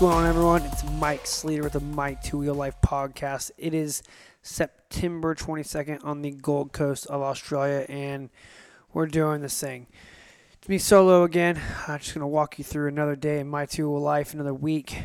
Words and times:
going 0.00 0.14
on, 0.14 0.24
everyone? 0.24 0.62
It's 0.62 0.82
Mike 0.92 1.24
Sleeter 1.24 1.62
with 1.62 1.74
the 1.74 1.80
Mike 1.80 2.22
Two 2.22 2.38
Wheel 2.38 2.54
Life 2.54 2.76
podcast. 2.82 3.50
It 3.58 3.74
is 3.74 4.02
September 4.40 5.34
22nd 5.34 6.02
on 6.02 6.22
the 6.22 6.30
Gold 6.30 6.72
Coast 6.72 7.06
of 7.08 7.20
Australia, 7.20 7.84
and 7.86 8.30
we're 8.94 9.04
doing 9.04 9.42
this 9.42 9.60
thing. 9.60 9.88
It's 10.54 10.70
me 10.70 10.78
solo 10.78 11.24
again. 11.24 11.60
I'm 11.86 11.98
just 11.98 12.14
going 12.14 12.22
to 12.22 12.26
walk 12.26 12.56
you 12.58 12.64
through 12.64 12.88
another 12.88 13.14
day 13.14 13.40
in 13.40 13.48
my 13.48 13.66
two 13.66 13.90
wheel 13.90 14.00
life, 14.00 14.32
another 14.32 14.54
week. 14.54 14.96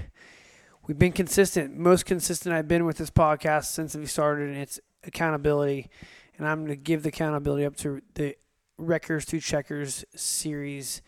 We've 0.87 0.97
been 0.97 1.11
consistent, 1.11 1.75
most 1.75 2.05
consistent 2.05 2.55
I've 2.55 2.69
been 2.69 2.85
with 2.85 2.97
this 2.97 3.11
podcast 3.11 3.65
since 3.65 3.97
we 3.97 4.05
started, 4.05 4.47
and 4.47 4.57
it's 4.57 4.79
accountability. 5.03 5.89
And 6.37 6.47
I'm 6.47 6.59
going 6.59 6.69
to 6.69 6.81
give 6.81 7.03
the 7.03 7.09
accountability 7.09 7.65
up 7.65 7.75
to 7.77 7.99
the 8.13 8.37
Wreckers 8.77 9.25
to 9.25 9.41
Checkers 9.41 10.05
series 10.15 11.01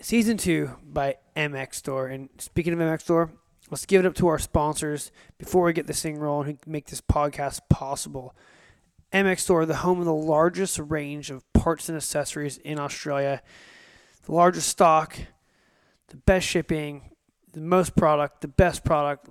season 0.00 0.36
two 0.36 0.76
by 0.82 1.16
MX 1.36 1.74
Store. 1.74 2.06
And 2.08 2.28
speaking 2.38 2.72
of 2.72 2.78
MX 2.78 3.02
Store, 3.02 3.32
let's 3.70 3.86
give 3.86 4.04
it 4.04 4.08
up 4.08 4.14
to 4.16 4.28
our 4.28 4.38
sponsors 4.38 5.12
before 5.38 5.64
we 5.64 5.72
get 5.72 5.86
this 5.86 6.02
thing 6.02 6.18
rolling 6.18 6.46
who 6.64 6.70
make 6.70 6.86
this 6.86 7.00
podcast 7.00 7.60
possible. 7.68 8.34
MX 9.12 9.40
Store, 9.40 9.66
the 9.66 9.76
home 9.76 10.00
of 10.00 10.06
the 10.06 10.14
largest 10.14 10.78
range 10.78 11.30
of 11.30 11.50
parts 11.52 11.88
and 11.88 11.96
accessories 11.96 12.58
in 12.58 12.78
Australia, 12.78 13.42
the 14.26 14.32
largest 14.32 14.68
stock, 14.68 15.16
the 16.08 16.16
best 16.16 16.46
shipping, 16.46 17.10
the 17.52 17.60
most 17.60 17.96
product, 17.96 18.40
the 18.40 18.48
best 18.48 18.84
product. 18.84 19.28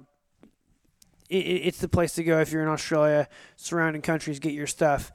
it's 1.30 1.80
the 1.80 1.90
place 1.90 2.14
to 2.14 2.24
go 2.24 2.40
if 2.40 2.52
you're 2.52 2.62
in 2.62 2.70
Australia, 2.70 3.28
surrounding 3.56 4.02
countries, 4.02 4.40
get 4.40 4.54
your 4.54 4.68
stuff. 4.68 5.12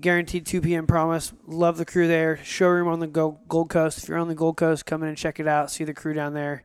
Guaranteed 0.00 0.44
2 0.44 0.60
p.m. 0.60 0.86
promise. 0.86 1.32
Love 1.46 1.78
the 1.78 1.84
crew 1.84 2.06
there. 2.06 2.38
Showroom 2.44 2.88
on 2.88 3.00
the 3.00 3.06
Gold 3.06 3.70
Coast. 3.70 3.98
If 3.98 4.08
you're 4.08 4.18
on 4.18 4.28
the 4.28 4.34
Gold 4.34 4.56
Coast, 4.56 4.84
come 4.84 5.02
in 5.02 5.08
and 5.08 5.16
check 5.16 5.40
it 5.40 5.48
out. 5.48 5.70
See 5.70 5.84
the 5.84 5.94
crew 5.94 6.12
down 6.12 6.34
there. 6.34 6.64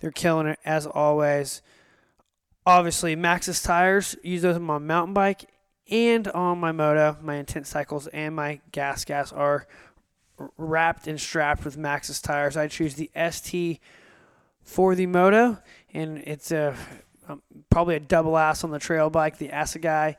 They're 0.00 0.10
killing 0.10 0.46
it 0.46 0.58
as 0.64 0.86
always. 0.86 1.60
Obviously, 2.64 3.14
Maxxis 3.14 3.64
tires. 3.64 4.16
Use 4.22 4.42
those 4.42 4.56
on 4.56 4.62
my 4.62 4.78
mountain 4.78 5.12
bike 5.12 5.50
and 5.90 6.28
on 6.28 6.58
my 6.58 6.72
moto. 6.72 7.16
My 7.20 7.36
intense 7.36 7.68
cycles 7.68 8.06
and 8.08 8.34
my 8.34 8.60
gas 8.72 9.04
gas 9.04 9.32
are 9.32 9.66
wrapped 10.56 11.06
and 11.06 11.20
strapped 11.20 11.64
with 11.64 11.76
Maxxis 11.76 12.22
tires. 12.22 12.56
I 12.56 12.68
choose 12.68 12.94
the 12.94 13.10
ST 13.30 13.80
for 14.62 14.94
the 14.94 15.06
moto, 15.06 15.58
and 15.92 16.18
it's 16.18 16.52
a 16.52 16.74
um, 17.28 17.42
probably 17.70 17.96
a 17.96 18.00
double 18.00 18.36
ass 18.38 18.64
on 18.64 18.70
the 18.70 18.78
trail 18.78 19.10
bike, 19.10 19.38
the 19.38 19.48
Assegai 19.48 20.16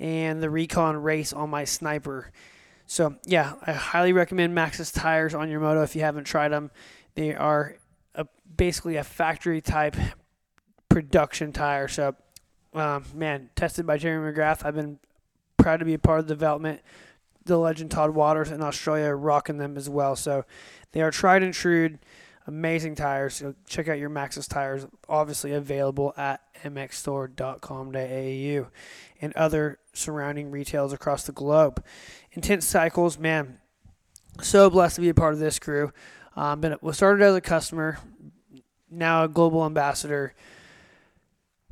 and 0.00 0.42
the 0.42 0.50
Recon 0.50 0.96
Race 0.96 1.32
on 1.32 1.50
my 1.50 1.64
Sniper. 1.64 2.32
So 2.86 3.16
yeah, 3.26 3.52
I 3.64 3.72
highly 3.72 4.12
recommend 4.12 4.56
Maxxis 4.56 4.92
tires 4.92 5.34
on 5.34 5.48
your 5.48 5.60
moto 5.60 5.82
if 5.82 5.94
you 5.94 6.00
haven't 6.00 6.24
tried 6.24 6.48
them. 6.48 6.70
They 7.14 7.34
are 7.34 7.76
a, 8.14 8.26
basically 8.56 8.96
a 8.96 9.04
factory 9.04 9.60
type 9.60 9.94
production 10.88 11.52
tire. 11.52 11.86
So 11.86 12.16
um, 12.72 13.04
man, 13.14 13.50
tested 13.54 13.86
by 13.86 13.98
Jeremy 13.98 14.32
McGrath. 14.32 14.64
I've 14.64 14.74
been 14.74 14.98
proud 15.58 15.80
to 15.80 15.84
be 15.84 15.94
a 15.94 15.98
part 15.98 16.20
of 16.20 16.26
the 16.26 16.34
development. 16.34 16.80
The 17.44 17.58
legend 17.58 17.90
Todd 17.90 18.10
Waters 18.10 18.50
in 18.50 18.62
Australia 18.62 19.06
are 19.06 19.16
rocking 19.16 19.58
them 19.58 19.76
as 19.76 19.88
well. 19.88 20.16
So 20.16 20.44
they 20.92 21.02
are 21.02 21.10
tried 21.10 21.42
and 21.42 21.54
true 21.54 21.98
amazing 22.46 22.94
tires. 22.94 23.34
So 23.34 23.54
check 23.68 23.88
out 23.88 23.98
your 23.98 24.10
Maxxis 24.10 24.48
tires, 24.48 24.86
obviously 25.08 25.52
available 25.52 26.14
at 26.16 26.40
mxstore.com.au 26.64 28.66
and 29.20 29.32
other 29.34 29.78
surrounding 29.92 30.50
retails 30.50 30.92
across 30.92 31.24
the 31.24 31.32
globe. 31.32 31.84
Intense 32.32 32.66
Cycles, 32.66 33.18
man, 33.18 33.58
so 34.40 34.70
blessed 34.70 34.96
to 34.96 35.00
be 35.00 35.08
a 35.08 35.14
part 35.14 35.34
of 35.34 35.40
this 35.40 35.58
crew. 35.58 35.92
Um, 36.36 36.60
been 36.60 36.76
was 36.80 36.96
started 36.96 37.24
as 37.24 37.34
a 37.34 37.40
customer, 37.40 37.98
now 38.90 39.24
a 39.24 39.28
global 39.28 39.64
ambassador. 39.64 40.34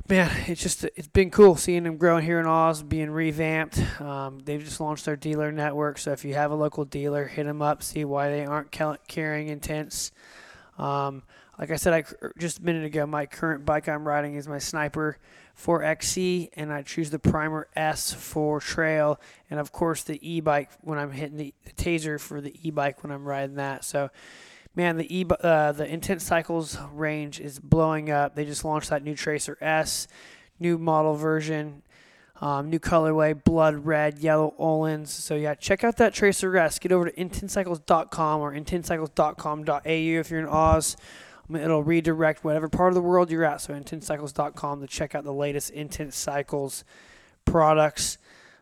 Man, 0.07 0.31
it's 0.47 0.61
just 0.61 0.83
it's 0.83 1.07
been 1.07 1.29
cool 1.29 1.55
seeing 1.55 1.83
them 1.83 1.97
growing 1.97 2.25
here 2.25 2.39
in 2.39 2.47
Oz, 2.47 2.81
being 2.81 3.11
revamped. 3.11 3.79
Um, 4.01 4.39
they've 4.39 4.63
just 4.63 4.79
launched 4.79 5.05
their 5.05 5.15
dealer 5.15 5.51
network, 5.51 5.97
so 5.97 6.11
if 6.11 6.25
you 6.25 6.33
have 6.33 6.51
a 6.51 6.55
local 6.55 6.83
dealer, 6.83 7.25
hit 7.25 7.45
them 7.45 7.61
up, 7.61 7.83
see 7.83 8.05
why 8.05 8.29
they 8.29 8.45
aren't 8.45 8.71
carrying 9.07 9.49
Intense. 9.49 10.11
Um, 10.77 11.23
like 11.59 11.71
I 11.71 11.75
said, 11.75 11.93
I 11.93 12.03
just 12.37 12.59
a 12.59 12.63
minute 12.63 12.85
ago, 12.85 13.05
my 13.05 13.25
current 13.25 13.65
bike 13.65 13.89
I'm 13.89 14.07
riding 14.07 14.35
is 14.35 14.47
my 14.47 14.59
Sniper 14.59 15.17
4XC, 15.61 16.51
and 16.53 16.71
I 16.71 16.83
choose 16.83 17.09
the 17.09 17.19
Primer 17.19 17.67
S 17.75 18.13
for 18.13 18.61
trail, 18.61 19.19
and 19.49 19.59
of 19.59 19.73
course 19.73 20.03
the 20.03 20.17
e-bike 20.27 20.69
when 20.79 20.97
I'm 20.97 21.11
hitting 21.11 21.35
the, 21.35 21.53
the 21.65 21.73
Tazer 21.73 22.17
for 22.17 22.39
the 22.39 22.55
e-bike 22.65 23.03
when 23.03 23.11
I'm 23.11 23.25
riding 23.25 23.55
that. 23.55 23.83
So, 23.83 24.09
man, 24.73 24.95
the 24.95 25.13
e 25.13 25.25
uh, 25.29 25.73
the 25.73 25.85
Intense 25.85 26.23
Cycles 26.23 26.77
range 26.93 27.41
is 27.41 27.59
blowing 27.59 28.09
up. 28.09 28.35
They 28.35 28.45
just 28.45 28.63
launched 28.63 28.89
that 28.89 29.03
new 29.03 29.15
Tracer 29.15 29.57
S, 29.59 30.07
new 30.59 30.77
model 30.77 31.15
version. 31.15 31.83
Um, 32.41 32.69
new 32.69 32.79
colorway, 32.79 33.43
blood 33.43 33.85
red, 33.85 34.19
yellow 34.19 34.53
Öhlins. 34.57 35.07
So 35.07 35.35
yeah, 35.35 35.55
check 35.55 35.83
out 35.83 35.97
that 35.97 36.13
Tracer 36.13 36.55
S. 36.55 36.79
Get 36.79 36.93
over 36.93 37.09
to 37.09 37.11
intensecycles.com 37.11 38.39
or 38.39 38.53
intensecycles.com.au 38.53 39.81
if 39.83 40.31
you're 40.31 40.39
in 40.39 40.47
Oz. 40.47 40.95
It'll 41.51 41.83
redirect 41.83 42.43
whatever 42.43 42.69
part 42.69 42.89
of 42.89 42.95
the 42.95 43.01
world 43.01 43.31
you're 43.31 43.43
at. 43.43 43.61
So 43.61 43.73
intensecycles.com 43.73 44.81
to 44.81 44.87
check 44.87 45.15
out 45.15 45.23
the 45.23 45.33
latest 45.33 45.71
Intense 45.71 46.15
Cycles 46.15 46.83
products. 47.45 48.17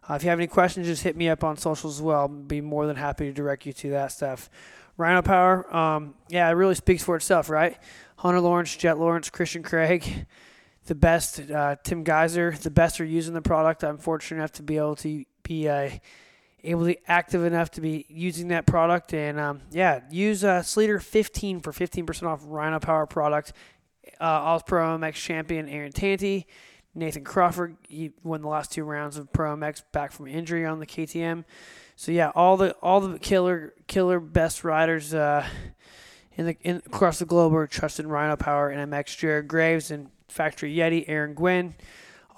Uh, 0.10 0.14
if 0.14 0.24
you 0.24 0.30
have 0.30 0.40
any 0.40 0.48
questions, 0.48 0.88
just 0.88 1.04
hit 1.04 1.18
me 1.18 1.28
up 1.28 1.44
on 1.44 1.58
socials 1.58 1.98
as 1.98 2.02
well. 2.02 2.22
I'll 2.22 2.28
be 2.28 2.62
more 2.62 2.88
than 2.88 2.96
happy 2.96 3.26
to 3.26 3.34
direct 3.34 3.66
you 3.66 3.74
to 3.74 3.90
that 3.92 4.12
stuff. 4.12 4.50
Rhino 4.96 5.22
Power, 5.22 5.76
um, 5.76 6.16
yeah, 6.30 6.50
it 6.50 6.54
really 6.54 6.76
speaks 6.76 7.04
for 7.04 7.16
itself, 7.16 7.50
right? 7.50 7.78
Hunter 8.18 8.40
Lawrence, 8.40 8.76
Jet 8.76 8.98
Lawrence, 8.98 9.30
Christian 9.30 9.62
Craig, 9.62 10.26
the 10.86 10.96
best. 10.96 11.40
Uh, 11.52 11.76
Tim 11.84 12.04
Gajser, 12.04 12.58
the 12.58 12.72
best 12.72 13.00
are 13.00 13.06
using 13.06 13.34
the 13.34 13.42
product. 13.42 13.84
I'm 13.84 13.98
fortunate 13.98 14.38
enough 14.38 14.54
to 14.54 14.64
be 14.64 14.78
able 14.78 14.96
to 14.98 15.24
be 15.44 15.70
uh, 15.70 15.92
able 16.68 16.82
to 16.82 16.88
be 16.88 17.00
active 17.08 17.44
enough 17.44 17.72
to 17.72 17.82
be 17.82 18.06
using 18.10 18.50
that 18.50 18.66
product. 18.66 19.14
And 19.14 19.40
um, 19.40 19.62
yeah, 19.72 20.02
use 20.10 20.44
uh, 20.44 20.62
Sleeter 20.62 21.02
15 21.02 21.62
for 21.62 21.72
15% 21.72 22.24
off 22.24 22.42
Rhino 22.46 22.80
Power 22.80 23.06
product. 23.06 23.54
Uh, 24.20 24.24
All 24.24 24.60
Pro 24.62 24.98
MX 24.98 25.14
champion 25.14 25.70
Aaron 25.70 25.92
Tanti, 25.92 26.48
Nathan 26.96 27.24
Crawford, 27.24 27.78
he 27.88 28.12
won 28.24 28.42
the 28.42 28.48
last 28.48 28.72
two 28.72 28.84
rounds 28.84 29.18
of 29.18 29.32
Pro 29.32 29.56
MX 29.56 29.84
back 29.92 30.12
from 30.12 30.28
injury 30.28 30.66
on 30.66 30.80
the 30.80 30.86
KTM. 30.86 31.44
So 31.96 32.12
yeah, 32.12 32.32
all 32.36 32.58
the 32.58 32.74
all 32.82 33.02
the 33.02 33.20
killer 33.20 33.74
killer 33.88 34.20
best 34.20 34.64
riders 34.64 35.14
uh, 35.14 35.46
in 36.36 36.46
the 36.48 36.58
in, 36.62 36.78
across 36.78 37.20
the 37.20 37.26
globe 37.26 37.54
are 37.54 37.68
trusted 37.68 38.06
Rhino 38.06 38.36
Power 38.36 38.70
and 38.70 38.92
MX. 38.92 39.18
Jared 39.18 39.48
Graves 39.48 39.92
and 39.92 40.10
Factory 40.28 40.76
Yeti, 40.76 41.06
Aaron 41.08 41.34
Gwin, 41.34 41.76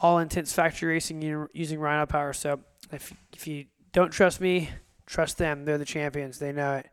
all 0.01 0.19
intense 0.19 0.53
factory 0.53 0.93
racing 0.93 1.47
using 1.53 1.79
Rhino 1.79 2.05
Power. 2.05 2.33
So 2.33 2.59
if 2.91 3.13
if 3.33 3.47
you 3.47 3.65
don't 3.91 4.11
trust 4.11 4.41
me, 4.41 4.69
trust 5.05 5.37
them. 5.37 5.65
They're 5.65 5.77
the 5.77 5.85
champions. 5.85 6.39
They 6.39 6.51
know 6.51 6.75
it. 6.75 6.89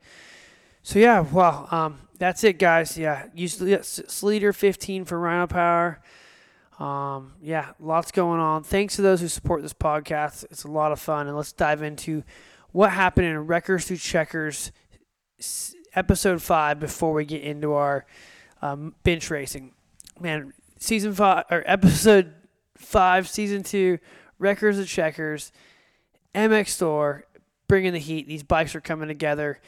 So 0.83 0.99
yeah, 0.99 1.21
well, 1.21 1.69
um, 1.71 1.99
that's 2.19 2.45
it, 2.45 2.59
guys. 2.59 2.97
Yeah, 2.97 3.27
use 3.35 3.59
Sleeter 3.59 4.55
15 4.55 5.05
for 5.05 5.19
Rhino 5.19 5.47
Power. 5.47 6.01
Um, 6.79 7.33
yeah, 7.43 7.73
lots 7.81 8.13
going 8.13 8.39
on. 8.41 8.63
Thanks 8.63 8.97
to 8.97 9.03
those 9.03 9.21
who 9.21 9.29
support 9.29 9.63
this 9.63 9.73
podcast. 9.73 10.45
It's 10.45 10.65
a 10.65 10.71
lot 10.71 10.93
of 10.93 11.01
fun, 11.01 11.27
and 11.27 11.37
let's 11.37 11.53
dive 11.53 11.83
into 11.83 12.23
what 12.73 12.91
happened 12.91 13.27
in 13.27 13.47
Wreckers 13.47 13.87
to 13.87 13.97
Checkers 13.97 14.73
episode 15.95 16.43
five 16.43 16.79
before 16.79 17.13
we 17.13 17.25
get 17.25 17.43
into 17.43 17.73
our 17.73 18.07
um, 18.63 18.95
bench 19.03 19.31
racing. 19.31 19.73
Man, 20.21 20.53
season 20.79 21.15
five 21.15 21.45
or 21.51 21.63
episode 21.67 22.33
five, 22.77 23.29
season 23.29 23.63
two, 23.63 23.99
Wreckers 24.39 24.79
of 24.79 24.87
Checkers, 24.87 25.53
MX 26.37 26.69
Store, 26.69 27.25
bringing 27.67 27.93
the 27.93 27.99
heat. 27.99 28.29
These 28.29 28.43
bikes 28.43 28.75
are 28.75 28.81
coming 28.81 29.09
together. 29.09 29.59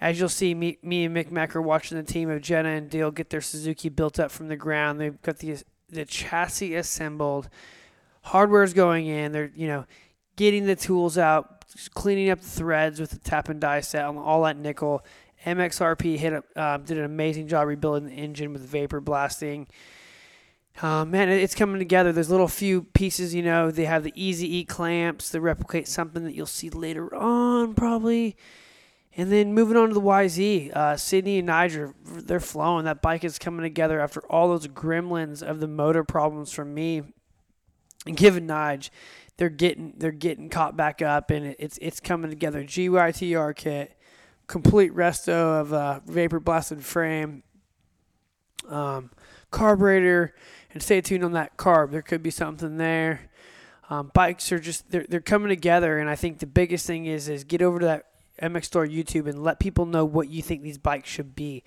As 0.00 0.18
you'll 0.18 0.28
see, 0.28 0.54
me, 0.54 0.78
me 0.82 1.04
and 1.04 1.16
Mick 1.16 1.30
Mack 1.30 1.54
are 1.54 1.62
watching 1.62 1.98
the 1.98 2.04
team 2.04 2.30
of 2.30 2.42
Jenna 2.42 2.70
and 2.70 2.90
Dale 2.90 3.10
get 3.10 3.30
their 3.30 3.40
Suzuki 3.40 3.88
built 3.88 4.18
up 4.18 4.30
from 4.30 4.48
the 4.48 4.56
ground. 4.56 5.00
They've 5.00 5.20
got 5.22 5.38
the 5.38 5.58
the 5.88 6.04
chassis 6.04 6.74
assembled, 6.74 7.48
hardware's 8.22 8.74
going 8.74 9.06
in. 9.06 9.32
They're 9.32 9.52
you 9.54 9.68
know 9.68 9.84
getting 10.36 10.66
the 10.66 10.76
tools 10.76 11.16
out, 11.16 11.64
cleaning 11.94 12.30
up 12.30 12.40
the 12.40 12.48
threads 12.48 12.98
with 12.98 13.10
the 13.10 13.18
tap 13.18 13.48
and 13.48 13.60
die 13.60 13.80
set 13.80 14.04
all 14.04 14.42
that 14.42 14.56
nickel. 14.56 15.04
MXRP 15.44 16.16
hit 16.16 16.32
a, 16.32 16.42
uh, 16.56 16.78
did 16.78 16.98
an 16.98 17.04
amazing 17.04 17.46
job 17.46 17.68
rebuilding 17.68 18.08
the 18.08 18.14
engine 18.14 18.52
with 18.52 18.62
vapor 18.62 19.00
blasting. 19.00 19.68
Uh, 20.82 21.04
man, 21.06 21.30
it's 21.30 21.54
coming 21.54 21.78
together. 21.78 22.12
There's 22.12 22.30
little 22.30 22.48
few 22.48 22.82
pieces, 22.82 23.34
you 23.34 23.42
know. 23.42 23.70
They 23.70 23.86
have 23.86 24.04
the 24.04 24.12
Easy 24.14 24.58
E 24.58 24.64
clamps 24.64 25.30
that 25.30 25.40
replicate 25.40 25.88
something 25.88 26.24
that 26.24 26.34
you'll 26.34 26.46
see 26.46 26.68
later 26.68 27.14
on, 27.14 27.74
probably. 27.74 28.36
And 29.16 29.32
then 29.32 29.54
moving 29.54 29.78
on 29.78 29.88
to 29.88 29.94
the 29.94 30.02
YZ, 30.02 30.76
uh, 30.76 30.96
Sydney 30.98 31.38
and 31.38 31.48
Nige, 31.48 31.94
they're 32.04 32.38
flowing. 32.38 32.84
That 32.84 33.00
bike 33.00 33.24
is 33.24 33.38
coming 33.38 33.62
together 33.62 33.98
after 33.98 34.20
all 34.30 34.48
those 34.48 34.68
gremlins 34.68 35.42
of 35.42 35.60
the 35.60 35.66
motor 35.66 36.04
problems 36.04 36.52
from 36.52 36.74
me. 36.74 37.02
And 38.04 38.14
given 38.14 38.46
Nige, 38.46 38.90
they're 39.38 39.48
getting 39.48 39.94
they're 39.96 40.12
getting 40.12 40.50
caught 40.50 40.76
back 40.76 41.00
up, 41.00 41.30
and 41.30 41.56
it's 41.58 41.78
it's 41.80 42.00
coming 42.00 42.30
together. 42.30 42.62
GYTR 42.62 43.56
kit, 43.56 43.96
complete 44.46 44.92
resto 44.94 45.60
of 45.60 45.72
uh, 45.72 46.00
vapor 46.06 46.40
blasted 46.40 46.84
frame, 46.84 47.42
um, 48.68 49.10
carburetor, 49.50 50.34
and 50.76 50.82
stay 50.82 51.00
tuned 51.00 51.24
on 51.24 51.32
that 51.32 51.56
carb. 51.56 51.90
There 51.90 52.02
could 52.02 52.22
be 52.22 52.30
something 52.30 52.76
there. 52.76 53.30
Um, 53.88 54.10
bikes 54.12 54.52
are 54.52 54.58
just 54.58 54.90
they're 54.90 55.06
they're 55.08 55.20
coming 55.20 55.48
together, 55.48 55.98
and 55.98 56.10
I 56.10 56.16
think 56.16 56.38
the 56.38 56.46
biggest 56.46 56.86
thing 56.86 57.06
is 57.06 57.30
is 57.30 57.44
get 57.44 57.62
over 57.62 57.78
to 57.78 57.86
that 57.86 58.04
MX 58.42 58.66
Store 58.66 58.86
YouTube 58.86 59.26
and 59.26 59.42
let 59.42 59.58
people 59.58 59.86
know 59.86 60.04
what 60.04 60.28
you 60.28 60.42
think 60.42 60.62
these 60.62 60.76
bikes 60.76 61.08
should 61.08 61.34
be. 61.34 61.64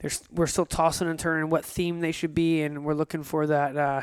There's 0.00 0.24
we're 0.32 0.48
still 0.48 0.66
tossing 0.66 1.08
and 1.08 1.16
turning 1.16 1.48
what 1.48 1.64
theme 1.64 2.00
they 2.00 2.10
should 2.10 2.34
be, 2.34 2.62
and 2.62 2.84
we're 2.84 2.94
looking 2.94 3.22
for 3.22 3.46
that 3.46 3.76
uh, 3.76 4.02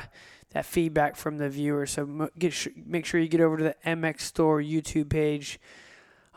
that 0.52 0.66
feedback 0.66 1.18
from 1.18 1.40
the 1.40 1.50
viewers. 1.50 1.92
So 1.92 2.30
get 2.40 2.56
make 2.88 3.06
sure 3.06 3.20
you 3.20 3.28
get 3.28 3.42
over 3.42 3.58
to 3.58 3.64
the 3.66 3.76
MX 3.86 4.22
Store 4.22 4.62
YouTube 4.62 5.10
page 5.10 5.60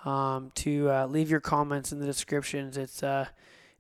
um, 0.05 0.51
to 0.57 0.91
uh, 0.91 1.07
leave 1.07 1.31
your 1.31 1.39
comments 1.39 1.93
in 1.93 2.01
the 2.01 2.07
descriptions. 2.07 2.77
It's 2.77 3.05
uh, 3.05 3.27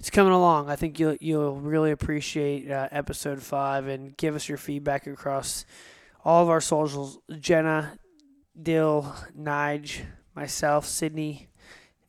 it's 0.00 0.08
coming 0.08 0.32
along. 0.32 0.70
I 0.70 0.76
think 0.76 0.99
you'll 0.99 1.17
you'll 1.20 1.61
really 1.61 1.91
appreciate 1.91 2.70
uh, 2.70 2.88
episode 2.91 3.43
five 3.43 3.87
and 3.87 4.17
give 4.17 4.35
us 4.35 4.49
your 4.49 4.56
feedback 4.56 5.06
across 5.06 5.67
all 6.25 6.43
of 6.43 6.49
our 6.49 6.62
socials. 6.62 7.19
Jenna, 7.38 7.99
Dill, 8.61 9.14
Nige, 9.38 10.00
myself, 10.35 10.87
Sydney, 10.87 11.50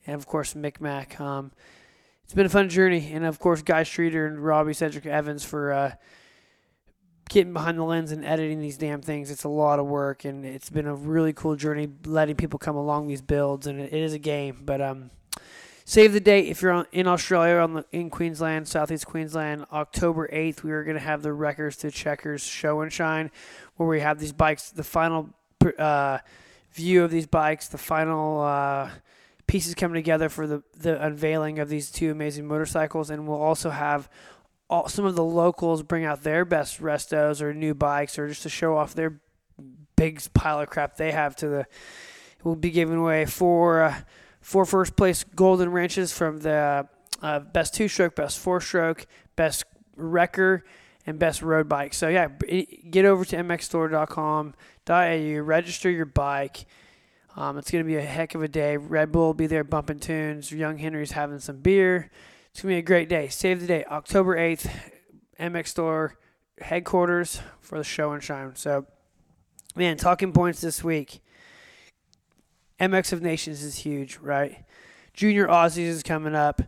and 0.06 0.16
of 0.16 0.26
course 0.26 0.54
Mick 0.54 0.80
Mac. 0.80 1.20
Um, 1.20 1.52
it's 2.24 2.32
been 2.32 2.46
a 2.46 2.48
fun 2.48 2.70
journey, 2.70 3.12
and 3.12 3.26
of 3.26 3.38
course 3.38 3.60
Guy 3.60 3.82
Streeter 3.82 4.26
and 4.26 4.42
Robbie 4.42 4.72
Cedric 4.72 5.04
Evans 5.04 5.44
for 5.44 5.70
uh, 5.70 5.92
getting 7.28 7.52
behind 7.52 7.78
the 7.78 7.84
lens 7.84 8.10
and 8.10 8.24
editing 8.24 8.58
these 8.58 8.78
damn 8.78 9.02
things. 9.02 9.30
It's 9.30 9.44
a 9.44 9.50
lot 9.50 9.78
of 9.78 9.84
work, 9.84 10.24
and 10.24 10.46
it's 10.46 10.70
been 10.70 10.86
a 10.86 10.94
really 10.94 11.34
cool 11.34 11.56
journey 11.56 11.88
letting 12.06 12.36
people 12.36 12.58
come 12.58 12.76
along 12.76 13.08
these 13.08 13.20
builds, 13.20 13.66
and 13.66 13.78
it 13.78 13.92
is 13.92 14.14
a 14.14 14.18
game. 14.18 14.62
But 14.64 14.80
um, 14.80 15.10
save 15.92 16.14
the 16.14 16.20
date 16.20 16.48
if 16.48 16.62
you're 16.62 16.72
on, 16.72 16.86
in 16.90 17.06
Australia 17.06 17.56
on 17.56 17.74
the, 17.74 17.84
in 17.92 18.08
Queensland, 18.08 18.66
Southeast 18.66 19.06
Queensland, 19.06 19.66
October 19.70 20.26
8th. 20.28 20.62
We 20.62 20.72
are 20.72 20.84
going 20.84 20.96
to 20.96 21.02
have 21.02 21.20
the 21.20 21.34
Wreckers 21.34 21.76
to 21.78 21.90
Checkers 21.90 22.42
show 22.42 22.80
and 22.80 22.90
shine, 22.90 23.30
where 23.76 23.86
we 23.86 24.00
have 24.00 24.18
these 24.18 24.32
bikes, 24.32 24.70
the 24.70 24.84
final 24.84 25.28
uh, 25.78 26.18
view 26.72 27.04
of 27.04 27.10
these 27.10 27.26
bikes, 27.26 27.68
the 27.68 27.78
final. 27.78 28.40
Uh, 28.40 28.90
pieces 29.48 29.74
coming 29.74 29.96
together 29.96 30.30
for 30.30 30.46
the, 30.46 30.62
the 30.78 31.04
unveiling 31.04 31.58
of 31.58 31.68
these 31.68 31.90
two 31.90 32.10
amazing 32.10 32.46
motorcycles, 32.46 33.10
and 33.10 33.28
we'll 33.28 33.42
also 33.42 33.68
have 33.68 34.08
all, 34.70 34.88
some 34.88 35.04
of 35.04 35.14
the 35.14 35.24
locals 35.24 35.82
bring 35.82 36.06
out 36.06 36.22
their 36.22 36.46
best 36.46 36.80
restos 36.80 37.42
or 37.42 37.52
new 37.52 37.74
bikes 37.74 38.18
or 38.18 38.28
just 38.28 38.44
to 38.44 38.48
show 38.48 38.74
off 38.78 38.94
their 38.94 39.20
big 39.96 40.22
pile 40.32 40.60
of 40.60 40.70
crap 40.70 40.96
they 40.96 41.12
have 41.12 41.36
to 41.36 41.48
the. 41.48 41.66
We'll 42.42 42.54
be 42.54 42.70
giving 42.70 42.96
away 42.96 43.26
four 43.26 43.82
uh, 43.82 43.94
four 44.42 44.66
first 44.66 44.96
place 44.96 45.24
golden 45.24 45.70
wrenches 45.70 46.12
from 46.12 46.40
the 46.40 46.86
uh, 47.22 47.40
best 47.40 47.74
two 47.74 47.88
stroke, 47.88 48.16
best 48.16 48.38
four 48.38 48.60
stroke, 48.60 49.06
best 49.36 49.64
wrecker, 49.96 50.64
and 51.06 51.18
best 51.18 51.42
road 51.42 51.68
bike. 51.68 51.94
So 51.94 52.08
yeah, 52.08 52.28
get 52.28 53.04
over 53.04 53.24
to 53.24 53.36
mxstore.com.au, 53.36 55.42
register 55.42 55.90
your 55.90 56.06
bike. 56.06 56.66
Um, 57.34 57.56
it's 57.56 57.70
going 57.70 57.82
to 57.82 57.88
be 57.88 57.96
a 57.96 58.02
heck 58.02 58.34
of 58.34 58.42
a 58.42 58.48
day. 58.48 58.76
Red 58.76 59.10
Bull 59.10 59.28
will 59.28 59.34
be 59.34 59.46
there 59.46 59.64
bumping 59.64 60.00
tunes. 60.00 60.52
Young 60.52 60.76
Henry's 60.76 61.12
having 61.12 61.38
some 61.38 61.60
beer. 61.60 62.10
It's 62.50 62.60
going 62.60 62.72
to 62.72 62.76
be 62.76 62.80
a 62.80 62.82
great 62.82 63.08
day. 63.08 63.28
Save 63.28 63.62
the 63.62 63.66
date, 63.66 63.86
October 63.90 64.36
8th, 64.36 64.70
MX 65.40 65.68
Store 65.68 66.18
headquarters 66.60 67.40
for 67.60 67.78
the 67.78 67.84
show 67.84 68.12
and 68.12 68.22
shine. 68.22 68.54
So, 68.54 68.84
man, 69.74 69.96
talking 69.96 70.32
points 70.32 70.60
this 70.60 70.84
week. 70.84 71.21
MX 72.82 73.12
of 73.12 73.22
Nations 73.22 73.62
is 73.62 73.76
huge, 73.76 74.16
right? 74.16 74.64
Junior 75.14 75.46
Aussies 75.46 75.86
is 75.86 76.02
coming 76.02 76.34
up. 76.34 76.60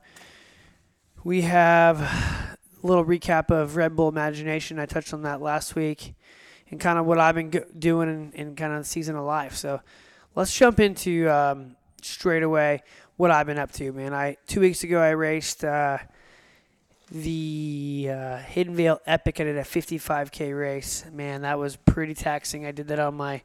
We 1.24 1.40
have 1.40 2.00
a 2.00 2.86
little 2.86 3.04
recap 3.04 3.50
of 3.50 3.74
Red 3.74 3.96
Bull 3.96 4.10
Imagination. 4.10 4.78
I 4.78 4.86
touched 4.86 5.12
on 5.12 5.22
that 5.22 5.42
last 5.42 5.74
week 5.74 6.14
and 6.70 6.78
kind 6.78 7.00
of 7.00 7.06
what 7.06 7.18
I've 7.18 7.34
been 7.34 7.50
doing 7.76 8.08
in, 8.08 8.32
in 8.32 8.54
kind 8.54 8.72
of 8.72 8.78
the 8.78 8.84
season 8.84 9.16
of 9.16 9.24
life. 9.24 9.56
So 9.56 9.80
let's 10.36 10.56
jump 10.56 10.78
into 10.78 11.28
um, 11.28 11.74
straight 12.00 12.44
away 12.44 12.84
what 13.16 13.32
I've 13.32 13.46
been 13.46 13.58
up 13.58 13.72
to, 13.72 13.92
man. 13.92 14.14
I 14.14 14.36
two 14.46 14.60
weeks 14.60 14.84
ago 14.84 15.00
I 15.00 15.10
raced 15.10 15.64
uh, 15.64 15.98
the 17.10 18.08
uh, 18.12 18.36
Hidden 18.36 18.76
Vale 18.76 19.00
Epic. 19.04 19.40
I 19.40 19.44
did 19.44 19.56
a 19.56 19.62
55k 19.62 20.56
race. 20.56 21.06
Man, 21.12 21.42
that 21.42 21.58
was 21.58 21.74
pretty 21.74 22.14
taxing. 22.14 22.66
I 22.66 22.70
did 22.70 22.86
that 22.86 23.00
on 23.00 23.16
my 23.16 23.42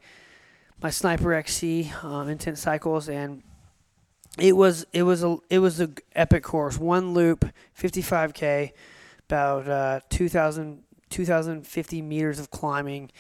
my 0.82 0.90
Sniper 0.90 1.34
XC 1.34 1.92
um, 2.04 2.38
cycles, 2.56 3.10
and 3.10 3.44
it 4.38 4.56
was 4.56 4.86
it 4.94 5.04
was 5.04 5.24
a 5.24 5.38
it 5.50 5.60
was 5.60 5.82
a 5.82 5.90
epic 6.16 6.44
course. 6.44 6.78
One 6.78 7.14
loop, 7.14 7.46
55k, 7.78 8.72
about 9.28 9.68
uh, 9.68 10.00
2,000 10.10 10.84
2,050 11.10 12.02
meters 12.02 12.40
of 12.40 12.52
climbing, 12.52 13.12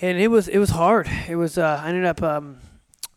and 0.00 0.18
it 0.18 0.28
was 0.28 0.48
it 0.48 0.58
was 0.58 0.70
hard. 0.70 1.08
It 1.28 1.36
was 1.36 1.58
uh, 1.58 1.80
I 1.82 1.88
ended 1.88 2.04
up. 2.04 2.22
Um, 2.22 2.58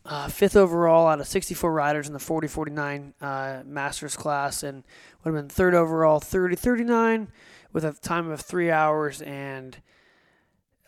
uh, 0.05 0.27
fifth 0.27 0.55
overall 0.55 1.07
out 1.07 1.19
of 1.19 1.27
64 1.27 1.71
riders 1.71 2.07
in 2.07 2.13
the 2.13 2.19
40 2.19 2.47
49 2.47 3.13
uh, 3.21 3.61
Masters 3.63 4.15
class, 4.15 4.63
and 4.63 4.83
would 5.23 5.35
have 5.35 5.43
been 5.43 5.49
third 5.49 5.75
overall 5.75 6.19
30 6.19 6.55
39 6.55 7.27
with 7.73 7.85
a 7.85 7.91
time 7.93 8.31
of 8.31 8.41
three 8.41 8.71
hours 8.71 9.21
and 9.21 9.77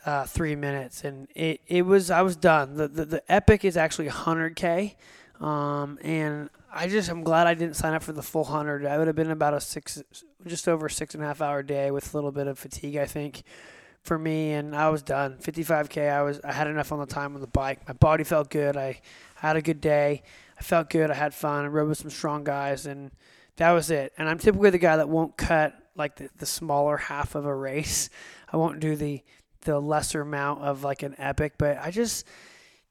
uh, 0.06 0.26
three 0.26 0.56
minutes. 0.56 1.04
And 1.04 1.28
it, 1.36 1.62
it 1.68 1.84
was, 1.84 2.12
I 2.12 2.22
was 2.22 2.36
done. 2.36 2.76
The, 2.76 2.88
the, 2.88 3.06
the 3.06 3.32
Epic 3.32 3.66
is 3.66 3.78
actually 3.78 4.10
100K. 4.10 4.96
Um, 5.40 5.98
and 6.02 6.50
I 6.72 6.88
just, 6.88 7.10
I'm 7.10 7.24
glad 7.24 7.48
I 7.48 7.54
didn't 7.54 7.76
sign 7.76 7.94
up 7.94 8.04
for 8.04 8.14
the 8.14 8.24
full 8.24 8.44
100. 8.44 8.86
I 8.86 8.98
would 8.98 9.08
have 9.08 9.16
been 9.16 9.32
about 9.32 9.54
a 9.54 9.62
six, 9.62 10.02
just 10.46 10.68
over 10.68 10.90
six 10.90 11.16
and 11.16 11.24
a 11.24 11.28
half 11.28 11.42
hour 11.42 11.64
day 11.64 11.92
with 11.92 12.14
a 12.14 12.18
little 12.18 12.32
bit 12.32 12.48
of 12.48 12.60
fatigue, 12.60 12.98
I 12.98 13.06
think 13.06 13.44
for 14.04 14.18
me, 14.18 14.54
and 14.54 14.76
I 14.76 14.90
was 14.90 15.04
done. 15.04 15.38
55k. 15.42 16.12
I 16.12 16.22
was 16.24 16.40
I 16.44 16.52
had 16.52 16.68
enough 16.68 16.92
on 16.92 17.00
the 17.00 17.06
time 17.06 17.36
on 17.36 17.42
the 17.42 17.48
bike. 17.48 17.88
My 17.88 17.94
body 17.94 18.24
felt 18.24 18.50
good. 18.50 18.76
I 18.76 19.00
had 19.36 19.56
a 19.56 19.62
good 19.62 19.82
day. 19.82 20.24
I 20.60 20.64
felt 20.64 20.90
good. 20.90 21.12
I 21.12 21.14
had 21.14 21.34
fun. 21.34 21.66
I 21.66 21.68
rode 21.68 21.90
with 21.90 22.00
some 22.00 22.10
strong 22.10 22.44
guys, 22.44 22.86
and 22.86 23.12
that 23.58 23.72
was 23.72 23.92
it. 23.92 24.14
And 24.18 24.28
I'm 24.28 24.40
typically 24.40 24.72
the 24.72 24.78
guy 24.78 24.98
that 24.98 25.10
won't 25.10 25.38
cut 25.38 25.76
like 25.96 26.16
the, 26.16 26.30
the 26.38 26.46
smaller 26.46 26.98
half 26.98 27.36
of 27.36 27.46
a 27.46 27.56
race. 27.56 28.10
I 28.52 28.58
won't 28.58 28.80
do 28.80 28.96
the 28.96 29.24
the 29.62 29.80
lesser 29.80 30.22
amount 30.22 30.62
of 30.62 30.84
like 30.84 31.04
an 31.04 31.16
epic, 31.18 31.54
but 31.58 31.78
I 31.82 31.92
just 31.92 32.26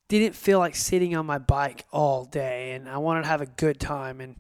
didn't 0.09 0.35
feel 0.35 0.59
like 0.59 0.75
sitting 0.75 1.15
on 1.15 1.27
my 1.27 1.39
bike 1.39 1.85
all 1.93 2.25
day, 2.25 2.73
and 2.73 2.89
I 2.89 2.99
wanted 2.99 3.23
to 3.23 3.29
have 3.29 3.41
a 3.41 3.47
good 3.47 3.79
time. 3.79 4.21
And 4.21 4.37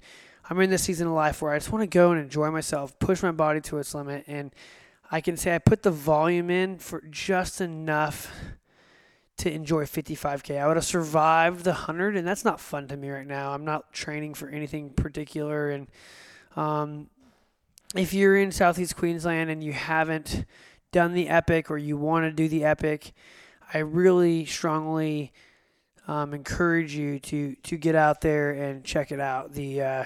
I'm 0.49 0.61
in 0.61 0.71
this 0.71 0.83
season 0.83 1.07
of 1.07 1.13
life 1.13 1.43
where 1.43 1.53
I 1.53 1.59
just 1.59 1.71
want 1.71 1.83
to 1.83 1.87
go 1.87 2.11
and 2.11 2.21
enjoy 2.21 2.51
myself, 2.51 2.99
push 2.99 3.23
my 3.23 3.31
body 3.31 3.61
to 3.63 3.79
its 3.79 3.95
limit, 3.95 4.25
and 4.27 4.53
I 5.11 5.21
can 5.21 5.37
say 5.37 5.55
I 5.55 5.59
put 5.59 5.83
the 5.83 5.91
volume 5.91 6.51
in 6.51 6.79
for 6.79 7.03
just 7.11 7.61
enough 7.61 8.33
to 9.39 9.53
enjoy 9.53 9.85
55k. 9.85 10.61
I 10.61 10.67
would 10.67 10.77
have 10.77 10.85
survived 10.85 11.65
the 11.65 11.71
100 11.71 12.17
and 12.17 12.29
that's 12.29 12.45
not 12.45 12.61
fun 12.61 12.89
to 12.89 12.97
me 12.97 13.09
right 13.09 13.27
now. 13.27 13.53
I'm 13.53 13.65
not 13.65 13.93
training 13.93 14.35
for 14.35 14.49
anything 14.49 14.91
particular 14.91 15.71
and 15.71 15.89
um, 16.57 17.09
if 17.97 18.13
you're 18.13 18.37
in 18.37 18.53
Southeast 18.53 18.97
Queensland 18.97 19.51
and 19.51 19.65
you 19.65 19.73
haven't 19.73 20.45
done 20.92 21.12
the 21.12 21.28
epic 21.28 21.70
or 21.70 21.78
you 21.78 21.97
want 21.97 22.25
to 22.25 22.32
do 22.32 22.49
the 22.49 22.64
epic, 22.64 23.12
I 23.73 23.78
really 23.78 24.44
strongly 24.44 25.32
um, 26.09 26.35
encourage 26.35 26.94
you 26.94 27.18
to 27.20 27.54
to 27.54 27.76
get 27.76 27.94
out 27.94 28.20
there 28.20 28.50
and 28.50 28.85
check 28.85 29.12
it 29.12 29.20
out. 29.20 29.52
The 29.52 29.82
uh, 29.82 30.04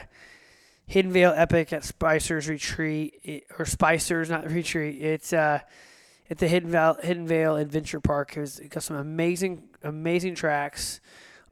Hidden 0.87 1.13
Vale 1.13 1.33
Epic 1.35 1.73
at 1.73 1.85
Spicer's 1.85 2.49
Retreat, 2.49 3.45
or 3.59 3.65
Spicer's, 3.65 4.29
not 4.29 4.51
Retreat. 4.51 5.01
It's 5.01 5.33
uh, 5.33 5.61
at 6.31 6.39
the 6.39 6.49
Hidden 6.49 6.71
Vale, 6.71 6.99
Hidden 7.03 7.27
Vale 7.27 7.57
Adventure 7.57 8.01
Park. 8.01 8.37
It's 8.37 8.61
got 8.61 8.83
some 8.83 8.97
amazing, 8.97 9.65
amazing 9.83 10.35
tracks. 10.35 11.01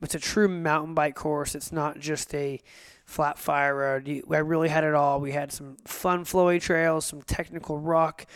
It's 0.03 0.15
a 0.15 0.19
true 0.19 0.49
mountain 0.49 0.95
bike 0.95 1.15
course. 1.15 1.55
It's 1.55 1.73
not 1.73 1.99
just 1.99 2.35
a 2.35 2.61
flat 3.07 3.39
fire 3.39 3.75
road. 3.75 4.23
I 4.31 4.39
really 4.39 4.69
had 4.69 4.85
it 4.85 4.95
all. 4.95 5.21
We 5.21 5.33
had 5.33 5.53
some 5.53 5.77
fun 5.85 6.25
flowy 6.25 6.61
trails, 6.61 7.05
some 7.07 7.23
technical 7.23 7.79
rock, 7.79 8.27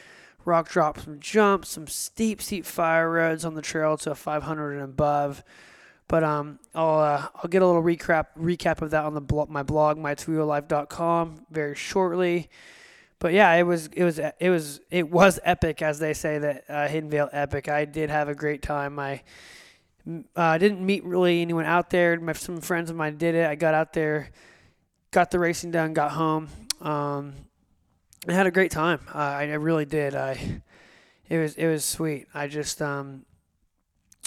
rock 0.46 0.68
drops, 0.68 1.04
some 1.04 1.18
jumps, 1.20 1.70
some 1.70 1.86
steep, 1.86 2.40
steep 2.40 2.64
fire 2.64 3.10
roads 3.10 3.44
on 3.44 3.54
the 3.54 3.62
trail 3.62 3.96
to 3.98 4.12
a 4.12 4.14
500 4.14 4.72
and 4.72 4.82
above. 4.82 5.44
But 6.08 6.22
um, 6.22 6.60
I'll 6.74 7.00
uh, 7.00 7.26
I'll 7.34 7.50
get 7.50 7.62
a 7.62 7.66
little 7.66 7.82
recap 7.82 8.26
recap 8.38 8.80
of 8.80 8.92
that 8.92 9.04
on 9.04 9.14
the 9.14 9.20
blog, 9.20 9.50
my 9.50 9.64
blog, 9.64 9.98
mytwowheellife.com, 9.98 11.46
very 11.50 11.74
shortly. 11.74 12.48
But 13.18 13.32
yeah, 13.32 13.52
it 13.54 13.64
was 13.64 13.88
it 13.88 14.04
was 14.04 14.18
it 14.18 14.50
was 14.50 14.80
it 14.90 15.10
was 15.10 15.40
epic, 15.42 15.82
as 15.82 15.98
they 15.98 16.14
say 16.14 16.38
that 16.38 16.64
uh, 16.68 16.86
Hidden 16.86 17.10
Vale 17.10 17.28
epic. 17.32 17.68
I 17.68 17.84
did 17.86 18.10
have 18.10 18.28
a 18.28 18.34
great 18.36 18.62
time. 18.62 19.00
I 19.00 19.22
uh, 20.36 20.58
didn't 20.58 20.84
meet 20.84 21.02
really 21.04 21.42
anyone 21.42 21.64
out 21.64 21.90
there. 21.90 22.18
My 22.20 22.34
some 22.34 22.60
friends 22.60 22.88
of 22.88 22.94
mine 22.94 23.16
did 23.16 23.34
it. 23.34 23.46
I 23.46 23.56
got 23.56 23.74
out 23.74 23.92
there, 23.92 24.30
got 25.10 25.32
the 25.32 25.40
racing 25.40 25.72
done, 25.72 25.92
got 25.92 26.12
home. 26.12 26.48
Um, 26.80 27.32
I 28.28 28.32
had 28.32 28.46
a 28.46 28.50
great 28.50 28.72
time. 28.72 29.00
Uh, 29.14 29.18
I, 29.18 29.44
really 29.52 29.84
did. 29.84 30.16
I 30.16 30.62
it 31.28 31.38
was 31.38 31.54
it 31.54 31.68
was 31.68 31.84
sweet. 31.84 32.26
I 32.34 32.48
just 32.48 32.82
um, 32.82 33.24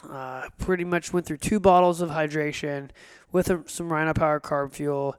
uh, 0.10 0.48
pretty 0.58 0.86
much 0.86 1.12
went 1.12 1.26
through 1.26 1.38
two 1.38 1.60
bottles 1.60 2.00
of 2.00 2.10
hydration 2.10 2.92
with 3.34 3.50
a, 3.50 3.64
some 3.68 3.92
Rhino 3.92 4.14
Power 4.14 4.40
carb 4.40 4.72
fuel. 4.72 5.16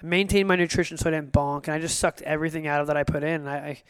I 0.00 0.06
maintained 0.06 0.46
my 0.46 0.54
nutrition 0.54 0.96
so 0.96 1.10
I 1.10 1.12
didn't 1.12 1.32
bonk, 1.32 1.64
and 1.64 1.74
I 1.74 1.80
just 1.80 1.98
sucked 1.98 2.22
everything 2.22 2.68
out 2.68 2.80
of 2.80 2.86
that 2.86 2.96
I 2.96 3.02
put 3.02 3.24
in. 3.24 3.48
I, 3.48 3.56
I, 3.56 3.82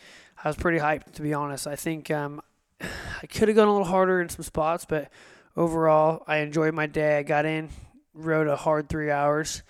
I 0.42 0.48
was 0.48 0.56
pretty 0.56 0.78
hyped 0.78 1.12
to 1.12 1.22
be 1.22 1.34
honest. 1.34 1.66
I 1.66 1.76
think 1.76 2.10
um, 2.10 2.40
I 2.80 3.26
could 3.26 3.48
have 3.48 3.56
gone 3.56 3.68
a 3.68 3.72
little 3.72 3.86
harder 3.86 4.22
in 4.22 4.30
some 4.30 4.42
spots, 4.42 4.86
but 4.86 5.10
overall, 5.54 6.24
I 6.26 6.38
enjoyed 6.38 6.72
my 6.72 6.86
day. 6.86 7.18
I 7.18 7.24
got 7.24 7.44
in, 7.44 7.68
rode 8.14 8.46
a 8.46 8.56
hard 8.56 8.88
three 8.88 9.10
hours. 9.10 9.62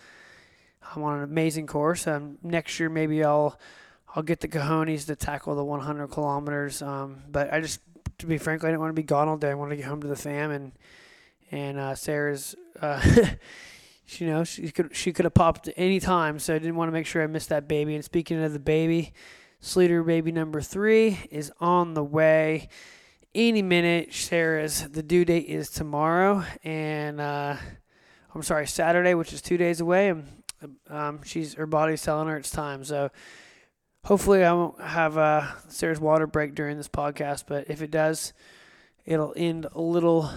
I'm 0.94 1.02
on 1.02 1.18
an 1.18 1.24
amazing 1.24 1.66
course. 1.66 2.06
Um, 2.06 2.38
next 2.42 2.78
year 2.78 2.88
maybe 2.88 3.24
I'll 3.24 3.58
I'll 4.14 4.22
get 4.22 4.40
the 4.40 4.48
cojones 4.48 5.06
to 5.06 5.16
tackle 5.16 5.54
the 5.54 5.64
100 5.64 6.08
kilometers. 6.08 6.82
Um, 6.82 7.22
but 7.30 7.52
I 7.52 7.60
just, 7.60 7.80
to 8.18 8.26
be 8.26 8.38
frank, 8.38 8.64
I 8.64 8.68
didn't 8.68 8.80
want 8.80 8.90
to 8.90 9.00
be 9.00 9.04
gone 9.04 9.28
all 9.28 9.36
day. 9.36 9.50
I 9.50 9.54
wanted 9.54 9.70
to 9.70 9.76
get 9.76 9.86
home 9.86 10.02
to 10.02 10.08
the 10.08 10.16
fam 10.16 10.50
and 10.50 10.72
and 11.50 11.78
uh, 11.78 11.94
Sarah's. 11.94 12.54
Uh, 12.80 13.00
you 14.18 14.26
know, 14.26 14.44
she 14.44 14.70
could 14.70 14.94
she 14.94 15.12
could 15.12 15.24
have 15.24 15.34
popped 15.34 15.68
any 15.76 16.00
time, 16.00 16.38
so 16.38 16.54
I 16.54 16.58
didn't 16.58 16.76
want 16.76 16.88
to 16.88 16.92
make 16.92 17.06
sure 17.06 17.22
I 17.22 17.26
missed 17.26 17.48
that 17.50 17.68
baby. 17.68 17.94
And 17.94 18.04
speaking 18.04 18.42
of 18.42 18.52
the 18.52 18.58
baby, 18.58 19.12
Sleeter 19.62 20.04
baby 20.04 20.32
number 20.32 20.60
three 20.60 21.18
is 21.30 21.52
on 21.60 21.94
the 21.94 22.04
way. 22.04 22.68
Any 23.32 23.62
minute, 23.62 24.12
Sarah's 24.12 24.88
the 24.88 25.04
due 25.04 25.24
date 25.24 25.46
is 25.46 25.70
tomorrow, 25.70 26.44
and 26.64 27.20
uh, 27.20 27.56
I'm 28.34 28.42
sorry, 28.42 28.66
Saturday, 28.66 29.14
which 29.14 29.32
is 29.32 29.40
two 29.40 29.56
days 29.56 29.80
away. 29.80 30.08
And 30.08 30.26
um, 30.88 31.22
she's 31.22 31.54
her 31.54 31.66
body's 31.66 32.02
telling 32.02 32.26
her 32.26 32.36
it's 32.36 32.50
time. 32.50 32.84
So 32.84 33.10
hopefully, 34.04 34.44
I 34.44 34.52
won't 34.52 34.80
have 34.80 35.16
a 35.16 35.56
serious 35.68 36.00
water 36.00 36.26
break 36.26 36.54
during 36.54 36.76
this 36.76 36.88
podcast. 36.88 37.44
But 37.46 37.70
if 37.70 37.82
it 37.82 37.90
does, 37.90 38.32
it'll 39.04 39.34
end 39.36 39.66
a 39.72 39.80
little 39.80 40.30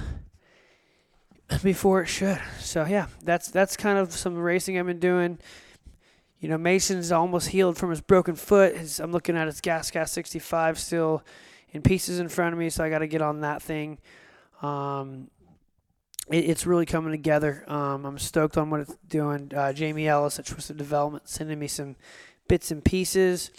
before 1.64 2.02
it 2.02 2.08
should. 2.08 2.42
So 2.60 2.86
yeah, 2.86 3.08
that's 3.24 3.50
that's 3.50 3.78
kind 3.78 3.98
of 3.98 4.12
some 4.12 4.38
racing 4.38 4.80
I've 4.80 4.86
been 4.86 5.00
doing. 5.00 5.40
You 6.40 6.50
know, 6.50 6.58
Mason's 6.58 7.12
almost 7.12 7.50
healed 7.50 7.78
from 7.78 7.90
his 7.90 8.02
broken 8.02 8.36
foot. 8.36 8.76
His, 8.76 9.00
I'm 9.00 9.12
looking 9.12 9.38
at 9.38 9.48
his 9.48 9.62
gas 9.62 9.90
gas 9.92 10.12
65 10.12 10.78
still 10.78 11.24
in 11.72 11.82
pieces 11.82 12.20
in 12.20 12.28
front 12.28 12.54
of 12.54 12.60
me, 12.60 12.70
so 12.70 12.84
I 12.84 12.90
got 12.90 13.00
to 13.00 13.08
get 13.08 13.22
on 13.22 13.42
that 13.42 13.62
thing. 13.62 13.98
Um, 14.62 15.30
it, 16.30 16.46
it's 16.50 16.66
really 16.66 16.86
coming 16.86 17.12
together. 17.12 17.64
Um, 17.68 18.06
I'm 18.06 18.20
stoked 18.20 18.58
on 18.58 18.70
what 18.70 18.82
it's 18.82 18.96
doing. 19.08 19.52
Uh, 19.56 19.74
Jamie 19.74 20.08
Ellis 20.08 20.38
at 20.38 20.46
Twisted 20.46 20.78
Development 20.78 21.28
sending 21.28 21.60
me 21.60 21.68
some 21.68 21.96
bits 22.48 22.72
and 22.72 22.84
pieces 22.84 23.52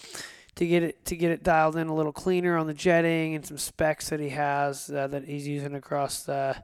to 0.56 0.66
get 0.66 0.82
it 0.82 1.04
to 1.06 1.16
get 1.16 1.30
it 1.30 1.42
dialed 1.42 1.76
in 1.76 1.88
a 1.88 1.94
little 1.94 2.12
cleaner 2.12 2.56
on 2.56 2.66
the 2.66 2.74
jetting 2.74 3.34
and 3.34 3.44
some 3.44 3.58
specs 3.58 4.10
that 4.10 4.20
he 4.20 4.30
has 4.30 4.90
uh, 4.90 5.06
that 5.08 5.24
he's 5.24 5.46
using 5.46 5.74
across 5.74 6.22
the, 6.22 6.56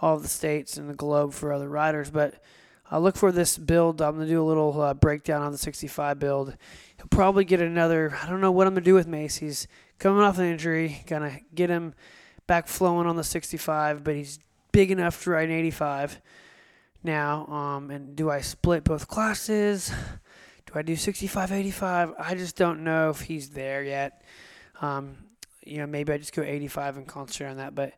all 0.00 0.18
the 0.18 0.28
states 0.28 0.76
and 0.76 0.88
the 0.88 0.94
globe 0.94 1.32
for 1.32 1.52
other 1.52 1.68
riders. 1.68 2.10
But 2.10 2.42
I 2.90 2.98
look 2.98 3.16
for 3.16 3.32
this 3.32 3.56
build. 3.56 4.02
I'm 4.02 4.16
gonna 4.16 4.26
do 4.26 4.42
a 4.42 4.44
little 4.44 4.80
uh, 4.80 4.94
breakdown 4.94 5.42
on 5.42 5.52
the 5.52 5.58
65 5.58 6.18
build. 6.18 6.56
He'll 6.96 7.06
probably 7.10 7.44
get 7.44 7.60
another. 7.60 8.16
I 8.22 8.28
don't 8.28 8.40
know 8.40 8.52
what 8.52 8.66
I'm 8.66 8.74
gonna 8.74 8.84
do 8.84 8.94
with 8.94 9.06
Mace. 9.06 9.36
He's 9.36 9.68
coming 9.98 10.22
off 10.22 10.38
an 10.38 10.46
injury. 10.46 11.02
Gonna 11.06 11.38
get 11.54 11.70
him 11.70 11.94
back 12.46 12.66
flowing 12.66 13.06
on 13.06 13.16
the 13.16 13.24
65, 13.24 14.02
but 14.02 14.14
he's 14.14 14.40
big 14.72 14.90
enough 14.90 15.22
to 15.22 15.30
ride 15.30 15.48
an 15.48 15.54
85 15.54 16.20
now. 17.04 17.46
Um, 17.46 17.90
and 17.90 18.16
do 18.16 18.30
I 18.30 18.40
split 18.40 18.84
both 18.84 19.06
classes? 19.06 19.92
Do 20.72 20.78
I 20.78 20.82
do 20.82 20.96
65, 20.96 21.52
85? 21.52 22.14
I 22.18 22.34
just 22.34 22.56
don't 22.56 22.82
know 22.82 23.10
if 23.10 23.20
he's 23.20 23.50
there 23.50 23.82
yet. 23.82 24.22
Um, 24.80 25.16
you 25.64 25.78
know, 25.78 25.86
maybe 25.86 26.12
I 26.12 26.18
just 26.18 26.34
go 26.34 26.42
85 26.42 26.96
and 26.96 27.06
concentrate 27.06 27.48
on 27.48 27.56
that, 27.58 27.74
but 27.74 27.92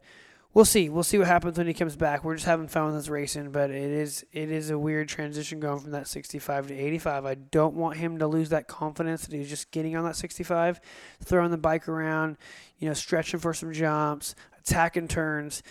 we'll 0.52 0.64
see. 0.64 0.88
We'll 0.88 1.04
see 1.04 1.18
what 1.18 1.28
happens 1.28 1.56
when 1.56 1.68
he 1.68 1.72
comes 1.72 1.94
back. 1.94 2.24
We're 2.24 2.34
just 2.34 2.46
having 2.46 2.66
fun 2.66 2.86
with 2.86 2.96
this 2.96 3.08
racing, 3.08 3.52
but 3.52 3.70
it 3.70 3.76
is 3.76 4.26
it 4.32 4.50
is 4.50 4.70
a 4.70 4.78
weird 4.78 5.08
transition 5.08 5.60
going 5.60 5.80
from 5.80 5.92
that 5.92 6.08
65 6.08 6.68
to 6.68 6.74
85. 6.74 7.24
I 7.24 7.34
don't 7.34 7.74
want 7.74 7.96
him 7.96 8.18
to 8.18 8.26
lose 8.26 8.48
that 8.48 8.66
confidence 8.66 9.26
that 9.26 9.36
he's 9.36 9.48
just 9.48 9.70
getting 9.70 9.96
on 9.96 10.04
that 10.04 10.16
65, 10.16 10.80
throwing 11.22 11.52
the 11.52 11.56
bike 11.56 11.88
around, 11.88 12.36
you 12.78 12.88
know, 12.88 12.94
stretching 12.94 13.38
for 13.38 13.54
some 13.54 13.72
jumps, 13.72 14.34
attacking 14.58 15.08
turns 15.08 15.62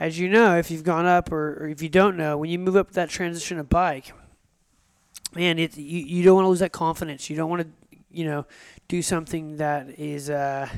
as 0.00 0.18
you 0.18 0.28
know, 0.28 0.56
if 0.56 0.70
you've 0.70 0.84
gone 0.84 1.06
up 1.06 1.30
or, 1.30 1.58
or 1.60 1.68
if 1.68 1.82
you 1.82 1.88
don't 1.88 2.16
know, 2.16 2.36
when 2.36 2.50
you 2.50 2.58
move 2.58 2.76
up 2.76 2.92
that 2.92 3.08
transition 3.08 3.58
of 3.58 3.68
bike, 3.68 4.12
man, 5.34 5.58
it 5.58 5.76
you, 5.76 6.04
you 6.04 6.22
don't 6.22 6.36
want 6.36 6.44
to 6.44 6.50
lose 6.50 6.60
that 6.60 6.72
confidence. 6.72 7.30
You 7.30 7.36
don't 7.36 7.50
want 7.50 7.62
to, 7.62 7.96
you 8.10 8.24
know, 8.24 8.46
do 8.88 9.02
something 9.02 9.56
that 9.56 9.98
is 9.98 10.30
uh, 10.30 10.68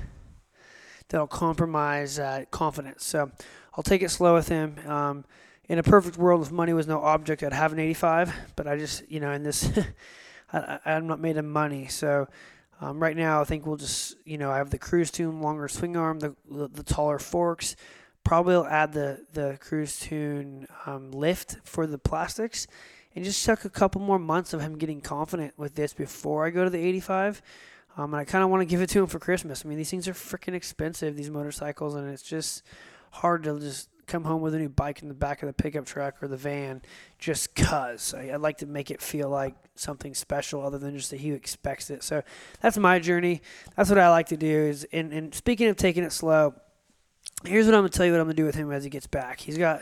that'll 1.08 1.26
compromise 1.26 2.18
uh, 2.18 2.44
confidence. 2.50 3.04
So 3.04 3.30
I'll 3.76 3.84
take 3.84 4.02
it 4.02 4.10
slow 4.10 4.34
with 4.34 4.48
him. 4.48 4.76
Um, 4.86 5.24
in 5.68 5.78
a 5.78 5.82
perfect 5.82 6.18
world, 6.18 6.42
if 6.42 6.52
money 6.52 6.72
was 6.72 6.86
no 6.86 7.00
object, 7.00 7.42
I'd 7.42 7.52
have 7.52 7.72
an 7.72 7.78
85. 7.78 8.34
But 8.56 8.66
I 8.66 8.76
just, 8.76 9.10
you 9.10 9.20
know, 9.20 9.32
in 9.32 9.42
this, 9.42 9.70
I, 10.52 10.78
I'm 10.84 11.06
not 11.06 11.20
made 11.20 11.36
of 11.38 11.44
money. 11.44 11.86
So 11.86 12.28
um, 12.80 13.00
right 13.00 13.16
now, 13.16 13.40
I 13.40 13.44
think 13.44 13.66
we'll 13.66 13.76
just, 13.76 14.16
you 14.24 14.38
know, 14.38 14.50
I 14.50 14.58
have 14.58 14.70
the 14.70 14.78
cruise 14.78 15.10
tune, 15.10 15.40
longer 15.40 15.68
swing 15.68 15.96
arm, 15.96 16.18
the, 16.18 16.34
the, 16.50 16.68
the 16.68 16.82
taller 16.82 17.18
forks. 17.18 17.76
Probably 18.24 18.54
I'll 18.54 18.66
add 18.66 18.94
the 18.94 19.26
the 19.34 19.58
cruise 19.60 20.00
tune 20.00 20.66
um, 20.86 21.12
lift 21.12 21.56
for 21.62 21.86
the 21.86 21.98
plastics, 21.98 22.66
and 23.14 23.24
just 23.24 23.44
took 23.44 23.64
a 23.64 23.70
couple 23.70 24.00
more 24.00 24.18
months 24.18 24.52
of 24.52 24.60
him 24.60 24.76
getting 24.76 25.00
confident 25.00 25.54
with 25.56 25.74
this 25.74 25.92
before 25.92 26.46
I 26.46 26.50
go 26.50 26.64
to 26.64 26.70
the 26.70 26.78
85. 26.78 27.42
Um, 27.96 28.12
and 28.12 28.20
I 28.20 28.24
kind 28.24 28.42
of 28.42 28.50
want 28.50 28.60
to 28.60 28.66
give 28.66 28.80
it 28.82 28.88
to 28.90 29.00
him 29.00 29.06
for 29.06 29.18
Christmas. 29.18 29.64
I 29.64 29.68
mean, 29.68 29.78
these 29.78 29.90
things 29.90 30.08
are 30.08 30.14
freaking 30.14 30.54
expensive, 30.54 31.16
these 31.16 31.30
motorcycles, 31.30 31.94
and 31.94 32.10
it's 32.10 32.22
just 32.22 32.62
hard 33.12 33.44
to 33.44 33.58
just 33.60 33.88
come 34.06 34.24
home 34.24 34.42
with 34.42 34.54
a 34.54 34.58
new 34.58 34.68
bike 34.68 35.00
in 35.00 35.08
the 35.08 35.14
back 35.14 35.42
of 35.42 35.46
the 35.46 35.52
pickup 35.52 35.86
truck 35.86 36.22
or 36.22 36.28
the 36.28 36.36
van 36.36 36.82
just 37.18 37.54
cuz 37.54 38.12
I, 38.12 38.36
like 38.36 38.58
to 38.58 38.66
make 38.66 38.90
it 38.90 39.00
feel 39.00 39.30
like 39.30 39.54
something 39.76 40.12
special 40.12 40.60
other 40.60 40.76
than 40.76 40.94
just 40.94 41.10
that 41.10 41.20
he 41.20 41.32
expects 41.32 41.88
it 41.88 42.02
so 42.02 42.22
that's 42.60 42.76
my 42.76 42.98
journey 42.98 43.40
that's 43.76 43.88
what 43.88 43.98
i 43.98 44.10
like 44.10 44.26
to 44.26 44.36
do 44.36 44.46
is 44.46 44.86
and, 44.92 45.10
and 45.10 45.34
speaking 45.34 45.68
of 45.68 45.76
taking 45.76 46.04
it 46.04 46.12
slow 46.12 46.52
here's 47.44 47.66
what 47.66 47.74
I'm 47.74 47.80
gonna 47.80 47.90
tell 47.90 48.06
you 48.06 48.12
what 48.12 48.20
I'm 48.20 48.26
gonna 48.26 48.34
do 48.34 48.44
with 48.44 48.54
him 48.54 48.70
as 48.72 48.84
he 48.84 48.90
gets 48.90 49.06
back. 49.06 49.40
He's 49.40 49.58
got 49.58 49.80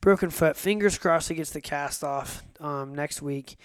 broken 0.00 0.30
foot. 0.30 0.56
Fingers 0.56 0.98
crossed 0.98 1.28
he 1.28 1.34
gets 1.34 1.50
the 1.50 1.60
cast 1.60 2.02
off 2.04 2.42
um, 2.60 2.94
next 2.94 3.22
week. 3.22 3.56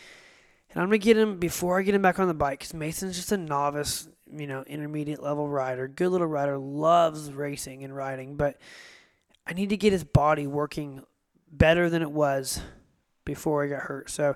And 0.71 0.81
I'm 0.81 0.87
gonna 0.89 0.97
get 0.97 1.17
him 1.17 1.37
before 1.37 1.79
I 1.79 1.83
get 1.83 1.95
him 1.95 2.01
back 2.01 2.19
on 2.19 2.27
the 2.27 2.33
bike 2.33 2.59
because 2.59 2.73
Mason's 2.73 3.15
just 3.15 3.31
a 3.31 3.37
novice, 3.37 4.09
you 4.31 4.47
know, 4.47 4.63
intermediate 4.63 5.23
level 5.23 5.47
rider. 5.47 5.87
Good 5.87 6.09
little 6.09 6.27
rider, 6.27 6.57
loves 6.57 7.31
racing 7.31 7.83
and 7.83 7.95
riding, 7.95 8.35
but 8.35 8.59
I 9.47 9.53
need 9.53 9.69
to 9.69 9.77
get 9.77 9.93
his 9.93 10.03
body 10.03 10.47
working 10.47 11.03
better 11.49 11.89
than 11.89 12.01
it 12.01 12.11
was 12.11 12.59
before 13.23 13.63
I 13.63 13.67
got 13.67 13.83
hurt. 13.83 14.09
So 14.09 14.35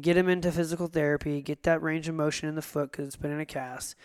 get 0.00 0.16
him 0.16 0.28
into 0.28 0.50
physical 0.50 0.86
therapy, 0.86 1.42
get 1.42 1.64
that 1.64 1.82
range 1.82 2.08
of 2.08 2.14
motion 2.14 2.48
in 2.48 2.54
the 2.54 2.62
foot 2.62 2.92
because 2.92 3.06
it's 3.08 3.16
been 3.16 3.32
in 3.32 3.40
a 3.40 3.46
cast 3.46 3.96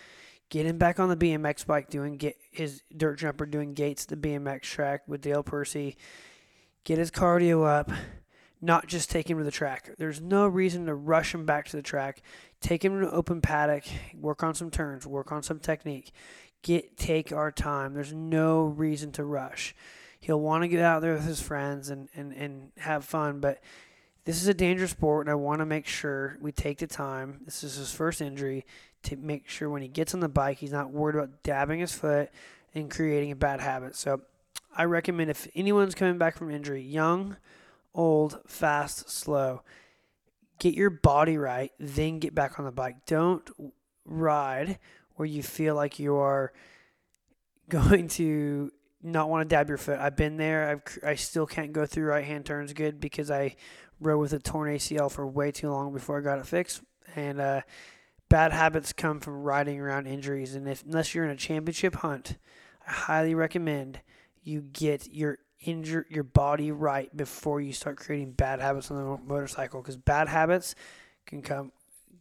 get 0.51 0.65
him 0.65 0.77
back 0.77 1.00
on 1.00 1.09
the 1.09 1.15
BMX 1.15 1.65
bike 1.65 1.89
doing 1.89 2.17
get 2.17 2.38
his 2.51 2.83
dirt 2.95 3.17
jumper 3.17 3.47
doing 3.47 3.73
gates 3.73 4.05
the 4.05 4.17
BMX 4.17 4.61
track 4.61 5.01
with 5.07 5.21
Dale 5.21 5.41
Percy. 5.41 5.97
Get 6.83 6.97
his 6.97 7.11
cardio 7.11 7.65
up, 7.65 7.91
not 8.59 8.88
just 8.88 9.11
take 9.11 9.29
him 9.29 9.38
to 9.38 9.43
the 9.43 9.51
track. 9.51 9.91
There's 9.97 10.21
no 10.21 10.47
reason 10.47 10.85
to 10.88 10.95
rush 10.95 11.33
him 11.33 11.45
back 11.45 11.67
to 11.67 11.75
the 11.75 11.83
track. 11.83 12.21
Take 12.59 12.83
him 12.83 13.00
to 13.00 13.07
an 13.07 13.13
open 13.13 13.41
paddock, 13.41 13.83
work 14.13 14.43
on 14.43 14.55
some 14.55 14.71
turns, 14.71 15.05
work 15.05 15.31
on 15.31 15.43
some 15.43 15.59
technique. 15.59 16.11
Get 16.63 16.97
take 16.97 17.31
our 17.31 17.51
time. 17.51 17.93
There's 17.93 18.13
no 18.13 18.63
reason 18.63 19.11
to 19.13 19.23
rush. 19.23 19.75
He'll 20.19 20.39
want 20.39 20.63
to 20.63 20.67
get 20.67 20.81
out 20.81 21.01
there 21.01 21.13
with 21.13 21.25
his 21.25 21.41
friends 21.41 21.89
and, 21.89 22.07
and, 22.15 22.31
and 22.33 22.71
have 22.77 23.03
fun, 23.03 23.39
but 23.39 23.59
this 24.23 24.39
is 24.39 24.47
a 24.47 24.53
dangerous 24.53 24.91
sport, 24.91 25.25
and 25.25 25.31
I 25.31 25.35
want 25.35 25.59
to 25.59 25.65
make 25.65 25.88
sure 25.88 26.38
we 26.39 26.51
take 26.51 26.77
the 26.77 26.85
time. 26.85 27.41
This 27.43 27.63
is 27.63 27.75
his 27.75 27.91
first 27.91 28.21
injury 28.21 28.65
to 29.03 29.17
make 29.17 29.50
sure 29.50 29.67
when 29.69 29.81
he 29.81 29.88
gets 29.88 30.13
on 30.13 30.19
the 30.19 30.29
bike, 30.29 30.59
he's 30.59 30.71
not 30.71 30.91
worried 30.91 31.15
about 31.15 31.41
dabbing 31.41 31.79
his 31.79 31.91
foot 31.91 32.29
and 32.75 32.91
creating 32.91 33.31
a 33.31 33.35
bad 33.35 33.59
habit. 33.59 33.95
So 33.95 34.21
I 34.75 34.85
recommend 34.85 35.29
if 35.29 35.47
anyone's 35.55 35.95
coming 35.95 36.17
back 36.17 36.37
from 36.37 36.49
injury, 36.49 36.81
young, 36.81 37.37
old, 37.93 38.39
fast, 38.47 39.09
slow, 39.09 39.63
get 40.59 40.73
your 40.73 40.89
body 40.89 41.37
right, 41.37 41.71
then 41.79 42.19
get 42.19 42.33
back 42.33 42.59
on 42.59 42.65
the 42.65 42.71
bike. 42.71 43.05
Don't 43.05 43.49
ride 44.05 44.79
where 45.15 45.27
you 45.27 45.43
feel 45.43 45.75
like 45.75 45.99
you 45.99 46.15
are 46.15 46.53
going 47.69 48.07
to 48.07 48.71
not 49.03 49.29
want 49.29 49.47
to 49.47 49.55
dab 49.55 49.67
your 49.67 49.77
foot. 49.77 49.99
I've 49.99 50.15
been 50.15 50.37
there. 50.37 50.69
I've, 50.69 50.99
I 51.03 51.15
still 51.15 51.45
can't 51.45 51.73
go 51.73 51.85
through 51.85 52.05
right 52.05 52.25
hand 52.25 52.45
turns 52.45 52.73
good 52.73 52.99
because 52.99 53.31
I 53.31 53.55
rode 53.99 54.19
with 54.19 54.33
a 54.33 54.39
torn 54.39 54.73
ACL 54.75 55.11
for 55.11 55.25
way 55.25 55.51
too 55.51 55.69
long 55.69 55.93
before 55.93 56.19
I 56.19 56.21
got 56.21 56.39
it 56.39 56.45
fixed. 56.45 56.81
And 57.15 57.41
uh, 57.41 57.61
bad 58.29 58.51
habits 58.51 58.93
come 58.93 59.19
from 59.19 59.43
riding 59.43 59.79
around 59.79 60.07
injuries, 60.07 60.55
and 60.55 60.67
if 60.67 60.83
unless 60.85 61.13
you're 61.13 61.25
in 61.25 61.31
a 61.31 61.35
championship 61.35 61.95
hunt, 61.95 62.37
I 62.87 62.91
highly 62.91 63.35
recommend 63.35 63.99
you 64.43 64.62
get 64.62 65.12
your 65.12 65.39
injure 65.60 66.07
your 66.10 66.24
body 66.24 66.71
right 66.71 67.15
before 67.15 67.62
you 67.62 67.71
start 67.71 67.98
creating 67.98 68.31
bad 68.31 68.60
habits 68.60 68.89
on 68.89 68.98
the 68.98 69.24
motorcycle 69.24 69.81
because 69.81 69.95
bad 69.95 70.27
habits 70.27 70.74
can 71.25 71.41
come 71.41 71.71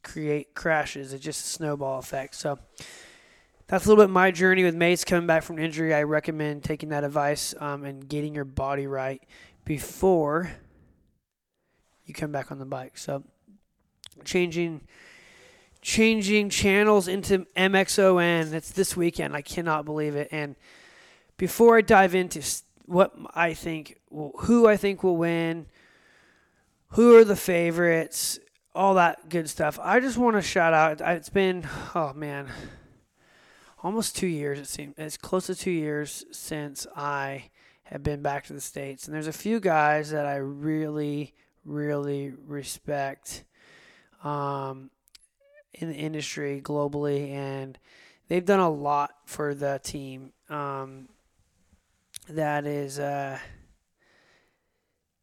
create 0.03 0.55
crashes. 0.55 1.13
It's 1.13 1.25
just 1.25 1.45
a 1.45 1.49
snowball 1.49 1.99
effect. 1.99 2.35
So 2.35 2.59
that's 3.67 3.87
a 3.87 3.89
little 3.89 4.05
bit 4.05 4.11
my 4.11 4.31
journey 4.31 4.65
with 4.65 4.75
Mace 4.75 5.05
coming 5.05 5.27
back 5.27 5.43
from 5.43 5.59
injury. 5.59 5.95
I 5.95 6.03
recommend 6.03 6.65
taking 6.65 6.91
that 6.91 7.05
advice 7.05 7.55
um, 7.61 7.85
and 7.85 8.09
getting 8.09 8.35
your 8.35 8.45
body 8.45 8.87
right 8.87 9.23
before 9.65 10.51
you 12.05 12.15
come 12.15 12.33
back 12.33 12.51
on 12.51 12.59
the 12.59 12.67
bike. 12.67 12.99
So 12.99 13.23
changing 14.25 14.83
changing 15.83 16.51
channels 16.51 17.09
into 17.09 17.47
MXON. 17.57 18.53
It's 18.53 18.71
this 18.73 18.97
weekend. 18.97 19.35
I 19.35 19.43
cannot 19.43 19.85
believe 19.85 20.15
it. 20.15 20.29
And 20.31 20.57
before 21.41 21.79
I 21.79 21.81
dive 21.81 22.15
into 22.15 22.43
what 22.85 23.15
I 23.35 23.55
think, 23.55 23.99
who 24.11 24.69
I 24.69 24.77
think 24.77 25.03
will 25.03 25.17
win, 25.17 25.65
who 26.91 27.17
are 27.17 27.25
the 27.25 27.35
favorites, 27.35 28.39
all 28.75 28.93
that 28.97 29.31
good 29.31 29.49
stuff, 29.49 29.79
I 29.83 30.01
just 30.01 30.19
want 30.19 30.37
to 30.37 30.43
shout 30.43 30.75
out. 30.75 31.01
It's 31.01 31.31
been, 31.31 31.67
oh 31.95 32.13
man, 32.13 32.49
almost 33.83 34.19
two 34.19 34.27
years. 34.27 34.59
It 34.59 34.69
seems 34.69 34.95
it's 34.99 35.17
close 35.17 35.47
to 35.47 35.55
two 35.55 35.71
years 35.71 36.27
since 36.31 36.87
I 36.95 37.45
have 37.85 38.03
been 38.03 38.21
back 38.21 38.45
to 38.49 38.53
the 38.53 38.61
states, 38.61 39.07
and 39.07 39.15
there's 39.15 39.27
a 39.27 39.33
few 39.33 39.61
guys 39.61 40.11
that 40.11 40.27
I 40.27 40.37
really, 40.37 41.33
really 41.65 42.35
respect. 42.47 43.45
Um, 44.23 44.91
in 45.73 45.89
the 45.89 45.95
industry 45.95 46.61
globally, 46.63 47.31
and 47.31 47.79
they've 48.29 48.45
done 48.45 48.61
a 48.61 48.69
lot 48.69 49.13
for 49.25 49.55
the 49.55 49.81
team. 49.83 50.33
Um, 50.51 51.09
that 52.29 52.67
is 52.67 52.99
uh, 52.99 53.39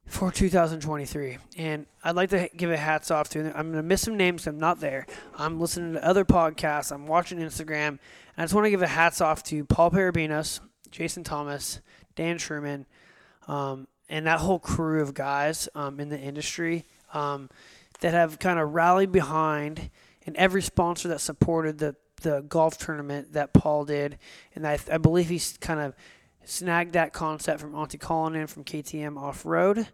for 0.06 0.32
2023, 0.32 1.38
and 1.58 1.86
I'd 2.04 2.16
like 2.16 2.30
to 2.30 2.50
give 2.56 2.72
a 2.72 2.77
hats 2.77 3.12
off 3.12 3.30
to. 3.30 3.39
I'm 3.39 3.72
going 3.72 3.74
to 3.74 3.84
miss 3.84 4.01
some 4.01 4.18
names. 4.18 4.48
I'm 4.48 4.60
not 4.60 4.80
there. 4.80 5.06
I'm 5.36 5.60
listening 5.60 5.94
to 5.94 6.06
other 6.06 6.25
podcasts. 6.25 6.92
I'm 6.92 7.08
watching 7.08 7.39
Instagram, 7.39 7.88
and 7.88 8.00
I 8.38 8.44
just 8.44 8.54
want 8.54 8.66
to 8.66 8.72
give 8.72 8.82
a 8.82 8.88
hats 8.88 9.22
off 9.22 9.44
to 9.44 9.66
Paul 9.66 9.92
Perebijnos, 9.92 10.60
Jason 10.92 11.24
Thomas, 11.24 11.82
Dan 12.16 12.38
Truman, 12.38 12.86
um, 13.48 13.88
and 14.10 14.25
that 14.27 14.39
whole 14.39 14.60
crew 14.60 15.01
of 15.01 15.13
guys 15.13 15.68
um, 15.75 16.00
in 16.00 16.10
the 16.10 16.20
industry 16.20 16.86
um, 17.13 17.50
that 18.00 18.13
have 18.13 18.39
kind 18.39 18.60
of 18.60 18.74
rallied 18.74 19.12
behind 19.12 19.89
and 20.25 20.36
every 20.36 20.62
sponsor 20.62 21.08
that 21.10 21.22
supported 21.22 21.77
the 21.77 21.96
the 22.22 22.42
golf 22.42 22.77
tournament 22.77 23.34
that 23.34 23.54
Paul 23.54 23.86
did, 23.86 24.18
and 24.56 24.66
I, 24.66 24.80
I 24.92 24.98
believe 24.98 25.30
he's 25.30 25.56
kind 25.58 25.80
of 25.80 25.94
snagged 26.48 26.94
that 26.94 27.13
concept 27.13 27.60
from 27.60 27.74
Antti 27.74 28.00
Kallonen 28.00 28.50
from 28.50 28.63
KTM 28.63 29.18
Off 29.18 29.46
Road. 29.46 29.88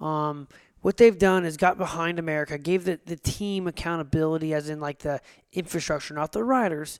Um, 0.00 0.48
what 0.80 0.96
they've 0.96 1.18
done 1.18 1.44
is 1.44 1.56
got 1.56 1.76
behind 1.76 2.18
America, 2.18 2.56
gave 2.56 2.84
the, 2.84 2.98
the 3.04 3.16
team 3.16 3.66
accountability, 3.66 4.54
as 4.54 4.70
in 4.70 4.80
like 4.80 5.00
the 5.00 5.20
infrastructure, 5.52 6.14
not 6.14 6.32
the 6.32 6.42
riders, 6.42 6.98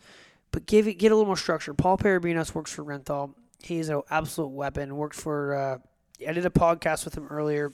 but 0.53 0.67
give 0.67 0.87
it 0.87 0.95
get 0.95 1.13
a 1.13 1.15
little 1.15 1.27
more 1.27 1.37
structure. 1.37 1.73
Paul 1.73 1.97
Perebijnos 1.97 2.55
works 2.55 2.73
for 2.73 2.85
Renthal. 2.85 3.35
He's 3.63 3.89
an 3.89 4.03
absolute 4.11 4.49
weapon. 4.49 4.97
Worked 4.97 5.17
for 5.17 5.55
uh, 5.55 5.79
I 6.27 6.33
did 6.33 6.45
a 6.45 6.51
podcast 6.51 7.05
with 7.05 7.17
him 7.17 7.27
earlier 7.29 7.73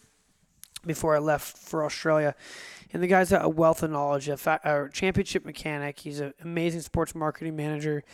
before 0.85 1.17
I 1.17 1.19
left 1.19 1.57
for 1.59 1.85
Australia, 1.85 2.37
and 2.93 3.03
the 3.03 3.09
guy's 3.09 3.31
got 3.31 3.45
a 3.45 3.49
wealth 3.49 3.83
of 3.83 3.91
knowledge. 3.91 4.29
A, 4.29 4.37
fa- 4.37 4.61
a 4.63 4.89
championship 4.93 5.45
mechanic. 5.45 5.99
He's 5.99 6.21
an 6.21 6.35
amazing 6.43 6.83
sports 6.83 7.17
marketing 7.17 7.57
manager, 7.57 8.05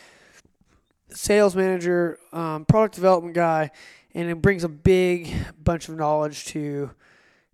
sales 1.13 1.55
manager, 1.55 2.19
um, 2.31 2.65
product 2.65 2.95
development 2.95 3.35
guy, 3.35 3.71
and 4.13 4.29
it 4.29 4.41
brings 4.41 4.63
a 4.63 4.69
big 4.69 5.33
bunch 5.61 5.89
of 5.89 5.95
knowledge 5.95 6.45
to 6.45 6.91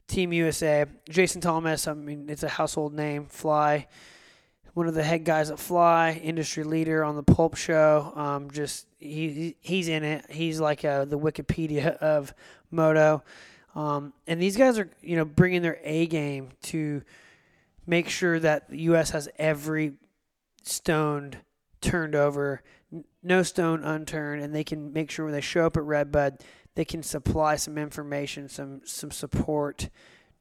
Team 0.08 0.34
USA. 0.34 0.86
Jason 1.08 1.40
Thomas. 1.42 1.88
I 1.88 1.94
mean, 1.94 2.30
it's 2.30 2.44
a 2.44 2.50
household 2.50 2.94
name. 2.94 3.26
Fly. 3.28 3.88
One 4.74 4.88
of 4.88 4.94
the 4.94 5.04
head 5.04 5.24
guys 5.24 5.52
at 5.52 5.60
Fly, 5.60 6.20
industry 6.24 6.64
leader 6.64 7.04
on 7.04 7.16
the 7.16 7.24
Pulp 7.24 7.56
Show. 7.56 8.14
Um, 8.16 8.52
just 8.52 8.88
he 8.98 9.56
he's 9.62 9.88
in 9.88 10.04
it. 10.04 10.26
He's 10.30 10.60
like 10.60 10.86
uh, 10.86 11.06
the 11.06 11.20
Wikipedia 11.20 11.98
of 11.98 12.34
moto. 12.72 13.24
Um, 13.76 14.14
and 14.28 14.42
these 14.42 14.58
guys 14.58 14.80
are, 14.80 14.90
you 15.02 15.16
know, 15.16 15.26
bringing 15.26 15.62
their 15.62 15.80
A 15.84 16.08
game 16.08 16.50
to 16.64 17.04
make 17.86 18.10
sure 18.10 18.40
that 18.40 18.70
the 18.70 18.82
U.S. 18.84 19.12
has 19.12 19.30
every 19.38 19.94
stone 20.64 21.36
turned 21.82 22.16
over, 22.16 22.62
no 23.24 23.44
stone 23.44 23.84
unturned, 23.84 24.42
and 24.42 24.54
they 24.54 24.64
can 24.64 24.94
make 24.94 25.12
sure 25.12 25.26
when 25.26 25.34
they 25.34 25.42
show 25.42 25.66
up 25.66 25.78
at 25.78 25.84
Redbud, 25.84 26.44
they 26.76 26.86
can 26.86 27.04
supply 27.04 27.56
some 27.56 27.78
information, 27.78 28.50
some 28.50 28.82
some 28.86 29.12
support 29.12 29.90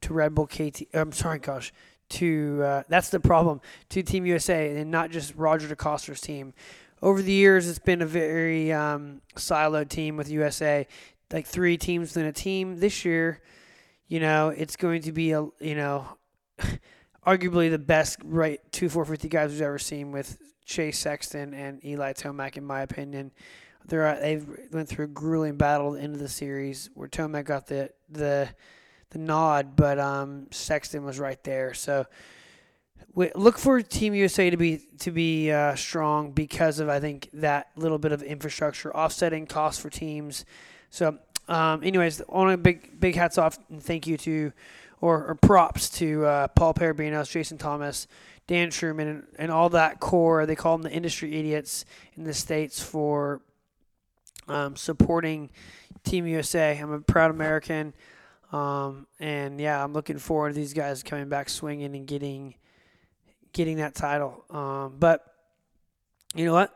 to 0.01 0.15
Red 0.15 0.35
Bull 0.35 0.47
KT. 0.47 0.83
I'm 0.95 1.13
sorry, 1.13 1.39
gosh, 1.39 1.73
to 2.11 2.63
uh, 2.65 2.83
that's 2.89 3.11
the 3.11 3.21
problem 3.21 3.61
to 3.91 4.03
Team 4.03 4.27
USA 4.27 4.77
and 4.77 4.91
not 4.91 5.11
just 5.11 5.35
Roger 5.35 5.75
DeCoster's 5.75 6.21
team. 6.21 6.55
Over 7.01 7.23
the 7.23 7.33
years, 7.33 7.69
it's 7.69 7.79
been 7.79 8.03
a 8.03 8.07
very 8.07 8.73
um, 8.73 9.23
siloed 9.37 9.89
team 9.89 10.17
with 10.17 10.31
USA 10.31 10.87
like 11.33 11.47
three 11.47 11.77
teams 11.77 12.11
within 12.11 12.27
a 12.27 12.33
team. 12.33 12.81
This 12.81 13.05
year, 13.05 13.41
you 14.07 14.21
know, 14.21 14.49
it's 14.49 14.77
going 14.77 15.03
to 15.03 15.13
be 15.13 15.33
a 15.33 15.47
you 15.61 15.75
know, 15.75 16.07
arguably 17.29 17.71
the 17.71 17.79
best 17.79 18.19
right 18.25 18.61
two 18.73 18.89
four 18.89 19.05
fifty 19.05 19.29
guys 19.29 19.51
we've 19.51 19.63
ever 19.63 19.79
seen 19.79 20.13
with 20.13 20.39
Chase 20.65 20.99
Sexton 20.99 21.55
and 21.55 21.85
Eli 21.85 22.13
Tomac, 22.13 22.57
in 22.57 22.65
my 22.65 22.83
opinion. 22.83 23.33
They're 23.87 24.19
they've 24.21 24.47
went 24.73 24.89
through 24.89 25.07
a 25.07 25.09
grueling 25.09 25.57
battle 25.57 25.95
at 25.95 25.99
the 25.99 26.05
end 26.05 26.15
of 26.15 26.21
the 26.21 26.29
series 26.29 26.91
where 26.95 27.09
Tomac 27.09 27.45
got 27.45 27.67
the 27.67 27.91
the 28.09 28.49
the 29.11 29.19
nod, 29.19 29.77
but 29.77 29.99
um, 29.99 30.47
Sexton 30.51 31.05
was 31.05 31.19
right 31.19 31.43
there. 31.45 31.73
So 31.75 32.07
we 33.15 33.31
look 33.35 33.59
for 33.59 33.81
Team 33.81 34.15
USA 34.15 34.51
to 34.51 34.57
be 34.57 34.83
to 35.01 35.11
be 35.11 35.51
uh, 35.51 35.75
strong 35.75 36.33
because 36.33 36.81
of 36.81 36.89
I 36.89 37.01
think 37.01 37.29
that 37.35 37.69
little 37.77 37.99
bit 37.99 38.13
of 38.13 38.23
infrastructure 38.23 38.95
offsetting 38.95 39.47
costs 39.47 39.81
for 39.81 39.91
teams 39.91 40.45
so, 40.91 41.19
um, 41.49 41.83
anyways, 41.83 42.21
on 42.29 42.51
a 42.51 42.57
big 42.57 43.01
big 43.01 43.15
hats 43.15 43.39
off 43.39 43.59
and 43.71 43.83
thank 43.83 44.07
you 44.07 44.17
to, 44.19 44.53
or, 45.01 45.27
or 45.27 45.35
props 45.35 45.89
to 45.91 46.25
uh, 46.25 46.49
Paul 46.49 46.75
Perebijnos, 46.75 47.31
Jason 47.31 47.59
Thomas, 47.59 48.07
Dan 48.47 48.71
Truman, 48.71 49.09
and, 49.09 49.27
and, 49.39 49.53
all 49.53 49.69
that 49.71 50.01
core. 50.01 50.47
They 50.47 50.57
call 50.57 50.77
them 50.77 50.83
the 50.83 50.95
industry 50.95 51.39
idiots 51.39 51.85
in 52.17 52.25
the 52.25 52.35
states 52.35 52.83
for 52.83 53.43
um, 54.49 54.75
supporting 54.77 55.51
Team 56.05 56.27
USA. 56.27 56.79
I'm 56.79 56.93
a 56.93 57.01
proud 57.01 57.31
American, 57.31 57.93
um, 58.53 59.07
and 59.21 59.61
yeah, 59.61 59.83
I'm 59.83 59.93
looking 59.93 60.19
forward 60.19 60.51
to 60.51 60.55
these 60.55 60.73
guys 60.73 61.03
coming 61.03 61.29
back 61.29 61.49
swinging 61.49 61.95
and 61.95 62.07
getting 62.07 62.55
getting 63.53 63.77
that 63.79 63.95
title. 63.95 64.45
Um, 64.51 64.97
but 64.99 65.25
you 66.35 66.45
know 66.45 66.55
what? 66.55 66.75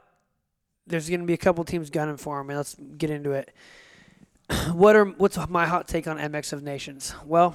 There's 0.87 1.09
going 1.09 1.21
to 1.21 1.27
be 1.27 1.35
a 1.35 1.39
couple 1.39 1.65
teams 1.65 1.91
gunning 1.91 2.17
for 2.17 2.39
them, 2.39 2.51
and 2.51 2.57
let's 2.59 2.75
get 2.75 3.11
into 3.11 3.33
it. 3.33 3.55
what 4.73 4.97
are 4.97 5.07
what's 5.07 5.39
my 5.49 5.67
hot 5.67 5.89
take 5.89 6.07
on 6.07 6.19
MX 6.19 6.53
of 6.53 6.63
Nations? 6.63 7.15
Well, 7.25 7.55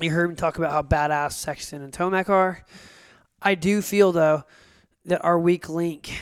you 0.00 0.10
heard 0.10 0.30
me 0.30 0.36
talk 0.36 0.58
about 0.58 0.72
how 0.72 0.82
badass 0.82 1.32
Sexton 1.32 1.82
and 1.82 1.92
Tomac 1.92 2.28
are. 2.28 2.64
I 3.40 3.54
do 3.54 3.82
feel 3.82 4.12
though 4.12 4.44
that 5.04 5.24
our 5.24 5.38
weak 5.38 5.68
link 5.68 6.12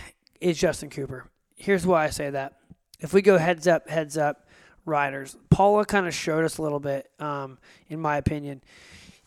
is 0.41 0.59
Justin 0.59 0.91
Cooper. 0.91 1.27
Here's 1.55 1.87
why 1.87 2.05
I 2.05 2.11
say 2.11 2.31
that. 2.31 2.55
If 2.99 3.13
we 3.13 3.23
go 3.23 3.39
heads 3.39 3.67
up, 3.67 3.89
heads 3.89 4.17
up, 4.17 4.49
riders. 4.85 5.37
Pala 5.51 5.85
kind 5.85 6.07
of 6.07 6.15
showed 6.15 6.45
us 6.45 6.59
a 6.59 6.63
little 6.63 6.81
bit, 6.81 7.11
um, 7.19 7.59
in 7.89 8.01
my 8.01 8.17
opinion. 8.17 8.63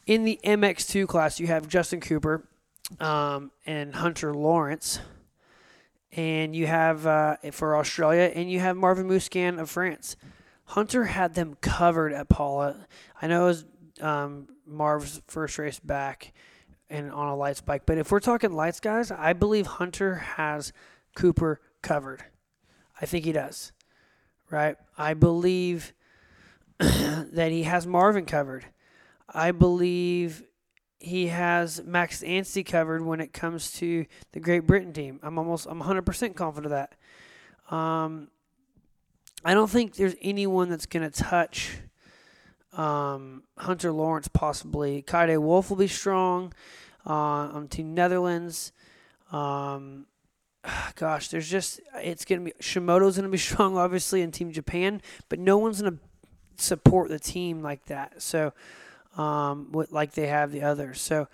In 0.05 0.23
the 0.23 0.39
MX2 0.43 1.07
class, 1.07 1.39
you 1.39 1.47
have 1.47 1.67
Justin 1.67 2.01
Cooper 2.01 2.47
um, 2.99 3.51
and 3.65 3.95
Hunter 3.95 4.33
Lawrence 4.33 4.99
and 6.15 6.55
you 6.55 6.67
have 6.67 7.07
uh, 7.07 7.37
for 7.51 7.75
Australia, 7.75 8.31
and 8.33 8.51
you 8.51 8.59
have 8.59 8.77
Marvin 8.77 9.07
Musquin 9.07 9.59
of 9.59 9.69
France. 9.69 10.15
Hunter 10.65 11.05
had 11.05 11.33
them 11.33 11.57
covered 11.61 12.13
at 12.13 12.29
Pala. 12.29 12.87
I 13.21 13.27
know 13.27 13.43
it 13.43 13.47
was 13.47 13.65
um, 14.01 14.47
Marv's 14.65 15.21
first 15.27 15.57
race 15.57 15.79
back 15.79 16.33
and 16.89 17.11
on 17.11 17.27
a 17.27 17.35
lights 17.35 17.61
bike, 17.61 17.83
but 17.85 17.97
if 17.97 18.11
we're 18.11 18.19
talking 18.19 18.53
lights, 18.53 18.79
guys, 18.79 19.11
I 19.11 19.33
believe 19.33 19.65
Hunter 19.65 20.15
has 20.15 20.73
Cooper 21.15 21.61
covered. 21.81 22.23
I 23.01 23.05
think 23.05 23.25
he 23.25 23.31
does, 23.31 23.71
right? 24.49 24.75
I 24.97 25.13
believe 25.13 25.93
that 26.77 27.51
he 27.51 27.63
has 27.63 27.87
Marvin 27.87 28.25
covered. 28.25 28.65
I 29.27 29.51
believe 29.51 30.43
he 30.99 31.27
has 31.27 31.81
Max 31.83 32.23
Anstie 32.23 32.65
covered 32.65 33.03
when 33.03 33.19
it 33.19 33.33
comes 33.33 33.71
to 33.73 34.05
the 34.31 34.39
Great 34.39 34.65
Britain 34.65 34.93
team. 34.93 35.19
I'm 35.21 35.37
almost 35.37 35.67
I'm 35.69 35.81
100% 35.81 36.35
confident 36.35 36.71
of 36.71 36.87
that. 37.69 37.75
Um, 37.75 38.29
I 39.43 39.53
don't 39.53 39.69
think 39.69 39.95
there's 39.95 40.15
anyone 40.21 40.69
that's 40.69 40.85
going 40.85 41.09
to 41.09 41.23
touch 41.23 41.77
um, 42.77 43.43
Hunter 43.57 43.91
Lawrence 43.91 44.27
possibly. 44.27 45.01
Kay 45.01 45.27
de 45.27 45.41
Wolf 45.41 45.69
will 45.69 45.77
be 45.77 45.87
strong 45.87 46.53
uh, 47.05 47.11
on 47.13 47.67
Team 47.67 47.93
Netherlands. 47.93 48.71
Um, 49.31 50.07
gosh, 50.95 51.29
there's 51.29 51.49
just 51.49 51.79
it's 51.95 52.25
to 52.25 52.39
be 52.39 52.53
Shimoda's 52.59 53.15
going 53.15 53.23
to 53.23 53.29
be 53.29 53.37
strong 53.49 53.77
obviously 53.77 54.21
in 54.21 54.31
Team 54.31 54.51
Japan, 54.51 55.01
but 55.29 55.39
no 55.39 55.57
one's 55.57 55.81
to 55.81 55.97
support 56.57 57.09
the 57.09 57.19
team 57.19 57.61
like 57.61 57.85
that. 57.85 58.21
So 58.21 58.53
um, 59.17 59.71
with, 59.71 59.91
like 59.91 60.13
they 60.13 60.27
have 60.27 60.51
the 60.51 60.63
others. 60.63 61.01
So 61.01 61.27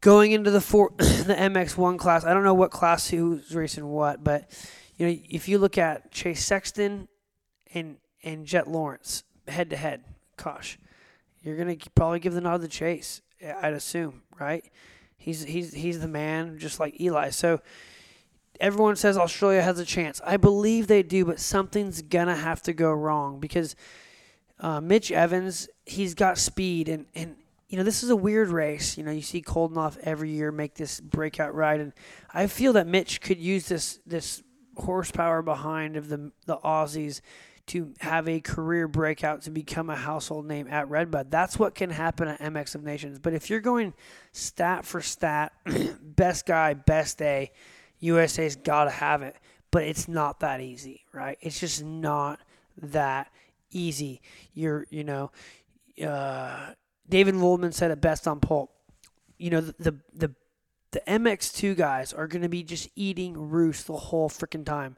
going 0.00 0.32
into 0.32 0.50
the 0.50 0.60
four, 0.60 0.92
the 0.96 1.36
MX1 1.38 1.98
class, 1.98 2.24
I 2.24 2.34
don't 2.34 2.44
know 2.44 2.54
what 2.54 2.70
class 2.70 3.08
who's 3.08 3.54
racing 3.54 3.86
what, 3.86 4.22
but 4.22 4.50
you 4.96 5.06
know 5.06 5.16
if 5.28 5.48
you 5.48 5.58
look 5.58 5.78
at 5.78 6.10
Chase 6.10 6.44
Sexton 6.44 7.08
and 7.74 7.96
and 8.22 8.46
Jet 8.46 8.68
Lawrence 8.68 9.24
head 9.48 9.70
to 9.70 9.76
head, 9.76 10.04
gosh, 10.42 10.78
you're 11.42 11.56
gonna 11.56 11.76
probably 11.94 12.20
give 12.20 12.34
the 12.34 12.40
nod 12.40 12.60
to 12.62 12.68
Chase. 12.68 13.22
I'd 13.60 13.74
assume, 13.74 14.22
right? 14.38 14.64
He's 15.16 15.44
he's 15.44 15.72
he's 15.72 16.00
the 16.00 16.08
man, 16.08 16.58
just 16.58 16.80
like 16.80 17.00
Eli. 17.00 17.30
So 17.30 17.60
everyone 18.60 18.96
says 18.96 19.16
Australia 19.16 19.62
has 19.62 19.78
a 19.78 19.84
chance. 19.84 20.20
I 20.24 20.36
believe 20.36 20.86
they 20.86 21.02
do, 21.02 21.24
but 21.24 21.40
something's 21.40 22.02
gonna 22.02 22.36
have 22.36 22.62
to 22.62 22.72
go 22.72 22.92
wrong 22.92 23.40
because 23.40 23.74
uh, 24.60 24.80
Mitch 24.80 25.10
Evans, 25.10 25.68
he's 25.84 26.14
got 26.14 26.38
speed, 26.38 26.88
and 26.88 27.06
and 27.14 27.36
you 27.68 27.76
know 27.78 27.84
this 27.84 28.02
is 28.02 28.10
a 28.10 28.16
weird 28.16 28.48
race. 28.48 28.96
You 28.96 29.04
know, 29.04 29.10
you 29.10 29.22
see 29.22 29.42
Coldenhoff 29.42 29.98
every 30.02 30.30
year 30.30 30.52
make 30.52 30.74
this 30.74 31.00
breakout 31.00 31.54
ride, 31.54 31.80
and 31.80 31.92
I 32.32 32.46
feel 32.46 32.72
that 32.74 32.86
Mitch 32.86 33.20
could 33.20 33.38
use 33.38 33.66
this 33.66 33.98
this 34.06 34.42
horsepower 34.76 35.42
behind 35.42 35.96
of 35.96 36.08
the 36.08 36.30
the 36.46 36.58
Aussies 36.58 37.20
to 37.68 37.92
have 38.00 38.28
a 38.28 38.40
career 38.40 38.88
breakout 38.88 39.42
to 39.42 39.50
become 39.50 39.88
a 39.88 39.96
household 39.96 40.46
name 40.46 40.66
at 40.68 40.88
Redbud. 40.88 41.30
That's 41.30 41.58
what 41.58 41.74
can 41.74 41.90
happen 41.90 42.28
at 42.28 42.40
MX 42.40 42.74
of 42.74 42.82
Nations. 42.82 43.18
But 43.18 43.34
if 43.34 43.50
you're 43.50 43.60
going 43.60 43.94
stat 44.32 44.84
for 44.84 45.00
stat, 45.00 45.52
best 46.02 46.46
guy, 46.46 46.74
best 46.74 47.18
day, 47.18 47.52
USA's 48.00 48.56
got 48.56 48.84
to 48.84 48.90
have 48.90 49.22
it. 49.22 49.36
But 49.70 49.84
it's 49.84 50.06
not 50.06 50.40
that 50.40 50.60
easy, 50.60 51.04
right? 51.12 51.38
It's 51.40 51.58
just 51.58 51.82
not 51.82 52.40
that 52.82 53.30
easy. 53.70 54.20
You're, 54.52 54.86
you 54.90 55.04
know, 55.04 55.30
uh, 56.04 56.72
David 57.08 57.36
Waldman 57.36 57.72
said 57.72 57.90
it 57.90 58.00
best 58.00 58.28
on 58.28 58.40
Pulp. 58.40 58.70
You 59.38 59.50
know, 59.50 59.60
the 59.60 59.74
the 59.78 59.98
the, 60.14 60.34
the 60.90 61.00
MX2 61.00 61.76
guys 61.76 62.12
are 62.12 62.26
going 62.26 62.42
to 62.42 62.48
be 62.48 62.62
just 62.62 62.88
eating 62.94 63.50
roost 63.50 63.86
the 63.86 63.96
whole 63.96 64.28
freaking 64.28 64.64
time. 64.64 64.96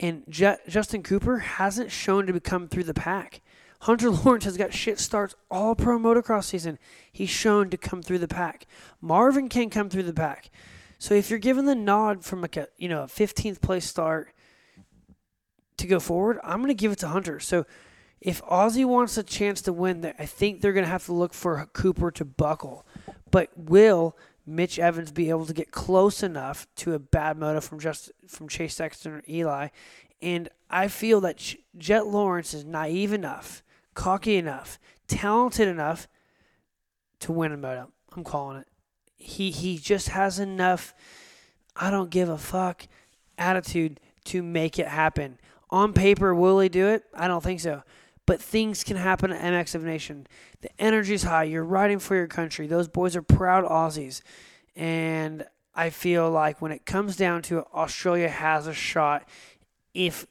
And 0.00 0.24
Je- 0.28 0.56
Justin 0.68 1.02
Cooper 1.02 1.38
hasn't 1.38 1.90
shown 1.90 2.26
to 2.26 2.40
come 2.40 2.68
through 2.68 2.84
the 2.84 2.94
pack. 2.94 3.40
Hunter 3.80 4.10
Lawrence 4.24 4.44
has 4.44 4.56
got 4.56 4.72
shit 4.72 4.98
starts 4.98 5.34
all 5.50 5.74
pro 5.74 5.98
motocross 5.98 6.44
season. 6.44 6.78
He's 7.12 7.30
shown 7.30 7.70
to 7.70 7.76
come 7.76 8.02
through 8.02 8.18
the 8.18 8.28
pack. 8.28 8.66
Marvin 9.00 9.48
can 9.48 9.70
come 9.70 9.88
through 9.88 10.04
the 10.04 10.12
pack. 10.12 10.50
So 10.98 11.14
if 11.14 11.28
you're 11.28 11.38
given 11.38 11.66
the 11.66 11.74
nod 11.74 12.24
from 12.24 12.40
like 12.40 12.56
a 12.56 12.68
you 12.78 12.88
know 12.88 13.02
a 13.02 13.06
15th 13.06 13.60
place 13.60 13.84
start 13.84 14.32
to 15.76 15.86
go 15.86 16.00
forward, 16.00 16.38
I'm 16.42 16.58
going 16.58 16.68
to 16.68 16.74
give 16.74 16.92
it 16.92 16.98
to 17.00 17.08
Hunter. 17.08 17.40
So 17.40 17.66
if 18.20 18.42
Aussie 18.44 18.86
wants 18.86 19.18
a 19.18 19.22
chance 19.22 19.60
to 19.62 19.72
win, 19.72 20.14
I 20.18 20.24
think 20.24 20.60
they're 20.60 20.72
going 20.72 20.86
to 20.86 20.90
have 20.90 21.04
to 21.06 21.12
look 21.12 21.34
for 21.34 21.68
Cooper 21.74 22.10
to 22.12 22.24
buckle. 22.24 22.86
But 23.30 23.50
will 23.54 24.16
Mitch 24.46 24.78
Evans 24.78 25.10
be 25.10 25.30
able 25.30 25.46
to 25.46 25.54
get 25.54 25.70
close 25.70 26.22
enough 26.22 26.66
to 26.76 26.94
a 26.94 26.98
bad 26.98 27.38
moto 27.38 27.60
from 27.60 27.80
just 27.80 28.12
from 28.28 28.48
Chase 28.48 28.74
Sexton 28.74 29.12
or 29.12 29.22
Eli? 29.28 29.68
And 30.20 30.48
I 30.70 30.88
feel 30.88 31.20
that 31.22 31.54
Jet 31.76 32.06
Lawrence 32.06 32.54
is 32.54 32.64
naive 32.64 33.12
enough, 33.12 33.62
cocky 33.94 34.36
enough, 34.36 34.78
talented 35.08 35.68
enough 35.68 36.08
to 37.20 37.32
win 37.32 37.52
a 37.52 37.56
moto. 37.56 37.90
I'm 38.14 38.24
calling 38.24 38.58
it. 38.58 38.66
He 39.16 39.50
he 39.50 39.78
just 39.78 40.10
has 40.10 40.38
enough 40.38 40.94
I 41.76 41.90
don't 41.90 42.10
give 42.10 42.28
a 42.28 42.38
fuck 42.38 42.86
attitude 43.38 43.98
to 44.26 44.42
make 44.42 44.78
it 44.78 44.86
happen. 44.86 45.38
On 45.70 45.92
paper, 45.92 46.34
will 46.34 46.60
he 46.60 46.68
do 46.68 46.86
it? 46.88 47.04
I 47.14 47.26
don't 47.26 47.42
think 47.42 47.60
so 47.60 47.82
but 48.26 48.40
things 48.40 48.84
can 48.84 48.96
happen 48.96 49.30
at 49.30 49.40
MX 49.40 49.74
of 49.74 49.84
Nation. 49.84 50.26
The 50.60 50.70
energy's 50.80 51.24
high. 51.24 51.44
You're 51.44 51.64
riding 51.64 51.98
for 51.98 52.14
your 52.14 52.26
country. 52.26 52.66
Those 52.66 52.88
boys 52.88 53.16
are 53.16 53.22
proud 53.22 53.64
Aussies. 53.64 54.22
And 54.74 55.44
I 55.74 55.90
feel 55.90 56.30
like 56.30 56.62
when 56.62 56.72
it 56.72 56.86
comes 56.86 57.16
down 57.16 57.42
to 57.42 57.58
it, 57.58 57.64
Australia 57.74 58.28
has 58.28 58.66
a 58.66 58.72
shot 58.72 59.28
if 59.92 60.26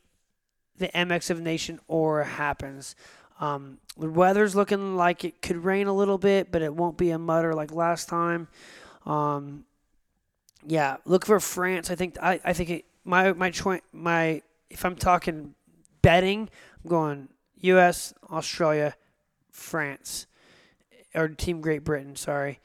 the 0.78 0.88
MX 0.90 1.30
of 1.30 1.42
Nation 1.42 1.80
Aura 1.88 2.26
happens. 2.26 2.96
Um, 3.40 3.78
the 3.98 4.10
weather's 4.10 4.56
looking 4.56 4.96
like 4.96 5.24
it 5.24 5.42
could 5.42 5.64
rain 5.64 5.88
a 5.88 5.94
little 5.94 6.18
bit, 6.18 6.52
but 6.52 6.62
it 6.62 6.74
won't 6.74 6.98
be 6.98 7.12
a 7.12 7.20
mutter 7.20 7.54
like 7.54 7.72
last 7.72 8.10
time. 8.10 8.48
Um, 9.06 9.66
yeah, 10.66 10.98
look 11.06 11.26
for 11.26 11.40
France. 11.40 11.92
I 11.92 11.96
think 11.96 12.18
I, 12.22 12.40
I 12.44 12.54
think 12.54 12.70
it, 12.70 12.86
my 13.04 13.34
my 13.34 13.52
my 13.92 14.42
if 14.70 14.86
I'm 14.86 14.96
talking 14.96 15.54
betting, 16.02 16.50
I'm 16.84 16.90
going 16.90 17.28
U.S., 17.64 18.14
Australia, 18.30 18.96
France, 19.50 20.28
or 21.16 21.30
Team 21.30 21.62
Great 21.62 21.84
Britain. 21.84 22.16
Sorry. 22.16 22.60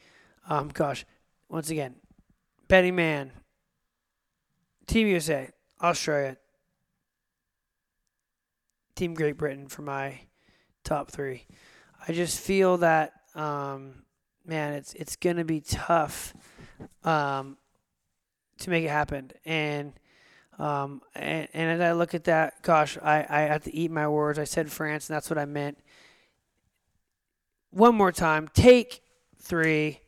Um, 0.48 0.68
gosh, 0.68 1.04
once 1.48 1.70
again, 1.70 1.96
betting 2.66 2.96
man, 2.96 3.32
Team 4.86 5.06
USA, 5.06 5.50
Australia, 5.80 6.36
Team 8.96 9.14
Great 9.14 9.36
Britain 9.36 9.68
for 9.68 9.82
my 9.82 10.20
top 10.82 11.10
three. 11.10 11.46
I 12.06 12.12
just 12.12 12.40
feel 12.40 12.78
that, 12.78 13.12
um, 13.34 14.02
man, 14.44 14.72
it's 14.72 14.94
it's 14.94 15.16
gonna 15.16 15.44
be 15.44 15.60
tough 15.60 16.34
um, 17.04 17.56
to 18.58 18.70
make 18.70 18.84
it 18.84 18.90
happen, 18.90 19.30
and 19.44 19.92
um, 20.58 21.02
and, 21.14 21.48
and 21.54 21.70
as 21.70 21.80
I 21.80 21.92
look 21.92 22.14
at 22.14 22.24
that, 22.24 22.62
gosh, 22.62 22.98
I, 23.00 23.24
I 23.28 23.40
have 23.42 23.64
to 23.64 23.74
eat 23.74 23.90
my 23.90 24.08
words. 24.08 24.38
I 24.38 24.44
said 24.44 24.70
France, 24.70 25.08
and 25.08 25.14
that's 25.14 25.30
what 25.30 25.38
I 25.38 25.44
meant. 25.44 25.78
One 27.70 27.94
more 27.94 28.12
time. 28.12 28.48
Take 28.54 29.02
three. 29.40 30.00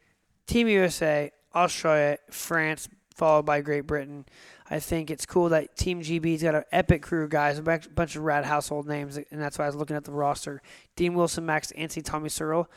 Team 0.46 0.66
USA, 0.66 1.30
Australia, 1.54 2.18
France, 2.30 2.88
followed 3.14 3.46
by 3.46 3.60
Great 3.60 3.86
Britain. 3.86 4.26
I 4.68 4.80
think 4.80 5.10
it's 5.10 5.24
cool 5.24 5.50
that 5.50 5.76
Team 5.76 6.00
GB's 6.02 6.42
got 6.42 6.56
an 6.56 6.64
epic 6.72 7.02
crew 7.02 7.24
of 7.24 7.30
guys, 7.30 7.58
a 7.58 7.62
bunch 7.62 8.16
of 8.16 8.22
rad 8.22 8.44
household 8.44 8.88
names, 8.88 9.16
and 9.16 9.40
that's 9.40 9.58
why 9.58 9.66
I 9.66 9.68
was 9.68 9.76
looking 9.76 9.96
at 9.96 10.04
the 10.04 10.12
roster. 10.12 10.62
Dean 10.96 11.14
Wilson, 11.14 11.46
Max 11.46 11.72
Anstie, 11.72 12.02
Tommy 12.02 12.28
Searle. 12.28 12.68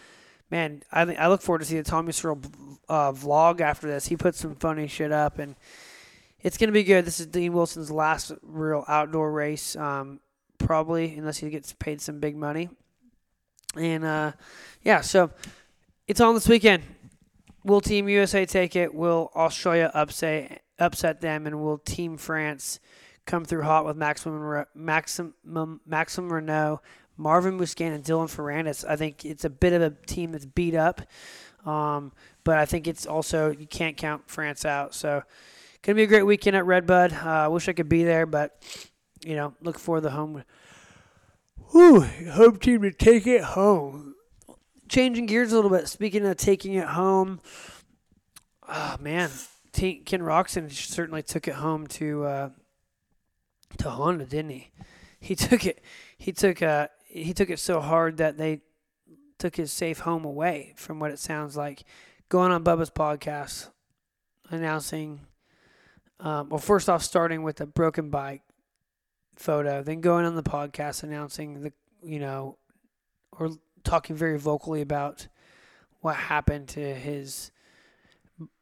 Man, 0.52 0.84
I, 0.92 1.02
I 1.16 1.28
look 1.28 1.42
forward 1.42 1.60
to 1.60 1.66
see 1.66 1.78
the 1.78 1.84
Tommy 1.84 2.12
Searle 2.12 2.40
uh, 2.88 3.12
vlog 3.12 3.62
after 3.62 3.88
this. 3.88 4.08
He 4.08 4.18
put 4.18 4.36
some 4.36 4.54
funny 4.56 4.86
shit 4.86 5.12
up, 5.12 5.40
and– 5.40 5.56
it's 6.44 6.58
going 6.58 6.68
to 6.68 6.74
be 6.74 6.84
good. 6.84 7.06
This 7.06 7.20
is 7.20 7.28
Dean 7.28 7.54
Wilson's 7.54 7.90
last 7.90 8.32
real 8.42 8.84
outdoor 8.88 9.32
race, 9.32 9.76
um, 9.78 10.20
probably, 10.58 11.18
unless 11.18 11.38
he 11.38 11.50
gets 11.50 11.72
paid 11.74 12.02
some 12.02 12.20
big 12.20 12.36
money. 12.36 12.70
And 13.76 14.04
uh, 14.04 14.34
yeah, 14.84 15.02
so 15.02 15.32
it's 16.08 16.20
on 16.20 16.36
this 16.36 16.48
weekend. 16.48 16.84
Will 17.64 17.82
Team 17.82 18.10
USA 18.10 18.46
take 18.46 18.76
it? 18.76 18.94
Will 18.94 19.32
Australia 19.36 19.90
upset 19.94 20.62
upset 20.80 21.22
them? 21.22 21.48
And 21.48 21.64
will 21.64 21.78
Team 21.78 22.18
France 22.18 22.82
come 23.26 23.46
through 23.46 23.64
hot 23.64 23.86
with 23.86 23.96
Maximum 23.96 24.66
Maximum 24.76 25.80
Maxime 25.86 26.30
Renaux, 26.30 26.80
Marvin 27.16 27.58
Musquin, 27.58 27.96
and 27.96 28.04
Dylan 28.04 28.30
Ferrandis? 28.30 28.86
I 28.88 28.98
think 28.98 29.24
it's 29.24 29.46
a 29.46 29.50
bit 29.50 29.72
of 29.72 29.82
a 29.82 29.92
team 29.92 30.34
that's 30.34 30.46
beat 30.46 30.76
up, 30.76 31.02
um, 31.66 32.12
but 32.44 32.58
I 32.58 32.66
think 32.66 32.86
it's 32.86 33.06
also 33.06 33.50
you 33.50 33.66
can't 33.66 33.96
count 33.96 34.30
France 34.30 34.66
out. 34.66 34.94
So 34.94 35.24
Gonna 35.84 35.98
be 35.98 36.04
a 36.04 36.08
great 36.08 36.24
weekend 36.24 36.56
at 36.56 36.66
Redbud. 36.66 37.12
Uh, 37.12 37.18
I 37.26 37.46
uh, 37.46 37.50
wish 37.50 37.68
I 37.68 37.74
could 37.74 37.90
be 37.90 38.06
there, 38.06 38.26
but 38.26 38.64
you 39.26 39.36
know, 39.36 39.54
look 39.62 39.78
for 39.78 40.00
the 40.00 40.12
home. 40.12 40.46
Whew, 41.72 42.02
home 42.32 42.58
team 42.58 42.84
to 42.84 42.92
take 42.92 43.28
it 43.28 43.44
home. 43.44 44.16
Changing 44.88 45.26
gears 45.26 45.52
a 45.52 45.56
little 45.56 45.70
bit. 45.70 45.90
Speaking 45.90 46.26
of 46.26 46.38
taking 46.38 46.76
it 46.76 46.88
home, 46.88 47.42
oh 48.70 48.96
man, 49.02 49.30
T- 49.74 50.00
Ken 50.06 50.22
Roczen 50.22 50.72
certainly 50.72 51.22
took 51.22 51.50
it 51.50 51.56
home 51.56 51.88
to 51.88 52.24
uh, 52.24 52.50
to 53.80 53.90
Honda, 53.90 54.26
didn't 54.26 54.52
he? 54.52 54.72
He 55.20 55.36
took 55.36 55.66
it. 55.66 55.84
He 56.18 56.32
took 56.32 56.62
uh, 56.62 56.88
he 57.06 57.34
took 57.34 57.50
it 57.50 57.60
so 57.60 57.82
hard 57.82 58.18
that 58.18 58.38
they 58.38 58.62
took 59.38 59.58
his 59.58 59.74
safe 59.74 60.00
home 60.00 60.24
away. 60.24 60.76
From 60.78 61.02
what 61.02 61.12
it 61.12 61.20
sounds 61.20 61.58
like, 61.58 61.84
going 62.30 62.54
on 62.54 62.64
Bubba's 62.64 62.90
podcast, 62.90 63.68
announcing 64.50 65.22
um, 66.24 66.48
well, 66.48 66.58
first 66.58 66.90
off, 66.90 67.04
starting 67.04 67.44
with 67.44 67.60
a 67.60 67.66
broken 67.66 68.10
bike 68.10 68.44
photo, 69.36 69.84
then 69.84 70.00
going 70.00 70.26
on 70.26 70.36
the 70.36 70.44
podcast 70.44 71.04
announcing 71.04 71.62
the, 71.62 71.74
you 72.02 72.18
know, 72.18 72.58
or 73.34 73.52
talking 73.84 74.16
very 74.16 74.40
vocally 74.40 74.82
about 74.82 75.28
what 76.00 76.16
happened 76.16 76.70
to 76.70 76.96
his 76.96 77.52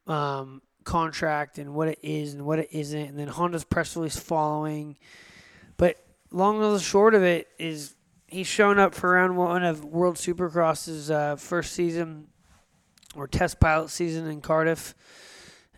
um, 0.08 0.60
contract 0.82 1.58
and 1.58 1.72
what 1.72 1.86
it 1.86 2.00
is 2.02 2.34
and 2.34 2.44
what 2.44 2.58
it 2.58 2.68
isn't, 2.72 3.10
and 3.10 3.18
then 3.18 3.28
Honda's 3.28 3.64
press 3.64 3.96
release 3.96 4.18
following. 4.18 4.96
But 5.76 6.04
long 6.32 6.60
and 6.64 6.80
short 6.80 7.14
of 7.14 7.22
it 7.22 7.46
is 7.60 7.94
he's 8.26 8.48
shown 8.48 8.80
up 8.80 8.92
for 8.92 9.10
round 9.10 9.36
one 9.36 9.62
of 9.62 9.84
World 9.84 10.16
Supercross's 10.16 11.12
uh, 11.12 11.36
first 11.36 11.74
season 11.74 12.26
or 13.14 13.28
test 13.28 13.60
pilot 13.60 13.90
season 13.90 14.26
in 14.26 14.40
Cardiff 14.40 14.96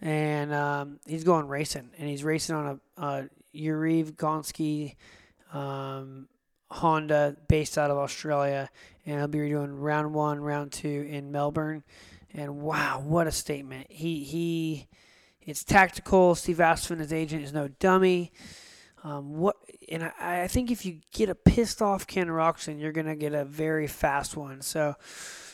and 0.04 0.52
um, 0.52 1.00
he's 1.06 1.24
going 1.24 1.48
racing, 1.48 1.88
and 1.98 2.06
he's 2.06 2.22
racing 2.22 2.54
on 2.54 2.78
a, 2.98 3.02
a 3.02 3.28
Yarrive 3.54 4.12
Konsky 4.12 4.96
um, 5.52 6.28
Honda 6.70 7.36
based 7.48 7.78
out 7.78 7.90
of 7.90 7.96
Australia, 7.96 8.68
and 9.06 9.18
he'll 9.18 9.28
be 9.28 9.48
doing 9.48 9.74
round 9.74 10.12
one, 10.12 10.40
round 10.40 10.72
two 10.72 11.06
in 11.08 11.32
Melbourne. 11.32 11.82
And 12.34 12.60
wow, 12.60 13.02
what 13.02 13.26
a 13.26 13.32
statement! 13.32 13.86
He 13.88 14.24
he, 14.24 14.88
it's 15.40 15.64
tactical. 15.64 16.34
Steve 16.34 16.58
Astephen, 16.58 16.98
his 16.98 17.12
agent, 17.12 17.42
is 17.42 17.54
no 17.54 17.68
dummy. 17.68 18.30
Um, 19.04 19.38
what 19.38 19.56
and 19.88 20.12
I, 20.20 20.42
I 20.42 20.48
think 20.48 20.70
if 20.70 20.84
you 20.84 21.00
get 21.12 21.30
a 21.30 21.34
pissed 21.34 21.80
off 21.80 22.06
Ken 22.06 22.26
Roczen, 22.26 22.78
you're 22.78 22.92
gonna 22.92 23.16
get 23.16 23.32
a 23.32 23.46
very 23.46 23.86
fast 23.86 24.36
one. 24.36 24.60
So 24.60 24.96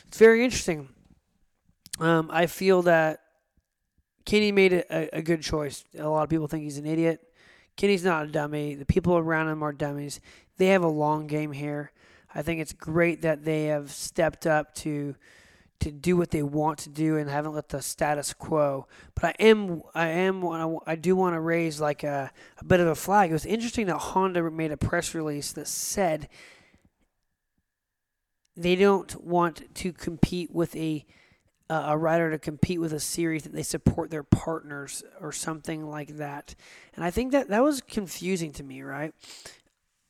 it's 0.08 0.18
very 0.18 0.42
interesting. 0.42 0.88
Um, 2.00 2.30
I 2.32 2.46
feel 2.46 2.82
that 2.82 3.20
Kenny 4.24 4.52
made 4.52 4.72
a, 4.72 5.16
a 5.16 5.22
good 5.22 5.42
choice. 5.42 5.84
A 5.98 6.08
lot 6.08 6.22
of 6.22 6.28
people 6.30 6.46
think 6.46 6.64
he's 6.64 6.78
an 6.78 6.86
idiot. 6.86 7.20
Kenny's 7.76 8.04
not 8.04 8.26
a 8.26 8.28
dummy. 8.28 8.74
The 8.74 8.84
people 8.84 9.16
around 9.16 9.48
him 9.48 9.62
are 9.62 9.72
dummies. 9.72 10.20
They 10.58 10.66
have 10.66 10.82
a 10.82 10.88
long 10.88 11.26
game 11.26 11.52
here. 11.52 11.92
I 12.34 12.42
think 12.42 12.60
it's 12.60 12.72
great 12.72 13.22
that 13.22 13.44
they 13.44 13.64
have 13.66 13.90
stepped 13.90 14.46
up 14.46 14.74
to 14.76 15.14
to 15.80 15.90
do 15.90 16.14
what 16.14 16.30
they 16.30 16.42
want 16.42 16.78
to 16.78 16.90
do 16.90 17.16
and 17.16 17.30
haven't 17.30 17.54
let 17.54 17.70
the 17.70 17.80
status 17.80 18.34
quo. 18.34 18.86
But 19.14 19.24
I 19.24 19.34
am 19.40 19.82
I 19.94 20.08
am 20.08 20.44
I 20.86 20.94
do 20.94 21.16
want 21.16 21.34
to 21.34 21.40
raise 21.40 21.80
like 21.80 22.04
a, 22.04 22.30
a 22.58 22.64
bit 22.64 22.80
of 22.80 22.86
a 22.86 22.94
flag. 22.94 23.30
It 23.30 23.32
was 23.32 23.46
interesting 23.46 23.86
that 23.86 23.96
Honda 23.96 24.50
made 24.50 24.72
a 24.72 24.76
press 24.76 25.14
release 25.14 25.52
that 25.52 25.66
said 25.66 26.28
they 28.56 28.76
don't 28.76 29.24
want 29.24 29.74
to 29.76 29.92
compete 29.92 30.54
with 30.54 30.76
a 30.76 31.06
a 31.70 31.96
rider 31.96 32.30
to 32.30 32.38
compete 32.38 32.80
with 32.80 32.92
a 32.92 33.00
series 33.00 33.44
that 33.44 33.52
they 33.52 33.62
support 33.62 34.10
their 34.10 34.24
partners 34.24 35.04
or 35.20 35.30
something 35.30 35.88
like 35.88 36.16
that. 36.16 36.54
And 36.94 37.04
I 37.04 37.10
think 37.10 37.30
that 37.32 37.48
that 37.48 37.62
was 37.62 37.80
confusing 37.80 38.52
to 38.52 38.64
me, 38.64 38.82
right? 38.82 39.14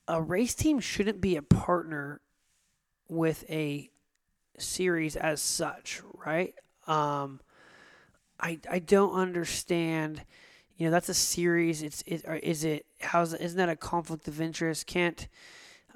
A 0.09 0.23
race 0.23 0.55
team 0.55 0.81
shouldn't 0.81 1.21
be 1.21 1.37
a 1.37 1.43
partner 1.43 2.21
with 3.09 3.45
a 3.51 3.91
series 4.59 5.17
as 5.17 5.43
such, 5.43 6.01
right? 6.25 6.55
Um, 6.87 7.41
I 8.41 8.59
I 8.71 8.79
don't 8.79 9.13
understand. 9.13 10.23
You 10.77 10.87
know, 10.87 10.93
that's 10.93 11.11
a 11.11 11.15
series. 11.15 11.83
It's 11.83 12.03
it 12.07 12.25
is 12.43 12.65
it 12.65 12.87
how's 13.01 13.35
isn't 13.35 13.59
that 13.59 13.69
a 13.69 13.77
conflict 13.77 14.29
of 14.29 14.41
interest? 14.41 14.87
Can't 14.87 15.29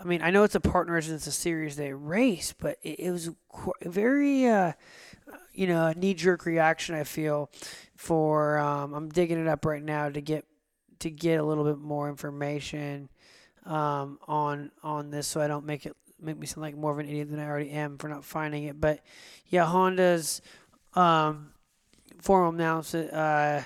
I 0.05 0.07
mean 0.07 0.23
I 0.23 0.31
know 0.31 0.45
it's 0.45 0.55
a 0.55 0.61
partner 0.61 0.97
and 0.97 1.07
it's 1.09 1.27
a 1.27 1.33
series 1.33 1.77
they 1.77 1.93
race, 1.93 2.55
but 2.59 2.79
it, 2.83 3.01
it 3.01 3.11
was 3.11 3.31
very 3.83 4.47
uh, 4.47 4.73
you 5.53 5.67
know, 5.67 5.87
a 5.87 5.95
knee 5.95 6.15
jerk 6.15 6.47
reaction. 6.47 6.95
I 6.95 7.05
feel 7.05 7.51
for 7.97 8.59
um, 8.59 8.93
I'm 8.93 9.09
digging 9.09 9.39
it 9.39 9.49
up 9.49 9.65
right 9.65 9.83
now 9.83 10.09
to 10.09 10.21
get 10.21 10.45
to 11.01 11.11
get 11.11 11.41
a 11.41 11.43
little 11.43 11.65
bit 11.65 11.79
more 11.79 12.09
information 12.09 13.09
um, 13.65 14.19
on 14.27 14.71
on 14.83 15.11
this, 15.11 15.27
so 15.27 15.41
I 15.41 15.47
don't 15.47 15.65
make 15.65 15.87
it 15.87 15.97
make 16.21 16.39
me 16.39 16.47
sound 16.47 16.63
like 16.63 16.77
more 16.77 16.93
of 16.93 16.99
an 16.99 17.09
idiot 17.09 17.31
than 17.31 17.41
I 17.41 17.47
already 17.47 17.71
am 17.71 17.99
for 17.99 18.09
not 18.09 18.25
finding 18.25 18.65
it. 18.65 18.81
But 18.81 19.01
yeah, 19.49 19.65
Honda's 19.65 20.43
um, 20.95 21.53
formal 22.21 22.53
announcement 22.53 23.13
uh, 23.13 23.61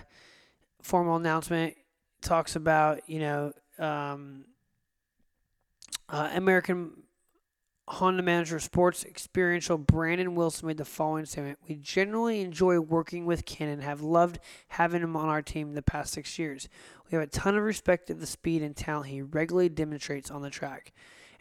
formal 0.83 1.17
announcement 1.17 1.75
talks 2.21 2.55
about 2.55 3.01
you 3.09 3.21
know 3.21 3.53
um, 3.79 4.45
uh, 6.09 6.31
American 6.35 6.93
Honda 7.89 8.23
Manager 8.23 8.57
of 8.57 8.63
Sports 8.63 9.05
Experiential 9.05 9.79
Brandon 9.79 10.35
Wilson 10.35 10.69
made 10.69 10.77
the 10.77 10.85
following 10.85 11.25
statement. 11.25 11.59
We 11.67 11.77
generally 11.77 12.43
enjoy 12.43 12.81
working 12.81 13.25
with 13.25 13.47
Ken 13.47 13.69
and 13.69 13.83
have 13.83 14.03
loved 14.03 14.39
having 14.69 15.03
him 15.03 15.17
on 15.17 15.29
our 15.29 15.43
team 15.43 15.73
the 15.73 15.83
past 15.83 16.13
six 16.13 16.39
years. 16.39 16.69
We 17.11 17.17
have 17.17 17.27
a 17.27 17.31
ton 17.31 17.57
of 17.57 17.65
respect 17.65 18.09
for 18.09 18.15
the 18.15 18.27
speed 18.27 18.63
and 18.63 18.77
talent 18.77 19.07
he 19.07 19.23
regularly 19.23 19.71
demonstrates 19.71 20.31
on 20.31 20.43
the 20.43 20.51
track, 20.51 20.93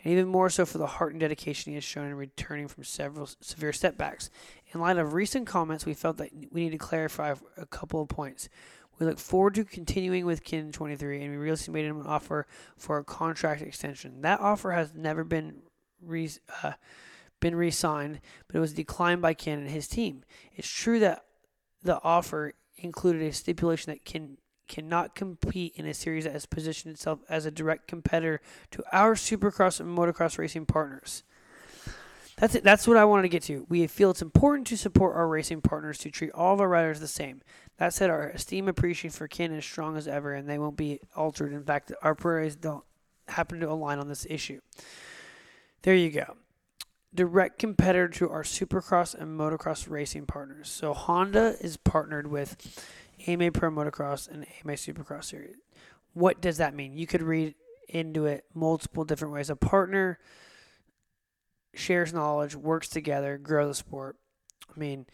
and 0.04 0.14
even 0.14 0.28
more 0.28 0.50
so 0.50 0.66
for 0.66 0.78
the 0.78 0.88
heart 0.88 1.12
and 1.12 1.20
dedication 1.20 1.72
he 1.72 1.76
has 1.76 1.84
shown 1.84 2.08
in 2.08 2.16
returning 2.16 2.70
from 2.70 2.86
several 2.86 3.28
severe 3.42 3.74
setbacks. 3.74 4.30
In 4.74 4.80
light 4.80 4.98
of 4.98 5.14
recent 5.14 5.48
comments, 5.48 5.86
we 5.86 5.94
felt 5.94 6.18
that 6.18 6.32
we 6.52 6.64
need 6.64 6.72
to 6.72 6.78
clarify 6.78 7.36
a 7.58 7.66
couple 7.66 8.02
of 8.02 8.08
points. 8.08 8.48
We 9.00 9.06
look 9.06 9.20
forward 9.20 9.56
to 9.56 9.64
continuing 9.64 10.26
with 10.26 10.44
Ken 10.44 10.72
23, 10.72 11.22
and 11.22 11.32
we 11.32 11.38
recently 11.38 11.82
made 11.82 11.90
him 11.90 12.02
an 12.02 12.08
offer 12.08 12.48
for 12.78 12.98
a 12.98 13.04
contract 13.04 13.62
extension. 13.62 14.22
That 14.22 14.40
offer 14.40 14.72
has 14.72 14.94
never 14.96 15.24
been 15.24 15.62
re, 16.02 16.30
uh, 16.64 16.74
been 17.40 17.56
re-signed, 17.56 18.22
but 18.48 18.58
it 18.58 18.60
was 18.60 18.74
declined 18.74 19.22
by 19.22 19.34
Ken 19.34 19.60
and 19.60 19.70
his 19.70 19.88
team. 19.88 20.24
It's 20.56 20.68
true 20.68 21.00
that 21.00 21.26
the 21.84 22.02
offer 22.04 22.54
included 22.78 23.22
a 23.22 23.34
stipulation 23.34 23.92
that 23.92 24.04
Ken 24.04 24.38
cannot 24.68 25.16
compete 25.16 25.74
in 25.76 25.86
a 25.86 25.94
series 25.94 26.26
that 26.26 26.34
has 26.34 26.46
positioned 26.46 26.94
itself 26.94 27.20
as 27.30 27.46
a 27.46 27.52
direct 27.52 27.88
competitor 27.88 28.42
to 28.72 28.84
our 28.92 29.16
supercross 29.16 29.80
and 29.80 29.98
motocross 29.98 30.38
racing 30.38 30.66
partners. 30.66 31.24
That's 32.38 32.54
it. 32.54 32.64
That's 32.64 32.88
what 32.88 32.98
I 32.98 33.06
wanted 33.06 33.24
to 33.24 33.30
get 33.30 33.44
to. 33.44 33.66
We 33.68 33.88
feel 33.88 34.12
it's 34.12 34.22
important 34.22 34.68
to 34.68 34.78
support 34.78 35.16
our 35.16 35.28
racing 35.28 35.62
partners 35.62 35.98
to 36.00 36.12
treat 36.12 36.32
all 36.34 36.54
of 36.54 36.62
our 36.62 36.70
riders 36.70 37.00
the 37.00 37.08
same. 37.08 37.42
That 37.78 37.94
said, 37.94 38.12
our 38.12 38.30
esteem 38.30 38.68
appreciation 38.68 39.10
for 39.10 39.28
Ken 39.28 39.52
is 39.52 39.66
strong 39.66 39.98
as 39.98 40.08
ever, 40.08 40.34
and 40.34 40.48
they 40.48 40.60
won't 40.60 40.78
be 40.78 41.00
altered. 41.16 41.52
In 41.52 41.64
fact, 41.64 41.92
our 42.04 42.14
priorities 42.14 42.56
don't 42.56 42.84
happen 43.28 43.60
to 43.60 43.70
align 43.70 43.98
on 43.98 44.08
this 44.08 44.28
issue. 44.30 44.62
There 45.82 45.96
you 45.96 46.12
go. 46.12 46.38
Direct 47.14 47.58
competitor 47.58 48.08
to 48.10 48.30
our 48.30 48.44
supercross 48.44 49.16
and 49.16 49.40
motocross 49.40 49.90
racing 49.90 50.28
partners. 50.28 50.70
So 50.70 50.94
Honda 50.94 51.56
is 51.60 51.78
partnered 51.78 52.28
with 52.28 52.86
AMA 53.26 53.52
Pro 53.52 53.72
Motocross 53.72 54.30
and 54.30 54.46
AMA 54.64 54.74
Supercross 54.74 55.26
Series. 55.26 55.56
What 56.14 56.40
does 56.40 56.58
that 56.58 56.76
mean? 56.76 56.94
You 56.94 57.08
could 57.08 57.24
read 57.24 57.56
into 57.90 58.26
it 58.26 58.46
multiple 58.54 59.06
different 59.06 59.34
ways. 59.34 59.50
A 59.50 59.56
partner 59.56 60.20
shares 61.78 62.14
knowledge, 62.14 62.56
works 62.56 62.88
together, 62.90 63.38
grow 63.38 63.68
the 63.68 63.74
sport. 63.74 64.18
I 64.76 64.80
mean, 64.80 65.06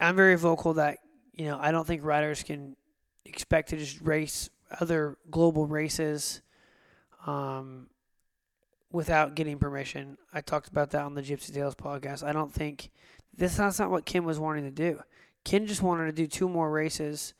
I'm 0.00 0.16
very 0.16 0.36
vocal 0.36 0.74
that 0.74 0.98
you 1.32 1.46
know 1.46 1.58
I 1.60 1.70
don't 1.70 1.86
think 1.86 2.04
riders 2.04 2.42
can 2.42 2.76
expect 3.24 3.70
to 3.70 3.76
just 3.76 4.00
race 4.00 4.50
other 4.80 5.16
global 5.30 5.66
races 5.66 6.42
um, 7.26 7.88
without 8.90 9.34
getting 9.34 9.58
permission. 9.58 10.16
I 10.32 10.40
talked 10.40 10.68
about 10.68 10.90
that 10.90 11.02
on 11.02 11.14
the 11.14 11.22
Gypsy 11.22 11.52
Tales 11.52 11.74
podcast. 11.74 12.22
I 12.22 12.32
don't 12.32 12.52
think 12.52 12.90
this 13.36 13.56
that's 13.56 13.78
not 13.78 13.90
what 13.90 14.06
Ken 14.06 14.24
was 14.24 14.38
wanting 14.38 14.64
to 14.64 14.70
do. 14.70 15.00
Ken 15.44 15.66
just 15.66 15.82
wanted 15.82 16.06
to 16.06 16.12
do 16.12 16.26
two 16.26 16.48
more 16.48 16.70
races 16.70 17.34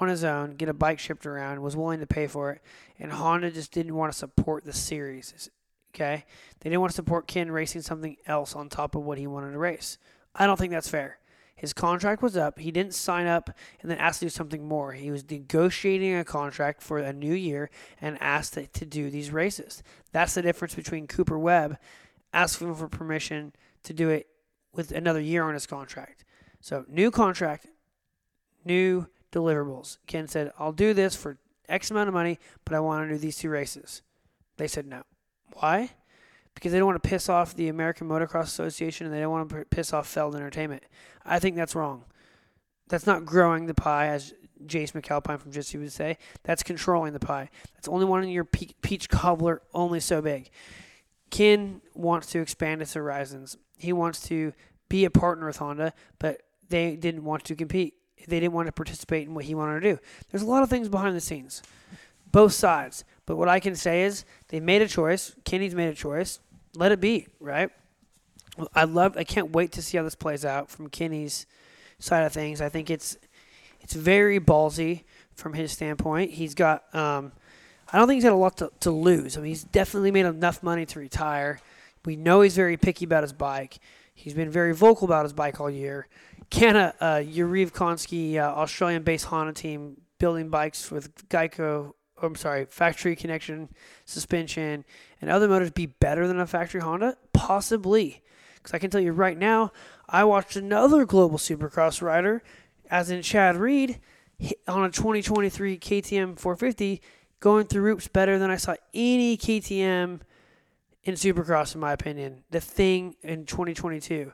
on 0.00 0.08
his 0.08 0.24
own, 0.24 0.56
get 0.56 0.68
a 0.68 0.74
bike 0.74 0.98
shipped 0.98 1.26
around, 1.26 1.62
was 1.62 1.76
willing 1.76 2.00
to 2.00 2.06
pay 2.06 2.26
for 2.26 2.52
it, 2.52 2.62
and 2.98 3.12
Honda 3.12 3.50
just 3.50 3.72
didn't 3.72 3.94
want 3.94 4.12
to 4.12 4.18
support 4.18 4.64
the 4.64 4.72
series. 4.72 5.50
Okay, 5.96 6.26
they 6.60 6.68
didn't 6.68 6.82
want 6.82 6.90
to 6.90 6.96
support 6.96 7.26
Ken 7.26 7.50
racing 7.50 7.80
something 7.80 8.18
else 8.26 8.54
on 8.54 8.68
top 8.68 8.94
of 8.94 9.02
what 9.02 9.16
he 9.16 9.26
wanted 9.26 9.52
to 9.52 9.58
race. 9.58 9.96
I 10.34 10.46
don't 10.46 10.58
think 10.58 10.70
that's 10.70 10.90
fair. 10.90 11.18
His 11.54 11.72
contract 11.72 12.20
was 12.20 12.36
up. 12.36 12.58
He 12.58 12.70
didn't 12.70 12.92
sign 12.92 13.26
up 13.26 13.48
and 13.80 13.90
then 13.90 13.96
ask 13.96 14.18
to 14.18 14.26
do 14.26 14.30
something 14.30 14.68
more. 14.68 14.92
He 14.92 15.10
was 15.10 15.28
negotiating 15.30 16.14
a 16.14 16.22
contract 16.22 16.82
for 16.82 16.98
a 16.98 17.14
new 17.14 17.32
year 17.32 17.70
and 17.98 18.20
asked 18.20 18.58
to 18.74 18.84
do 18.84 19.08
these 19.08 19.30
races. 19.30 19.82
That's 20.12 20.34
the 20.34 20.42
difference 20.42 20.74
between 20.74 21.06
Cooper 21.06 21.38
Webb 21.38 21.78
asking 22.34 22.74
for 22.74 22.88
permission 22.88 23.54
to 23.84 23.94
do 23.94 24.10
it 24.10 24.26
with 24.74 24.92
another 24.92 25.20
year 25.20 25.44
on 25.44 25.54
his 25.54 25.66
contract. 25.66 26.26
So, 26.60 26.84
new 26.88 27.10
contract, 27.10 27.68
new 28.66 29.06
deliverables. 29.32 29.96
Ken 30.06 30.28
said, 30.28 30.52
I'll 30.58 30.72
do 30.72 30.92
this 30.92 31.16
for 31.16 31.38
X 31.70 31.90
amount 31.90 32.08
of 32.08 32.14
money, 32.14 32.38
but 32.66 32.74
I 32.74 32.80
want 32.80 33.08
to 33.08 33.14
do 33.14 33.18
these 33.18 33.38
two 33.38 33.48
races. 33.48 34.02
They 34.58 34.68
said 34.68 34.86
no. 34.86 35.04
Why? 35.54 35.90
because 36.56 36.72
they 36.72 36.78
don't 36.78 36.86
want 36.86 37.00
to 37.00 37.08
piss 37.08 37.28
off 37.28 37.54
the 37.54 37.68
American 37.68 38.08
Motocross 38.08 38.44
Association 38.44 39.06
and 39.06 39.14
they 39.14 39.20
don't 39.20 39.30
want 39.30 39.50
to 39.50 39.64
piss 39.66 39.92
off 39.92 40.08
Feld 40.08 40.34
Entertainment. 40.34 40.82
I 41.24 41.38
think 41.38 41.54
that's 41.54 41.74
wrong. 41.74 42.04
That's 42.88 43.06
not 43.06 43.26
growing 43.26 43.66
the 43.66 43.74
pie, 43.74 44.06
as 44.06 44.32
Jace 44.64 44.92
McAlpine 44.92 45.38
from 45.38 45.52
Jesse 45.52 45.76
would 45.76 45.92
say. 45.92 46.16
That's 46.44 46.62
controlling 46.62 47.12
the 47.12 47.20
pie. 47.20 47.50
That's 47.74 47.88
only 47.88 48.06
wanting 48.06 48.30
your 48.30 48.44
peach 48.44 49.10
cobbler 49.10 49.60
only 49.74 50.00
so 50.00 50.22
big. 50.22 50.48
Ken 51.30 51.82
wants 51.94 52.28
to 52.28 52.40
expand 52.40 52.80
its 52.80 52.94
horizons. 52.94 53.58
He 53.76 53.92
wants 53.92 54.26
to 54.28 54.54
be 54.88 55.04
a 55.04 55.10
partner 55.10 55.46
with 55.46 55.58
Honda, 55.58 55.92
but 56.18 56.40
they 56.70 56.96
didn't 56.96 57.24
want 57.24 57.44
to 57.44 57.54
compete. 57.54 57.94
They 58.26 58.40
didn't 58.40 58.54
want 58.54 58.66
to 58.66 58.72
participate 58.72 59.28
in 59.28 59.34
what 59.34 59.44
he 59.44 59.54
wanted 59.54 59.80
to 59.80 59.94
do. 59.94 59.98
There's 60.30 60.42
a 60.42 60.46
lot 60.46 60.62
of 60.62 60.70
things 60.70 60.88
behind 60.88 61.14
the 61.14 61.20
scenes, 61.20 61.62
both 62.32 62.54
sides. 62.54 63.04
But 63.26 63.36
what 63.36 63.48
I 63.48 63.60
can 63.60 63.74
say 63.74 64.02
is 64.02 64.24
they 64.48 64.60
made 64.60 64.82
a 64.82 64.88
choice. 64.88 65.34
Kenny's 65.44 65.74
made 65.74 65.88
a 65.88 65.94
choice 65.94 66.38
let 66.76 66.92
it 66.92 67.00
be, 67.00 67.26
right? 67.40 67.70
I 68.74 68.84
love. 68.84 69.16
I 69.16 69.24
can't 69.24 69.50
wait 69.50 69.72
to 69.72 69.82
see 69.82 69.96
how 69.96 70.04
this 70.04 70.14
plays 70.14 70.44
out 70.44 70.70
from 70.70 70.88
Kenny's 70.88 71.46
side 71.98 72.24
of 72.24 72.32
things. 72.32 72.60
I 72.60 72.68
think 72.68 72.90
it's 72.90 73.16
it's 73.80 73.94
very 73.94 74.38
ballsy 74.40 75.04
from 75.34 75.54
his 75.54 75.72
standpoint. 75.72 76.32
He's 76.32 76.54
got. 76.54 76.94
Um, 76.94 77.32
I 77.92 77.98
don't 77.98 78.08
think 78.08 78.16
he's 78.16 78.24
got 78.24 78.32
a 78.32 78.36
lot 78.36 78.56
to, 78.58 78.72
to 78.80 78.90
lose. 78.90 79.36
I 79.36 79.40
mean, 79.40 79.50
he's 79.50 79.62
definitely 79.62 80.10
made 80.10 80.26
enough 80.26 80.62
money 80.62 80.86
to 80.86 80.98
retire. 80.98 81.60
We 82.04 82.16
know 82.16 82.40
he's 82.40 82.56
very 82.56 82.76
picky 82.76 83.04
about 83.04 83.22
his 83.22 83.32
bike. 83.32 83.78
He's 84.12 84.34
been 84.34 84.50
very 84.50 84.74
vocal 84.74 85.04
about 85.04 85.24
his 85.24 85.32
bike 85.32 85.60
all 85.60 85.70
year. 85.70 86.08
Can 86.50 86.74
a 86.74 86.94
uh, 87.00 87.20
Konsky, 87.20 88.38
uh, 88.38 88.40
Australian-based 88.40 89.26
Honda 89.26 89.52
team 89.52 90.00
building 90.18 90.48
bikes 90.48 90.90
with 90.90 91.28
Geico 91.28 91.92
I'm 92.20 92.34
sorry, 92.34 92.64
factory 92.64 93.14
connection 93.14 93.68
suspension 94.04 94.84
and 95.20 95.30
other 95.30 95.48
motors 95.48 95.70
be 95.70 95.86
better 95.86 96.26
than 96.26 96.40
a 96.40 96.46
factory 96.46 96.80
Honda? 96.80 97.16
Possibly. 97.32 98.22
Because 98.54 98.74
I 98.74 98.78
can 98.78 98.90
tell 98.90 99.00
you 99.00 99.12
right 99.12 99.38
now, 99.38 99.72
I 100.08 100.24
watched 100.24 100.56
another 100.56 101.04
global 101.04 101.38
supercross 101.38 102.00
rider, 102.02 102.42
as 102.90 103.10
in 103.10 103.22
Chad 103.22 103.56
Reed, 103.56 104.00
on 104.66 104.84
a 104.84 104.90
2023 104.90 105.78
KTM 105.78 106.38
450, 106.38 107.00
going 107.40 107.66
through 107.66 107.82
ropes 107.82 108.08
better 108.08 108.38
than 108.38 108.50
I 108.50 108.56
saw 108.56 108.74
any 108.94 109.36
KTM 109.36 110.20
in 111.04 111.14
supercross, 111.14 111.74
in 111.74 111.80
my 111.80 111.92
opinion. 111.92 112.42
The 112.50 112.60
thing 112.60 113.14
in 113.22 113.46
2022. 113.46 114.32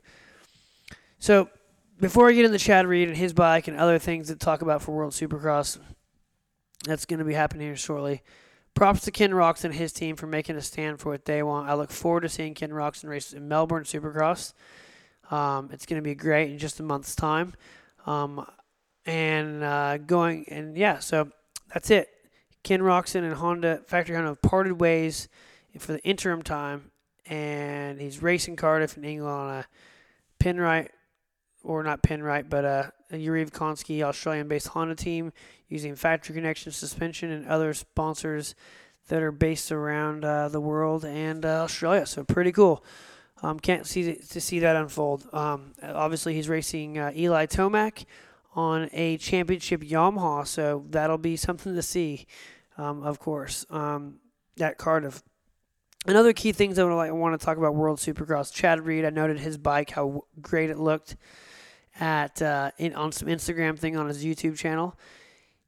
So 1.18 1.48
before 2.00 2.28
I 2.28 2.32
get 2.32 2.44
into 2.44 2.58
Chad 2.58 2.86
Reed 2.86 3.08
and 3.08 3.16
his 3.16 3.32
bike 3.32 3.68
and 3.68 3.76
other 3.78 3.98
things 3.98 4.28
to 4.28 4.36
talk 4.36 4.62
about 4.62 4.82
for 4.82 4.92
World 4.92 5.12
Supercross, 5.12 5.78
that's 6.84 7.06
going 7.06 7.18
to 7.18 7.24
be 7.24 7.34
happening 7.34 7.66
here 7.66 7.76
shortly. 7.76 8.22
Props 8.74 9.02
to 9.02 9.10
Ken 9.10 9.32
Roczen 9.32 9.66
and 9.66 9.74
his 9.74 9.92
team 9.92 10.16
for 10.16 10.26
making 10.26 10.56
a 10.56 10.62
stand 10.62 10.98
for 10.98 11.10
what 11.10 11.26
they 11.26 11.42
want. 11.42 11.68
I 11.68 11.74
look 11.74 11.90
forward 11.90 12.22
to 12.22 12.28
seeing 12.28 12.54
Ken 12.54 12.70
Roczen 12.70 13.08
race 13.08 13.32
in 13.32 13.46
Melbourne 13.46 13.84
Supercross. 13.84 14.54
Um, 15.30 15.70
it's 15.72 15.86
going 15.86 16.02
to 16.02 16.04
be 16.04 16.14
great 16.14 16.50
in 16.50 16.58
just 16.58 16.80
a 16.80 16.82
month's 16.82 17.14
time. 17.14 17.54
Um, 18.06 18.46
and 19.04 19.62
uh, 19.62 19.98
going, 19.98 20.46
and 20.48 20.76
yeah, 20.76 21.00
so 21.00 21.28
that's 21.72 21.90
it. 21.90 22.08
Ken 22.62 22.80
Roczen 22.80 23.24
and 23.24 23.34
Honda, 23.34 23.82
Factory 23.86 24.14
Honda 24.14 24.30
have 24.30 24.42
parted 24.42 24.80
ways 24.80 25.28
for 25.78 25.92
the 25.92 26.02
interim 26.02 26.42
time, 26.42 26.92
and 27.26 28.00
he's 28.00 28.22
racing 28.22 28.56
Cardiff 28.56 28.96
in 28.96 29.04
England 29.04 29.34
on 29.34 29.50
a 29.50 29.66
Penrite, 30.38 30.88
or 31.62 31.82
not 31.82 32.02
Penrite, 32.02 32.48
but 32.48 32.64
a, 32.64 32.92
a 33.10 33.16
Konsky 33.16 34.02
Australian 34.02 34.48
based 34.48 34.68
Honda 34.68 34.94
team 34.94 35.32
using 35.72 35.96
factory 35.96 36.34
connection 36.34 36.70
suspension 36.70 37.30
and 37.30 37.48
other 37.48 37.72
sponsors 37.72 38.54
that 39.08 39.22
are 39.22 39.32
based 39.32 39.72
around 39.72 40.24
uh, 40.24 40.48
the 40.48 40.60
world 40.60 41.04
and 41.04 41.44
uh, 41.44 41.62
Australia. 41.62 42.06
So 42.06 42.24
pretty 42.24 42.52
cool. 42.52 42.84
Um, 43.42 43.58
can't 43.58 43.86
see 43.86 44.14
to 44.14 44.40
see 44.40 44.60
that 44.60 44.76
unfold. 44.76 45.28
Um, 45.32 45.72
obviously, 45.82 46.34
he's 46.34 46.48
racing 46.48 46.98
uh, 46.98 47.10
Eli 47.16 47.46
Tomac 47.46 48.04
on 48.54 48.88
a 48.92 49.16
championship 49.16 49.80
Yamaha, 49.80 50.46
so 50.46 50.84
that'll 50.90 51.18
be 51.18 51.36
something 51.36 51.74
to 51.74 51.82
see. 51.82 52.26
Um, 52.78 53.02
of 53.02 53.18
course, 53.18 53.66
um, 53.70 54.16
at 54.60 54.78
Cardiff. 54.78 55.22
Another 56.06 56.32
key 56.32 56.52
things 56.52 56.78
I 56.78 56.84
want 56.84 57.38
to 57.38 57.44
talk 57.44 57.56
about 57.58 57.74
World 57.74 57.98
Supercross. 57.98 58.52
Chad 58.52 58.84
Reed, 58.84 59.04
I 59.04 59.10
noted 59.10 59.38
his 59.38 59.56
bike, 59.56 59.90
how 59.90 60.24
great 60.40 60.70
it 60.70 60.78
looked 60.78 61.16
at 61.98 62.40
uh, 62.42 62.70
in, 62.78 62.94
on 62.94 63.12
some 63.12 63.28
Instagram 63.28 63.78
thing 63.78 63.96
on 63.96 64.08
his 64.08 64.24
YouTube 64.24 64.56
channel 64.56 64.96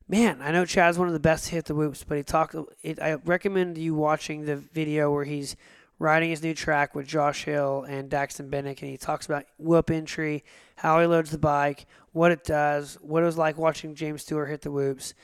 man, 0.09 0.41
I 0.43 0.53
know 0.53 0.65
Chad's 0.65 0.99
one 0.99 1.09
of 1.09 1.15
the 1.15 1.21
best 1.21 1.47
to 1.47 1.53
hit 1.53 1.67
the 1.67 1.75
whoops, 1.75 2.05
but 2.05 2.17
he 2.17 2.23
talked. 2.23 2.55
It, 2.83 3.01
I 3.01 3.15
recommend 3.25 3.79
you 3.79 3.95
watching 3.95 4.45
the 4.45 4.57
video 4.57 5.11
where 5.13 5.25
he's 5.25 5.57
riding 5.99 6.31
his 6.31 6.43
new 6.43 6.55
track 6.55 6.95
with 6.95 7.07
Josh 7.07 7.45
Hill 7.45 7.85
and 7.89 8.11
Daxton 8.11 8.51
Bennick, 8.51 8.83
and 8.83 8.91
he 8.91 8.97
talks 8.97 9.27
about 9.27 9.45
whoop 9.59 9.91
entry, 9.91 10.45
how 10.77 11.01
he 11.01 11.07
loads 11.07 11.31
the 11.31 11.39
bike, 11.39 11.87
what 12.13 12.33
it 12.33 12.45
does, 12.45 12.99
what 13.01 13.23
it 13.23 13.27
was 13.27 13.39
like 13.39 13.57
watching 13.57 13.95
James 13.95 14.23
Stewart 14.23 14.49
hit 14.49 14.63
the 14.63 14.71
whoops. 14.71 15.15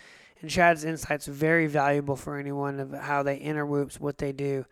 And 0.41 0.51
Chad's 0.51 0.85
insights 0.85 1.29
are 1.29 1.33
very 1.33 1.67
valuable 1.67 2.17
for 2.17 2.39
anyone 2.39 2.81
of 2.81 2.93
how 2.93 3.23
they 3.23 3.37
enter 3.39 3.67
whoops, 3.67 4.01
what 4.01 4.19
they 4.19 4.33
do. 4.33 4.65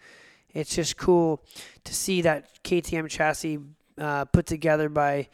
It's 0.55 0.75
just 0.75 0.97
cool 0.97 1.42
to 1.85 1.94
see 1.94 2.23
that 2.23 2.62
KTM 2.64 3.11
chassis 3.11 3.59
uh, 3.99 4.25
put 4.27 4.47
together 4.47 4.88
by 4.88 5.29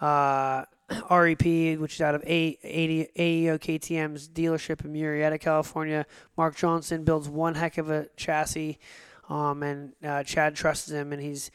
uh, 0.00 0.64
REP, 1.10 1.78
which 1.78 1.94
is 1.94 2.00
out 2.00 2.14
of 2.14 2.22
A- 2.24 2.58
AEO 2.64 3.58
KTM's 3.58 4.28
dealership 4.28 4.84
in 4.84 4.92
Murrieta, 4.92 5.38
California. 5.40 6.06
Mark 6.36 6.56
Johnson 6.56 7.04
builds 7.04 7.28
one 7.28 7.54
heck 7.54 7.78
of 7.78 7.90
a 7.90 8.08
chassis, 8.16 8.78
um, 9.28 9.62
and 9.62 9.92
uh, 10.02 10.22
Chad 10.22 10.56
trusts 10.56 10.90
him. 10.90 11.12
And 11.12 11.20
he's 11.20 11.50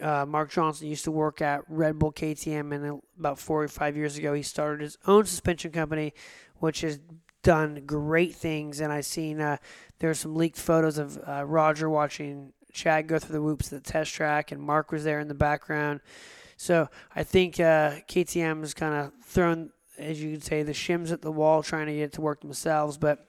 uh, 0.00 0.24
Mark 0.26 0.50
Johnson 0.50 0.88
used 0.88 1.04
to 1.04 1.10
work 1.10 1.40
at 1.40 1.62
Red 1.68 1.98
Bull 1.98 2.12
KTM, 2.12 2.74
and 2.74 3.00
about 3.18 3.38
four 3.38 3.62
or 3.62 3.68
five 3.68 3.96
years 3.96 4.16
ago, 4.16 4.34
he 4.34 4.42
started 4.42 4.80
his 4.80 4.98
own 5.06 5.24
suspension 5.24 5.72
company, 5.72 6.14
which 6.58 6.80
has 6.82 7.00
done 7.42 7.82
great 7.86 8.34
things. 8.34 8.80
And 8.80 8.92
I've 8.92 9.06
seen 9.06 9.40
uh, 9.40 9.56
there's 9.98 10.20
some 10.20 10.34
leaked 10.34 10.58
photos 10.58 10.98
of 10.98 11.18
uh, 11.26 11.44
Roger 11.44 11.88
watching 11.88 12.52
Chad 12.72 13.08
go 13.08 13.18
through 13.18 13.32
the 13.32 13.42
whoops 13.42 13.72
at 13.72 13.82
the 13.82 13.90
test 13.90 14.12
track, 14.12 14.52
and 14.52 14.60
Mark 14.60 14.92
was 14.92 15.04
there 15.04 15.20
in 15.20 15.28
the 15.28 15.34
background. 15.34 16.00
So 16.58 16.88
I 17.14 17.22
think 17.22 17.60
uh, 17.60 18.02
KTM 18.08 18.64
is 18.64 18.74
kind 18.74 18.92
of 18.92 19.12
thrown, 19.24 19.70
as 19.96 20.20
you 20.20 20.32
could 20.32 20.42
say, 20.42 20.64
the 20.64 20.72
shims 20.72 21.12
at 21.12 21.22
the 21.22 21.30
wall 21.30 21.62
trying 21.62 21.86
to 21.86 21.94
get 21.94 22.02
it 22.02 22.12
to 22.14 22.20
work 22.20 22.40
themselves. 22.40 22.98
But 22.98 23.24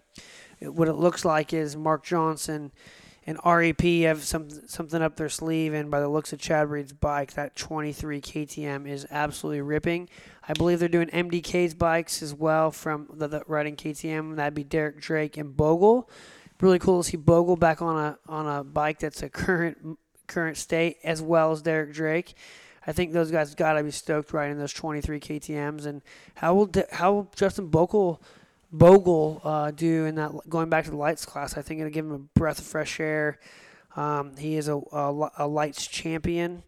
what 0.59 0.87
it 0.87 0.93
looks 0.93 1.23
like 1.23 1.53
is 1.53 1.77
Mark 1.77 2.03
Johnson 2.03 2.71
and 3.27 3.37
REP 3.45 3.81
have 4.07 4.23
some, 4.23 4.49
something 4.49 5.03
up 5.03 5.15
their 5.15 5.29
sleeve. 5.29 5.75
And 5.75 5.91
by 5.91 5.99
the 5.99 6.09
looks 6.09 6.33
of 6.33 6.39
Chad 6.39 6.71
Reed's 6.71 6.91
bike, 6.91 7.33
that 7.33 7.55
23 7.55 8.19
KTM 8.19 8.87
is 8.87 9.05
absolutely 9.11 9.61
ripping. 9.61 10.09
I 10.47 10.53
believe 10.53 10.79
they're 10.79 10.89
doing 10.89 11.09
MDK's 11.09 11.75
bikes 11.75 12.23
as 12.23 12.33
well 12.33 12.71
from 12.71 13.09
the, 13.13 13.27
the 13.27 13.43
riding 13.45 13.75
KTM. 13.75 14.37
That'd 14.37 14.55
be 14.55 14.63
Derek 14.63 14.99
Drake 14.99 15.37
and 15.37 15.55
Bogle. 15.55 16.09
Really 16.61 16.79
cool 16.79 17.03
to 17.03 17.07
see 17.07 17.15
Bogle 17.15 17.57
back 17.57 17.83
on 17.83 17.95
a 17.95 18.17
on 18.27 18.47
a 18.47 18.63
bike 18.63 18.99
that's 18.99 19.21
a 19.21 19.29
current 19.29 19.99
current 20.27 20.57
state 20.57 20.97
as 21.03 21.21
well 21.21 21.51
as 21.51 21.61
Derek 21.61 21.93
Drake. 21.93 22.33
I 22.87 22.91
think 22.91 23.11
those 23.11 23.31
guys 23.31 23.53
got 23.55 23.73
to 23.73 23.83
be 23.83 23.91
stoked 23.91 24.33
riding 24.33 24.57
those 24.57 24.73
23 24.73 25.19
KTM's. 25.19 25.85
And 25.85 26.01
how 26.35 26.55
will 26.55 26.69
how 26.91 27.13
will 27.13 27.31
Justin 27.35 27.67
Bogle 27.67 28.21
Bogle 28.71 29.41
uh, 29.43 29.71
do 29.71 30.05
in 30.05 30.15
that 30.15 30.31
going 30.47 30.69
back 30.69 30.85
to 30.85 30.91
the 30.91 30.97
lights 30.97 31.25
class? 31.25 31.57
I 31.57 31.61
think 31.61 31.79
it'll 31.79 31.91
give 31.91 32.05
him 32.05 32.11
a 32.11 32.39
breath 32.39 32.59
of 32.59 32.65
fresh 32.65 32.99
air. 32.99 33.39
Um, 33.95 34.37
he 34.37 34.55
is 34.55 34.67
a, 34.67 34.77
a, 34.91 35.29
a 35.39 35.47
lights 35.47 35.87
champion. 35.87 36.63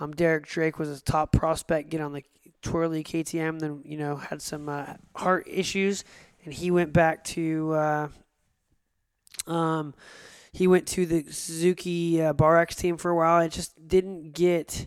Um, 0.00 0.12
Derek 0.12 0.46
Drake 0.46 0.78
was 0.78 0.88
a 0.88 1.00
top 1.00 1.32
prospect, 1.32 1.90
get 1.90 2.00
on 2.00 2.12
the 2.12 2.24
twirly 2.62 3.04
KTM, 3.04 3.60
then 3.60 3.82
you 3.84 3.98
know 3.98 4.16
had 4.16 4.40
some 4.40 4.68
uh, 4.68 4.94
heart 5.14 5.46
issues, 5.48 6.04
and 6.44 6.54
he 6.54 6.70
went 6.70 6.92
back 6.92 7.24
to. 7.24 7.72
Uh, 7.72 8.08
um, 9.46 9.94
he 10.52 10.66
went 10.66 10.86
to 10.88 11.06
the 11.06 11.24
Suzuki 11.30 12.22
uh, 12.22 12.34
BarX 12.34 12.76
team 12.76 12.96
for 12.98 13.10
a 13.10 13.16
while. 13.16 13.40
It 13.40 13.52
just 13.52 13.88
didn't 13.88 14.32
get 14.32 14.86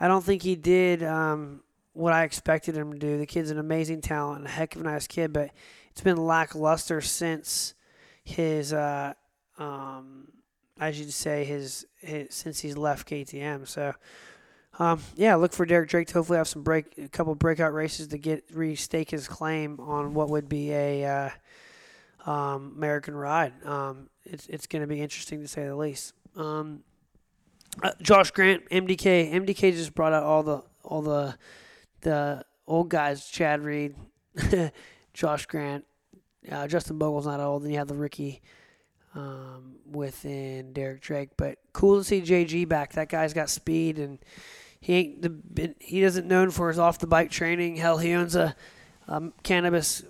I 0.00 0.08
don't 0.08 0.24
think 0.24 0.42
he 0.42 0.56
did 0.56 1.02
um, 1.02 1.60
what 1.92 2.12
I 2.12 2.24
expected 2.24 2.76
him 2.76 2.92
to 2.92 2.98
do. 2.98 3.18
The 3.18 3.26
kid's 3.26 3.50
an 3.50 3.58
amazing 3.58 4.00
talent 4.00 4.38
and 4.38 4.46
a 4.46 4.50
heck 4.50 4.74
of 4.74 4.80
a 4.80 4.84
nice 4.84 5.06
kid, 5.06 5.32
but 5.32 5.50
it's 5.90 6.00
been 6.00 6.16
lackluster 6.16 7.02
since 7.02 7.74
his, 8.24 8.72
uh, 8.72 9.12
um, 9.58 10.28
I 10.78 10.92
say, 10.92 11.44
his, 11.44 11.86
his 11.98 12.34
since 12.34 12.60
he's 12.60 12.76
left 12.76 13.08
KTM. 13.08 13.68
So, 13.68 13.92
um, 14.78 15.00
yeah, 15.16 15.34
look 15.34 15.52
for 15.52 15.66
Derek 15.66 15.90
Drake 15.90 16.08
to 16.08 16.14
hopefully 16.14 16.38
have 16.38 16.48
some 16.48 16.62
break, 16.62 16.96
a 16.96 17.08
couple 17.08 17.34
breakout 17.34 17.74
races 17.74 18.08
to 18.08 18.18
get 18.18 18.50
restake 18.54 19.10
his 19.10 19.28
claim 19.28 19.78
on 19.80 20.14
what 20.14 20.30
would 20.30 20.48
be 20.48 20.72
a 20.72 21.04
uh, 21.04 22.30
um, 22.30 22.72
American 22.76 23.14
ride. 23.14 23.52
Um, 23.66 24.08
it's 24.24 24.46
it's 24.46 24.66
going 24.66 24.80
to 24.80 24.88
be 24.88 25.00
interesting 25.00 25.42
to 25.42 25.48
say 25.48 25.66
the 25.66 25.76
least. 25.76 26.14
Um, 26.36 26.82
uh, 27.82 27.92
Josh 28.02 28.30
Grant, 28.30 28.68
MDK. 28.70 29.32
MDK 29.32 29.72
just 29.72 29.94
brought 29.94 30.12
out 30.12 30.22
all 30.22 30.42
the 30.42 30.62
all 30.82 31.02
the 31.02 31.36
the 32.02 32.44
old 32.66 32.88
guys. 32.88 33.26
Chad 33.26 33.62
Reed, 33.62 33.94
Josh 35.14 35.46
Grant, 35.46 35.84
uh, 36.50 36.66
Justin 36.66 36.98
Bogle's 36.98 37.26
not 37.26 37.40
old. 37.40 37.64
Then 37.64 37.70
you 37.70 37.78
have 37.78 37.88
the 37.88 37.94
Ricky 37.94 38.42
um, 39.14 39.76
within 39.90 40.72
Derek 40.72 41.00
Drake. 41.00 41.30
But 41.36 41.58
cool 41.72 41.98
to 41.98 42.04
see 42.04 42.20
JG 42.20 42.68
back. 42.68 42.92
That 42.92 43.08
guy's 43.08 43.34
got 43.34 43.50
speed 43.50 43.98
and 43.98 44.18
he 44.80 44.94
ain't 44.94 45.22
the 45.22 45.74
he 45.78 46.02
isn't 46.02 46.26
known 46.26 46.50
for 46.50 46.68
his 46.68 46.78
off 46.78 46.98
the 46.98 47.06
bike 47.06 47.30
training. 47.30 47.76
Hell, 47.76 47.98
he 47.98 48.12
owns 48.12 48.34
a 48.34 48.54
um, 49.08 49.32
cannabis 49.42 50.02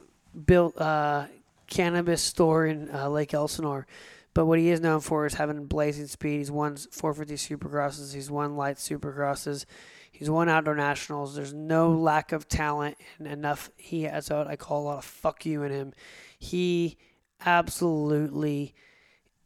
built 0.47 0.81
uh, 0.81 1.27
cannabis 1.69 2.23
store 2.23 2.67
in 2.67 2.89
uh, 2.95 3.09
Lake 3.09 3.35
Elsinore. 3.35 3.87
But 4.33 4.47
what 4.47 4.59
he 4.59 4.71
is 4.71 4.81
known 4.81 5.01
for 5.01 5.27
is 5.27 5.35
having 5.35 5.67
blazing 5.67 6.07
speed. 6.07 6.39
He's 6.39 6.51
won 6.51 6.77
450 6.77 7.35
supercrosses. 7.35 8.15
He's 8.15 8.31
won 8.31 8.57
light 8.57 8.77
supercrosses. 8.77 9.65
He's 10.13 10.31
won 10.31 10.49
outdoor 10.49 10.77
nationals. 10.77 11.35
There's 11.35 11.55
no 11.55 11.91
lack 11.91 12.33
of 12.33 12.49
talent 12.49 12.97
and 13.19 13.27
enough. 13.27 13.71
He 13.77 14.03
has 14.03 14.31
what 14.31 14.47
I 14.47 14.57
call 14.57 14.83
a 14.83 14.85
lot 14.85 14.99
of 14.99 15.05
fuck 15.05 15.45
you 15.47 15.63
in 15.63 15.73
him. 15.73 15.93
He 16.39 16.97
absolutely 17.45 18.75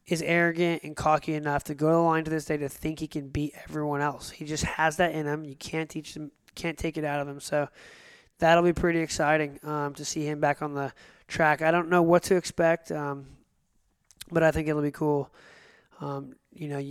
is 0.07 0.21
arrogant 0.21 0.83
and 0.83 0.95
cocky 0.97 1.35
enough 1.35 1.65
to 1.65 1.75
go 1.75 1.89
to 1.89 1.95
the 1.95 1.99
line 2.01 2.25
to 2.25 2.31
this 2.31 2.45
day 2.45 2.59
to 2.59 2.69
think 2.69 2.99
he 2.99 3.07
can 3.07 3.29
beat 3.29 3.55
everyone 3.69 4.01
else. 4.01 4.31
He 4.31 4.45
just 4.45 4.65
has 4.65 4.97
that 4.99 5.13
in 5.13 5.27
him. 5.27 5.45
You 5.45 5.55
can't 5.55 5.89
teach 5.89 6.15
him, 6.15 6.31
can't 6.55 6.77
take 6.77 6.99
it 6.99 7.05
out 7.05 7.21
of 7.21 7.29
him. 7.29 7.41
So 7.41 7.69
that'll 8.39 8.65
be 8.65 8.75
pretty 8.75 9.01
exciting 9.01 9.59
um, 9.63 9.95
to 9.95 10.05
see 10.05 10.27
him 10.27 10.41
back 10.41 10.61
on 10.61 10.75
the 10.75 10.93
track. 11.27 11.63
I 11.63 11.71
don't 11.71 11.89
know 11.89 12.03
what 12.03 12.25
to 12.25 12.37
expect. 12.37 12.93
Um, 12.93 13.27
but 14.31 14.43
I 14.43 14.51
think 14.51 14.69
it'll 14.69 14.83
be 14.83 14.91
cool. 14.91 15.31
Um, 16.01 16.35
you 16.53 16.69
know, 16.69 16.83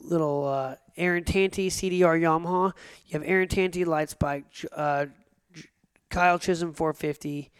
little 0.00 0.46
uh, 0.46 0.76
Aaron 0.96 1.24
Tanti 1.24 1.70
CDR 1.70 2.20
Yamaha. 2.20 2.72
You 3.06 3.18
have 3.18 3.28
Aaron 3.28 3.48
Tanti 3.48 3.84
lights 3.84 4.14
bike, 4.14 4.44
uh, 4.74 5.06
Kyle 6.10 6.38
Chisholm 6.38 6.72
450, 6.72 7.50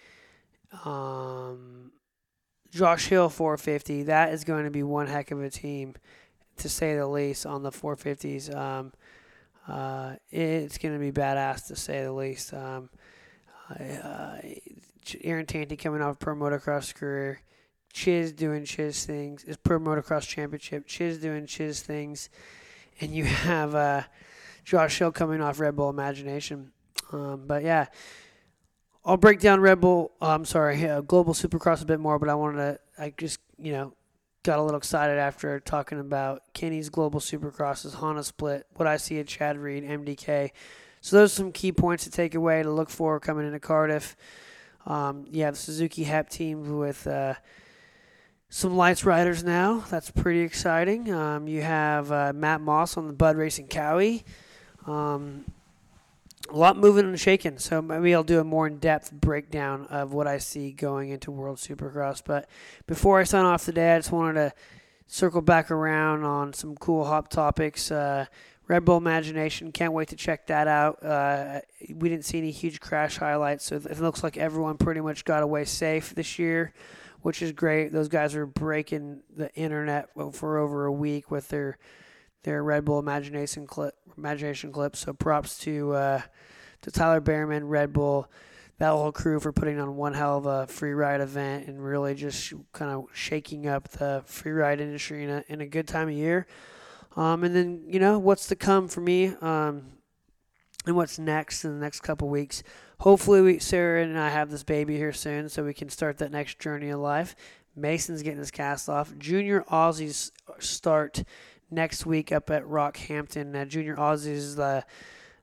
um, 0.85 1.93
Josh 2.71 3.07
Hill 3.07 3.29
450. 3.29 4.05
That 4.05 4.33
is 4.33 4.45
going 4.45 4.65
to 4.65 4.71
be 4.71 4.83
one 4.83 5.07
heck 5.07 5.31
of 5.31 5.43
a 5.43 5.51
team, 5.51 5.95
to 6.59 6.69
say 6.69 6.97
the 6.97 7.07
least, 7.07 7.47
on 7.47 7.63
the 7.63 7.71
450s. 7.71 8.55
Um, 8.55 8.93
uh, 9.69 10.15
it's 10.31 10.79
going 10.79 10.95
to 10.95 11.01
be 11.01 11.13
badass, 11.13 11.67
to 11.69 11.77
say 11.77 12.03
the 12.03 12.13
least. 12.13 12.53
Um, 12.53 12.91
uh, 13.71 14.39
Aaron 15.23 15.47
Tanti 15.47 15.77
coming 15.77 16.03
off 16.03 16.19
pro 16.19 16.35
motocross 16.35 16.95
career. 16.95 17.41
Chiz 17.93 18.33
doing 18.33 18.65
Chiz 18.65 19.05
things. 19.05 19.45
It's 19.47 19.57
Pro 19.57 19.79
Motocross 19.79 20.27
Championship. 20.27 20.87
Chiz 20.87 21.19
doing 21.19 21.47
Chiz 21.47 21.83
things. 21.83 22.31
And 23.01 23.15
you 23.15 23.25
have 23.25 23.75
uh, 23.75 24.03
Josh 24.65 24.99
Hill 24.99 25.13
coming 25.13 25.41
off 25.41 25.61
Red 25.61 25.77
Bull 25.77 25.91
Imagination. 25.91 26.73
Um, 27.13 27.45
but 27.47 27.63
yeah, 27.63 27.87
I'll 29.05 29.17
break 29.17 29.41
down 29.41 29.61
Red 29.61 29.81
Bull. 29.81 30.13
Uh, 30.21 30.35
I'm 30.35 30.45
sorry, 30.45 30.89
uh, 30.89 31.01
Global 31.03 31.35
Supercross 31.35 31.83
a 31.83 31.87
bit 31.87 32.01
more, 32.01 32.19
but 32.19 32.29
I 32.29 32.35
wanted 32.35 32.59
to. 32.59 32.79
I 33.03 33.13
just 33.17 33.41
you 33.59 33.73
know 33.73 33.95
got 34.43 34.59
a 34.59 34.63
little 34.63 34.79
excited 34.79 35.19
after 35.19 35.61
talking 35.61 36.01
about 36.01 36.43
Kenny's 36.53 36.89
Global 36.89 37.21
Supercrosses, 37.21 37.95
Honda 37.95 38.25
Split, 38.25 38.67
what 38.75 38.87
I 38.87 38.97
see 38.97 39.19
at 39.19 39.27
Chad 39.27 39.59
Reed, 39.59 39.85
MDK. 39.85 40.51
So 41.01 41.17
those 41.17 41.33
are 41.33 41.35
some 41.35 41.53
key 41.53 41.73
points 41.73 42.05
to 42.05 42.11
take 42.11 42.35
away 42.35 42.63
to 42.63 42.71
look 42.71 42.91
for 42.91 43.19
coming 43.21 43.47
into 43.47 43.61
Cardiff. 43.61 44.17
Um, 44.87 45.27
you 45.31 45.45
have 45.45 45.57
Suzuki 45.57 46.05
HEP 46.05 46.29
team 46.29 46.79
with 46.79 47.07
uh, 47.07 47.35
some 48.55 48.77
lights 48.77 49.07
riders 49.07 49.43
now. 49.43 49.83
That's 49.89 50.11
pretty 50.11 50.41
exciting. 50.41 51.11
Um, 51.11 51.49
you 51.49 51.63
have 51.63 52.13
uh, 52.13 52.33
Matt 52.35 52.61
Moss 52.61 52.99
on 52.99 53.07
the 53.07 53.15
Bud 53.15 53.35
Racing 53.35 53.67
Kawi. 53.67 54.25
Um, 54.87 55.47
a 56.51 56.57
lot 56.57 56.77
moving 56.77 57.07
and 57.07 57.19
shaking. 57.19 57.57
So 57.59 57.81
maybe 57.81 58.15
I'll 58.15 58.23
do 58.23 58.41
a 58.41 58.45
more 58.45 58.67
in-depth 58.67 59.11
breakdown 59.11 59.87
of 59.87 60.13
what 60.13 60.27
I 60.27 60.37
see 60.37 60.71
going 60.71 61.09
into 61.09 61.31
World 61.31 61.57
Supercross. 61.57 62.23
But 62.23 62.47
before 62.87 63.19
I 63.19 63.25
sign 63.25 63.47
off 63.47 63.65
today, 63.65 63.95
I 63.95 63.99
just 63.99 64.13
wanted 64.13 64.35
to 64.35 64.53
circle 65.07 65.41
back 65.41 65.71
around 65.71 66.25
on 66.25 66.53
some 66.53 66.77
cool 66.77 67.07
hop 67.07 67.29
topics. 67.29 67.91
Uh, 67.91 68.27
Red 68.69 68.85
Bull 68.85 68.99
Imagination, 68.99 69.73
can't 69.73 69.95
wait 69.95 70.09
to 70.09 70.17
check 70.17 70.49
that 70.49 70.69
out. 70.69 71.03
Uh, 71.03 71.61
we 71.95 72.11
didn't 72.11 72.27
see 72.27 72.37
any 72.37 72.51
huge 72.51 72.81
crash 72.81 73.17
highlights, 73.17 73.65
so 73.65 73.77
it 73.77 73.99
looks 73.99 74.23
like 74.23 74.37
everyone 74.37 74.77
pretty 74.77 75.01
much 75.01 75.25
got 75.25 75.43
away 75.43 75.65
safe 75.65 76.15
this 76.15 76.39
year, 76.39 76.75
which 77.23 77.41
is 77.41 77.53
great. 77.53 77.93
Those 77.93 78.09
guys 78.09 78.35
are 78.35 78.47
breaking 78.47 79.23
the 79.35 79.53
internet 79.55 80.11
for 80.33 80.59
over 80.59 80.85
a 80.85 80.93
week 80.93 81.31
with 81.31 81.49
their 81.49 81.79
their 82.43 82.63
Red 82.63 82.85
Bull 82.85 82.99
Imagination 82.99 83.67
clip, 83.67 83.95
imagination 84.17 84.73
clips. 84.73 85.01
So 85.01 85.13
props 85.13 85.59
to 85.61 85.93
uh, 85.93 86.21
to 86.83 86.91
Tyler 86.91 87.21
Bereman, 87.21 87.69
Red 87.69 87.93
Bull, 87.93 88.29
that 88.79 88.91
whole 88.91 89.13
crew 89.13 89.39
for 89.39 89.53
putting 89.53 89.79
on 89.79 89.97
one 89.97 90.15
hell 90.15 90.39
of 90.39 90.47
a 90.47 90.67
free 90.67 90.93
ride 90.93 91.21
event 91.21 91.69
and 91.69 91.83
really 91.83 92.15
just 92.15 92.53
kind 92.73 92.91
of 92.91 93.07
shaking 93.13 93.69
up 93.69 93.89
the 93.89 94.23
free 94.27 94.53
ride 94.53 94.81
industry 94.81 95.25
in 95.25 95.31
a, 95.31 95.45
in 95.49 95.61
a 95.61 95.67
good 95.67 95.87
time 95.87 96.09
of 96.09 96.15
year. 96.15 96.47
Um, 97.15 97.45
and 97.45 97.55
then 97.55 97.85
you 97.87 98.01
know 98.01 98.19
what's 98.19 98.49
to 98.49 98.57
come 98.57 98.89
for 98.89 99.01
me, 99.01 99.29
um, 99.41 99.85
and 100.87 100.97
what's 100.97 101.19
next 101.19 101.65
in 101.65 101.75
the 101.75 101.81
next 101.81 102.01
couple 102.01 102.29
weeks. 102.29 102.63
Hopefully, 103.03 103.41
we, 103.41 103.59
Sarah 103.59 104.05
and 104.05 104.17
I 104.17 104.29
have 104.29 104.49
this 104.49 104.63
baby 104.63 104.97
here 104.97 105.13
soon, 105.13 105.49
so 105.49 105.65
we 105.65 105.75
can 105.75 105.89
start 105.89 106.19
that 106.19 106.31
next 106.31 106.61
journey 106.61 106.89
of 106.91 107.01
life. 107.01 107.35
Mason's 107.75 108.23
getting 108.23 108.39
his 108.39 108.53
cast 108.53 108.89
off. 108.89 109.13
Junior 109.19 109.63
Aussies 109.63 110.31
start 110.61 111.25
next 111.69 112.07
week 112.07 112.31
up 112.31 112.49
at 112.49 112.63
Rockhampton. 112.65 113.61
Uh, 113.61 113.65
Junior 113.65 113.97
Aussies 113.97 114.27
is 114.27 114.55
the 114.55 114.85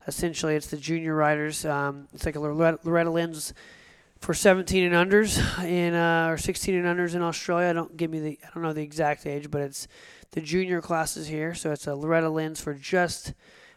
essentially 0.07 0.55
it's 0.55 0.68
the 0.68 0.78
junior 0.78 1.14
riders. 1.14 1.66
Um, 1.66 2.07
it's 2.14 2.26
like 2.26 2.38
a 2.38 2.39
Loretta, 2.39 2.80
Loretta 2.86 3.10
Lynn's 3.10 3.53
for 4.22 4.34
17 4.34 4.93
and 4.93 4.95
unders 4.95 5.38
in 5.66 5.93
uh, 5.95 6.30
or 6.30 6.38
16 6.38 6.74
and 6.74 6.86
unders 6.86 7.14
in 7.14 7.22
Australia. 7.22 7.68
I 7.68 7.74
don't 7.74 7.97
give 7.97 8.10
me 8.10 8.22
the 8.22 8.39
I 8.41 8.51
don't 8.53 8.64
know 8.64 8.72
the 8.72 8.84
exact 8.84 9.26
age, 9.26 9.51
but 9.51 9.60
it's 9.60 9.89
the 10.32 10.39
junior 10.39 10.80
classes 10.80 11.28
here. 11.28 11.53
So 11.53 11.74
it's 11.74 11.88
a 11.88 11.93
Loretta 11.93 12.30
Lynn's 12.30 12.62
for 12.62 12.74
just 12.74 13.34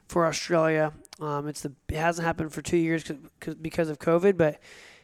for 0.07 0.25
Australia. 0.25 0.93
Um, 1.23 1.49
it's 1.49 1.63
the 1.63 1.73
it 1.89 1.97
hasn't 1.97 2.27
happened 2.27 2.53
for 2.53 2.63
two 2.63 2.77
years 2.77 3.05
cause, 3.05 3.17
cause, 3.41 3.55
because 3.55 3.89
of 3.89 3.99
COVID, 3.99 4.37
but 4.37 4.61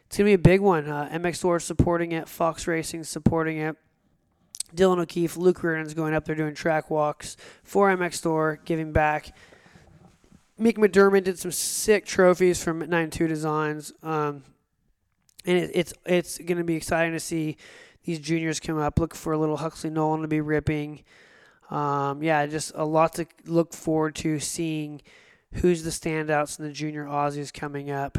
it's 0.06 0.16
gonna 0.16 0.28
be 0.28 0.34
a 0.34 0.38
big 0.38 0.60
one. 0.60 0.88
Uh, 0.88 1.08
MXStore 1.12 1.62
supporting 1.62 2.12
it, 2.12 2.28
Fox 2.28 2.66
Racing 2.66 3.04
supporting 3.04 3.58
it. 3.58 3.76
Dylan 4.74 4.98
O'Keefe, 4.98 5.36
Luke 5.36 5.62
Reardon's 5.62 5.94
going 5.94 6.14
up 6.14 6.24
there 6.26 6.34
doing 6.34 6.54
track 6.54 6.90
walks 6.90 7.36
for 7.62 7.94
MXStore, 7.94 8.64
giving 8.64 8.92
back. 8.92 9.34
Mick 10.60 10.76
McDermott 10.76 11.24
did 11.24 11.38
some 11.38 11.52
sick 11.52 12.04
trophies 12.04 12.62
from 12.62 12.80
92 12.80 13.28
Designs. 13.28 13.92
Um, 14.02 14.42
and 15.46 15.56
it, 15.56 15.70
it's 15.74 15.94
it's 16.04 16.38
going 16.38 16.58
to 16.58 16.64
be 16.64 16.74
exciting 16.74 17.12
to 17.12 17.20
see 17.20 17.56
these 18.04 18.18
juniors 18.18 18.60
come 18.60 18.78
up. 18.78 18.98
Look 18.98 19.14
for 19.14 19.32
a 19.32 19.38
little 19.38 19.56
Huxley 19.56 19.90
Nolan 19.90 20.22
to 20.22 20.28
be 20.28 20.40
ripping. 20.40 21.04
Um, 21.70 22.22
yeah, 22.22 22.46
just 22.46 22.72
a 22.74 22.84
lot 22.84 23.14
to 23.14 23.26
look 23.46 23.72
forward 23.72 24.14
to 24.16 24.38
seeing 24.38 25.00
who's 25.55 25.82
the 25.82 25.90
standouts 25.90 26.59
in 26.59 26.64
the 26.64 26.72
junior 26.72 27.05
Aussies 27.05 27.53
coming 27.53 27.90
up 27.90 28.18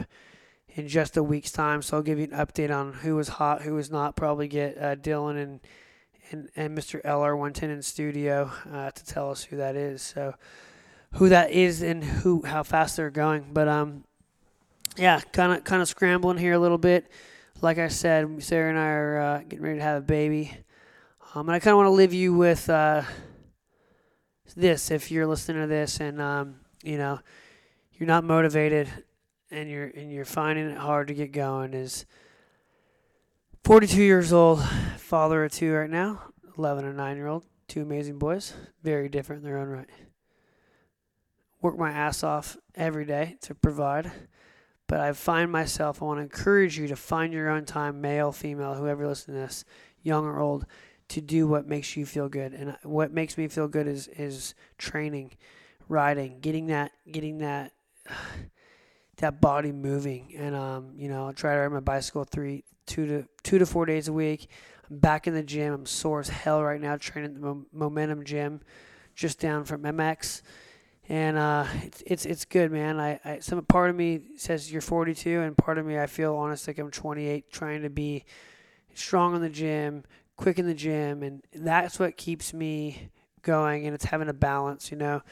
in 0.76 0.88
just 0.88 1.18
a 1.18 1.24
week's 1.24 1.52
time. 1.52 1.82
So 1.82 1.98
I'll 1.98 2.04
give 2.04 2.20
you 2.20 2.26
an 2.26 2.32
update 2.32 2.76
on 2.76 2.94
who 2.94 3.16
was 3.16 3.28
hot, 3.28 3.62
who 3.62 3.76
was 3.76 3.92
not. 3.92 4.16
Probably 4.16 4.48
get 4.48 4.78
uh, 4.78 4.96
Dylan 4.96 5.42
and, 5.42 5.60
and 6.32 6.50
and 6.56 6.78
Mr. 6.78 7.02
LR110 7.04 7.64
in 7.64 7.82
studio 7.82 8.52
uh, 8.72 8.92
to 8.92 9.06
tell 9.06 9.32
us 9.32 9.44
who 9.44 9.58
that 9.58 9.76
is. 9.76 10.02
So 10.02 10.36
who 11.14 11.30
that 11.30 11.52
is 11.52 11.82
and 11.82 12.04
who 12.04 12.44
how 12.44 12.64
fast 12.64 12.98
they're 12.98 13.10
going. 13.10 13.50
But 13.54 13.68
um, 13.68 14.04
yeah, 14.98 15.20
kind 15.32 15.54
of 15.54 15.64
kind 15.64 15.82
of 15.82 15.88
scrambling 15.88 16.38
here 16.38 16.54
a 16.54 16.60
little 16.60 16.78
bit. 16.78 17.10
Like 17.62 17.78
I 17.78 17.90
said, 17.90 18.42
Sarah 18.42 18.70
and 18.70 18.80
I 18.80 18.88
are 18.88 19.20
uh, 19.20 19.38
getting 19.40 19.62
ready 19.62 19.80
to 19.80 19.84
have 19.84 20.04
a 20.04 20.06
baby. 20.06 20.56
Um, 21.36 21.48
and 21.48 21.56
I 21.56 21.60
kind 21.60 21.74
of 21.74 21.78
want 21.78 21.88
to 21.88 21.92
leave 21.92 22.14
you 22.14 22.34
with 22.34 22.70
uh, 22.70 23.04
this 24.56 24.92
if 24.92 25.12
you're 25.12 25.28
listening 25.28 25.62
to 25.62 25.68
this 25.68 26.00
and 26.00 26.22
um, 26.22 26.59
you 26.84 26.98
know 26.98 27.20
you're 27.94 28.08
not 28.08 28.24
motivated 28.24 28.90
and 29.52 29.70
you're 29.70 29.88
and 29.88 30.12
you're 30.12 30.26
finding 30.26 30.70
it 30.70 30.78
hard 30.78 31.08
to 31.08 31.14
get 31.14 31.32
going 31.32 31.74
is 31.74 32.06
42 33.64 34.02
years 34.02 34.34
old, 34.34 34.64
father 34.98 35.44
of 35.44 35.52
two 35.52 35.74
right 35.74 35.90
now, 35.90 36.22
11 36.58 36.86
and 36.86 36.98
9 36.98 37.16
year 37.18 37.28
old, 37.28 37.44
two 37.68 37.82
amazing 37.82 38.18
boys, 38.18 38.54
very 38.84 39.10
different 39.10 39.44
in 39.44 39.50
their 39.50 39.60
own 39.60 39.68
right 39.68 39.90
work 41.62 41.78
my 41.78 41.92
ass 41.92 42.24
off 42.24 42.58
every 42.76 43.06
day 43.06 43.38
to 43.42 43.54
provide. 43.54 44.12
But 44.88 45.02
I 45.02 45.14
find 45.14 45.52
myself, 45.52 46.02
I 46.02 46.06
want 46.06 46.18
to 46.18 46.24
encourage 46.24 46.78
you 46.78 46.88
to 46.88 46.96
find 46.96 47.32
your 47.32 47.50
own 47.50 47.66
time, 47.66 48.02
male, 48.02 48.32
female, 48.32 48.74
whoever 48.74 49.08
listens 49.08 49.26
to 49.26 49.32
this, 49.34 49.66
young 50.02 50.26
or 50.26 50.40
old, 50.40 50.66
to 51.10 51.22
do 51.22 51.48
what 51.48 51.68
makes 51.68 51.96
you 51.96 52.06
feel 52.06 52.30
good. 52.30 52.54
And 52.54 52.72
uh, 52.72 52.76
what 52.84 53.12
makes 53.12 53.38
me 53.38 53.48
feel 53.48 53.68
good 53.68 53.88
is 53.88 54.08
is 54.08 54.56
training, 54.78 55.34
riding, 55.90 56.40
getting 56.40 56.68
that 56.68 56.94
getting 57.12 57.40
that 57.40 57.74
that 59.18 59.42
body 59.42 59.74
moving. 59.74 60.34
And 60.38 60.56
um, 60.56 60.94
you 60.96 61.10
know, 61.10 61.28
I 61.28 61.34
try 61.34 61.56
to 61.56 61.60
ride 61.60 61.72
my 61.72 61.82
bicycle 61.82 62.24
three 62.24 62.64
two 62.86 63.06
to 63.06 63.28
two 63.44 63.60
to 63.60 63.66
four 63.66 63.86
days 63.86 64.08
a 64.08 64.14
week. 64.14 64.50
I'm 64.90 65.00
back 65.00 65.28
in 65.28 65.34
the 65.34 65.44
gym. 65.44 65.74
I'm 65.74 65.86
sore 65.86 66.22
as 66.22 66.30
hell 66.30 66.64
right 66.64 66.80
now 66.80 66.96
training 66.96 67.36
at 67.36 67.42
the 67.42 67.66
Momentum 67.74 68.24
Gym, 68.24 68.62
just 69.14 69.40
down 69.40 69.66
from 69.66 69.84
MX 69.84 70.42
and 71.10 71.38
uh, 71.38 71.66
it's, 71.82 72.04
it's 72.06 72.26
it's 72.26 72.46
good, 72.46 72.72
man. 72.72 73.00
I, 73.00 73.20
I 73.26 73.40
some 73.40 73.64
part 73.66 73.90
of 73.90 73.96
me 73.96 74.22
says 74.38 74.72
you're 74.72 74.82
42, 74.82 75.42
and 75.42 75.58
part 75.58 75.80
of 75.80 75.86
me 75.86 75.98
I 76.00 76.06
feel 76.06 76.36
honest 76.36 76.68
like 76.68 76.78
I'm 76.78 76.92
28, 76.92 77.52
trying 77.52 77.82
to 77.82 77.90
be 77.90 78.26
strong 78.94 79.36
in 79.36 79.42
the 79.42 79.50
gym, 79.50 80.04
quick 80.38 80.60
in 80.60 80.68
the 80.68 80.76
gym, 80.76 81.24
and 81.24 81.42
that's 81.54 81.98
what 81.98 82.16
keeps 82.16 82.54
me 82.54 83.10
going. 83.42 83.88
And 83.88 83.96
it's 83.96 84.06
having 84.06 84.30
a 84.30 84.34
balance, 84.34 84.92
you 84.92 84.98
know. 84.98 85.24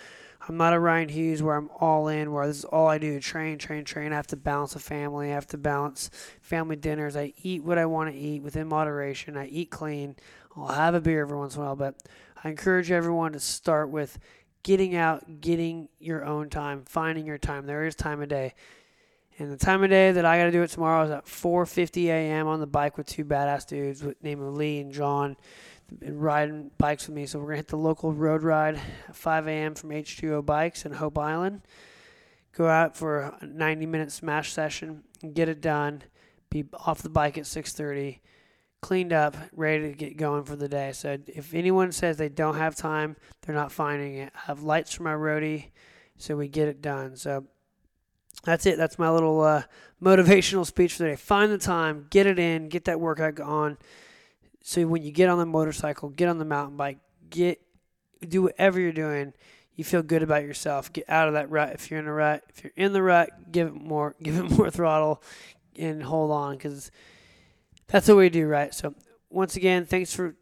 I'm 0.48 0.58
not 0.58 0.74
a 0.74 0.80
Ryan 0.80 1.10
Hughes 1.10 1.44
where 1.44 1.56
I'm 1.56 1.70
all 1.80 2.08
in, 2.08 2.32
where 2.32 2.48
this 2.48 2.60
is 2.60 2.66
all 2.66 2.88
I 2.88 2.98
do: 2.98 3.20
train, 3.20 3.58
train, 3.58 3.84
train. 3.84 4.14
I 4.14 4.16
have 4.16 4.28
to 4.28 4.38
balance 4.38 4.76
a 4.76 4.80
family. 4.80 5.32
I 5.32 5.34
have 5.34 5.48
to 5.48 5.58
balance 5.58 6.10
family 6.42 6.76
dinners. 6.76 7.16
I 7.16 7.34
eat 7.42 7.64
what 7.64 7.78
I 7.78 7.86
want 7.86 8.12
to 8.12 8.18
eat 8.18 8.42
within 8.42 8.68
moderation. 8.68 9.36
I 9.36 9.48
eat 9.48 9.70
clean. 9.70 10.16
I'll 10.56 10.68
have 10.68 10.96
a 10.96 11.02
beer 11.02 11.22
every 11.22 11.38
once 11.38 11.56
in 11.56 11.62
a 11.62 11.66
while, 11.66 11.76
but 11.76 11.96
I 12.44 12.50
encourage 12.50 12.92
everyone 12.92 13.34
to 13.34 13.40
start 13.40 13.90
with 13.90 14.18
getting 14.64 14.96
out, 14.96 15.42
getting 15.42 15.90
your 16.00 16.26
own 16.26 16.50
time, 16.50 16.84
finding 16.86 17.26
your 17.26 17.38
time. 17.38 17.66
There 17.66 17.86
is 17.86 17.96
time 17.96 18.22
of 18.22 18.30
day. 18.30 18.54
And 19.40 19.52
the 19.52 19.58
time 19.58 19.84
of 19.84 19.92
day 19.92 20.12
that 20.12 20.26
I 20.26 20.40
got 20.40 20.46
to 20.46 20.52
do 20.52 20.64
it 20.64 20.70
tomorrow 20.70 21.04
is 21.04 21.12
at 21.12 21.26
4:50 21.26 22.06
a.m. 22.08 22.48
on 22.48 22.60
the 22.60 22.66
bike 22.68 22.98
with 22.98 23.06
two 23.06 23.24
badass 23.24 23.68
dudes 23.68 24.04
named 24.22 24.42
Lee 24.42 24.80
and 24.80 24.92
John, 24.92 25.38
riding 26.02 26.72
bikes 26.78 27.08
with 27.08 27.16
me. 27.16 27.26
So 27.26 27.40
we're 27.40 27.46
gonna 27.46 27.58
hit 27.58 27.68
the 27.68 27.78
local 27.78 28.14
road 28.14 28.44
ride 28.44 28.80
at 29.08 29.16
5 29.16 29.48
a.m. 29.48 29.76
from 29.76 29.92
H2O 29.92 30.46
Bikes 30.46 30.86
in 30.86 30.94
Hope 30.94 31.18
Island. 31.18 31.62
Go 32.54 32.68
out 32.68 32.98
for 32.98 33.20
a 33.20 33.46
90 33.46 33.86
minute 33.86 34.12
smash 34.12 34.52
session 34.52 35.04
and 35.22 35.34
get 35.34 35.50
it 35.50 35.62
done. 35.62 36.04
Be 36.50 36.66
off 36.86 37.02
the 37.02 37.10
bike 37.10 37.38
at 37.38 37.46
6:30 37.46 38.20
cleaned 38.82 39.14
up, 39.14 39.36
ready 39.54 39.90
to 39.90 39.94
get 39.94 40.18
going 40.18 40.44
for 40.44 40.56
the 40.56 40.70
day. 40.70 40.92
So 40.92 41.18
if 41.28 41.54
anyone 41.54 41.92
says 41.92 42.18
they 42.18 42.30
don't 42.30 42.58
have 42.58 42.76
time, 42.76 43.16
they're 43.42 43.56
not 43.56 43.72
finding 43.72 44.16
it. 44.16 44.34
I 44.36 44.40
have 44.48 44.64
lights 44.64 44.94
for 44.94 45.04
my 45.04 45.14
roadie, 45.14 45.72
so 46.18 46.36
we 46.36 46.48
get 46.48 46.68
it 46.68 46.82
done. 46.82 47.16
So 47.16 47.46
that's 48.44 48.66
it. 48.66 48.78
That's 48.78 49.00
my 49.00 49.10
little 49.10 49.42
uh, 49.42 49.64
motivational 50.02 50.66
speech 50.66 50.94
for 50.94 51.04
the 51.04 51.10
day. 51.10 51.16
Find 51.16 51.52
the 51.52 51.58
time, 51.58 52.08
get 52.10 52.28
it 52.28 52.40
in, 52.40 52.70
get 52.70 52.86
that 52.86 53.00
workout 53.00 53.40
on. 53.40 53.78
So 54.68 54.86
when 54.86 55.02
you 55.02 55.14
get 55.14 55.30
on 55.30 55.38
the 55.38 55.46
motorcycle, 55.46 56.10
get 56.10 56.28
on 56.28 56.40
the 56.40 56.46
mountain 56.46 56.76
bike, 56.76 56.98
get 57.30 57.62
do 58.28 58.42
whatever 58.42 58.82
you're 58.82 58.92
doing, 58.92 59.32
you 59.76 59.86
feel 59.86 60.04
good 60.04 60.24
about 60.24 60.44
yourself. 60.44 60.92
Get 60.92 61.06
out 61.08 61.30
of 61.30 61.36
that 61.36 61.50
rut. 61.50 61.72
If 61.72 61.90
you're 61.90 62.02
in 62.02 62.06
a 62.06 62.12
rut, 62.12 62.44
if 62.50 62.66
you're 62.66 62.74
in 62.76 62.92
the 62.92 63.02
rut, 63.02 63.50
give 63.50 63.68
it 63.68 63.74
more, 63.74 64.14
give 64.22 64.38
it 64.38 64.52
more 64.58 64.70
throttle, 64.70 65.24
and 65.78 66.04
hold 66.04 66.32
on 66.32 66.58
because 66.58 66.92
that's 67.88 68.10
what 68.10 68.18
we 68.18 68.28
do, 68.28 68.46
right? 68.46 68.74
So 68.74 68.94
once 69.30 69.56
again, 69.56 69.86
thanks 69.86 70.14
for 70.14 70.36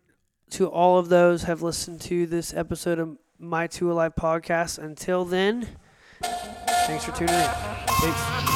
to 0.49 0.69
all 0.69 0.97
of 0.97 1.09
those 1.09 1.43
have 1.43 1.61
listened 1.61 2.01
to 2.01 2.25
this 2.25 2.51
episode 2.51 2.97
of 2.97 3.19
my 3.37 3.67
Two 3.67 3.85
Wheel 3.85 3.95
Life 3.95 4.13
podcast. 4.19 4.79
Until 4.79 5.23
then. 5.23 5.67
Thanks 6.23 7.05
for 7.05 7.11
tuning 7.11 7.35
in. 7.35 8.54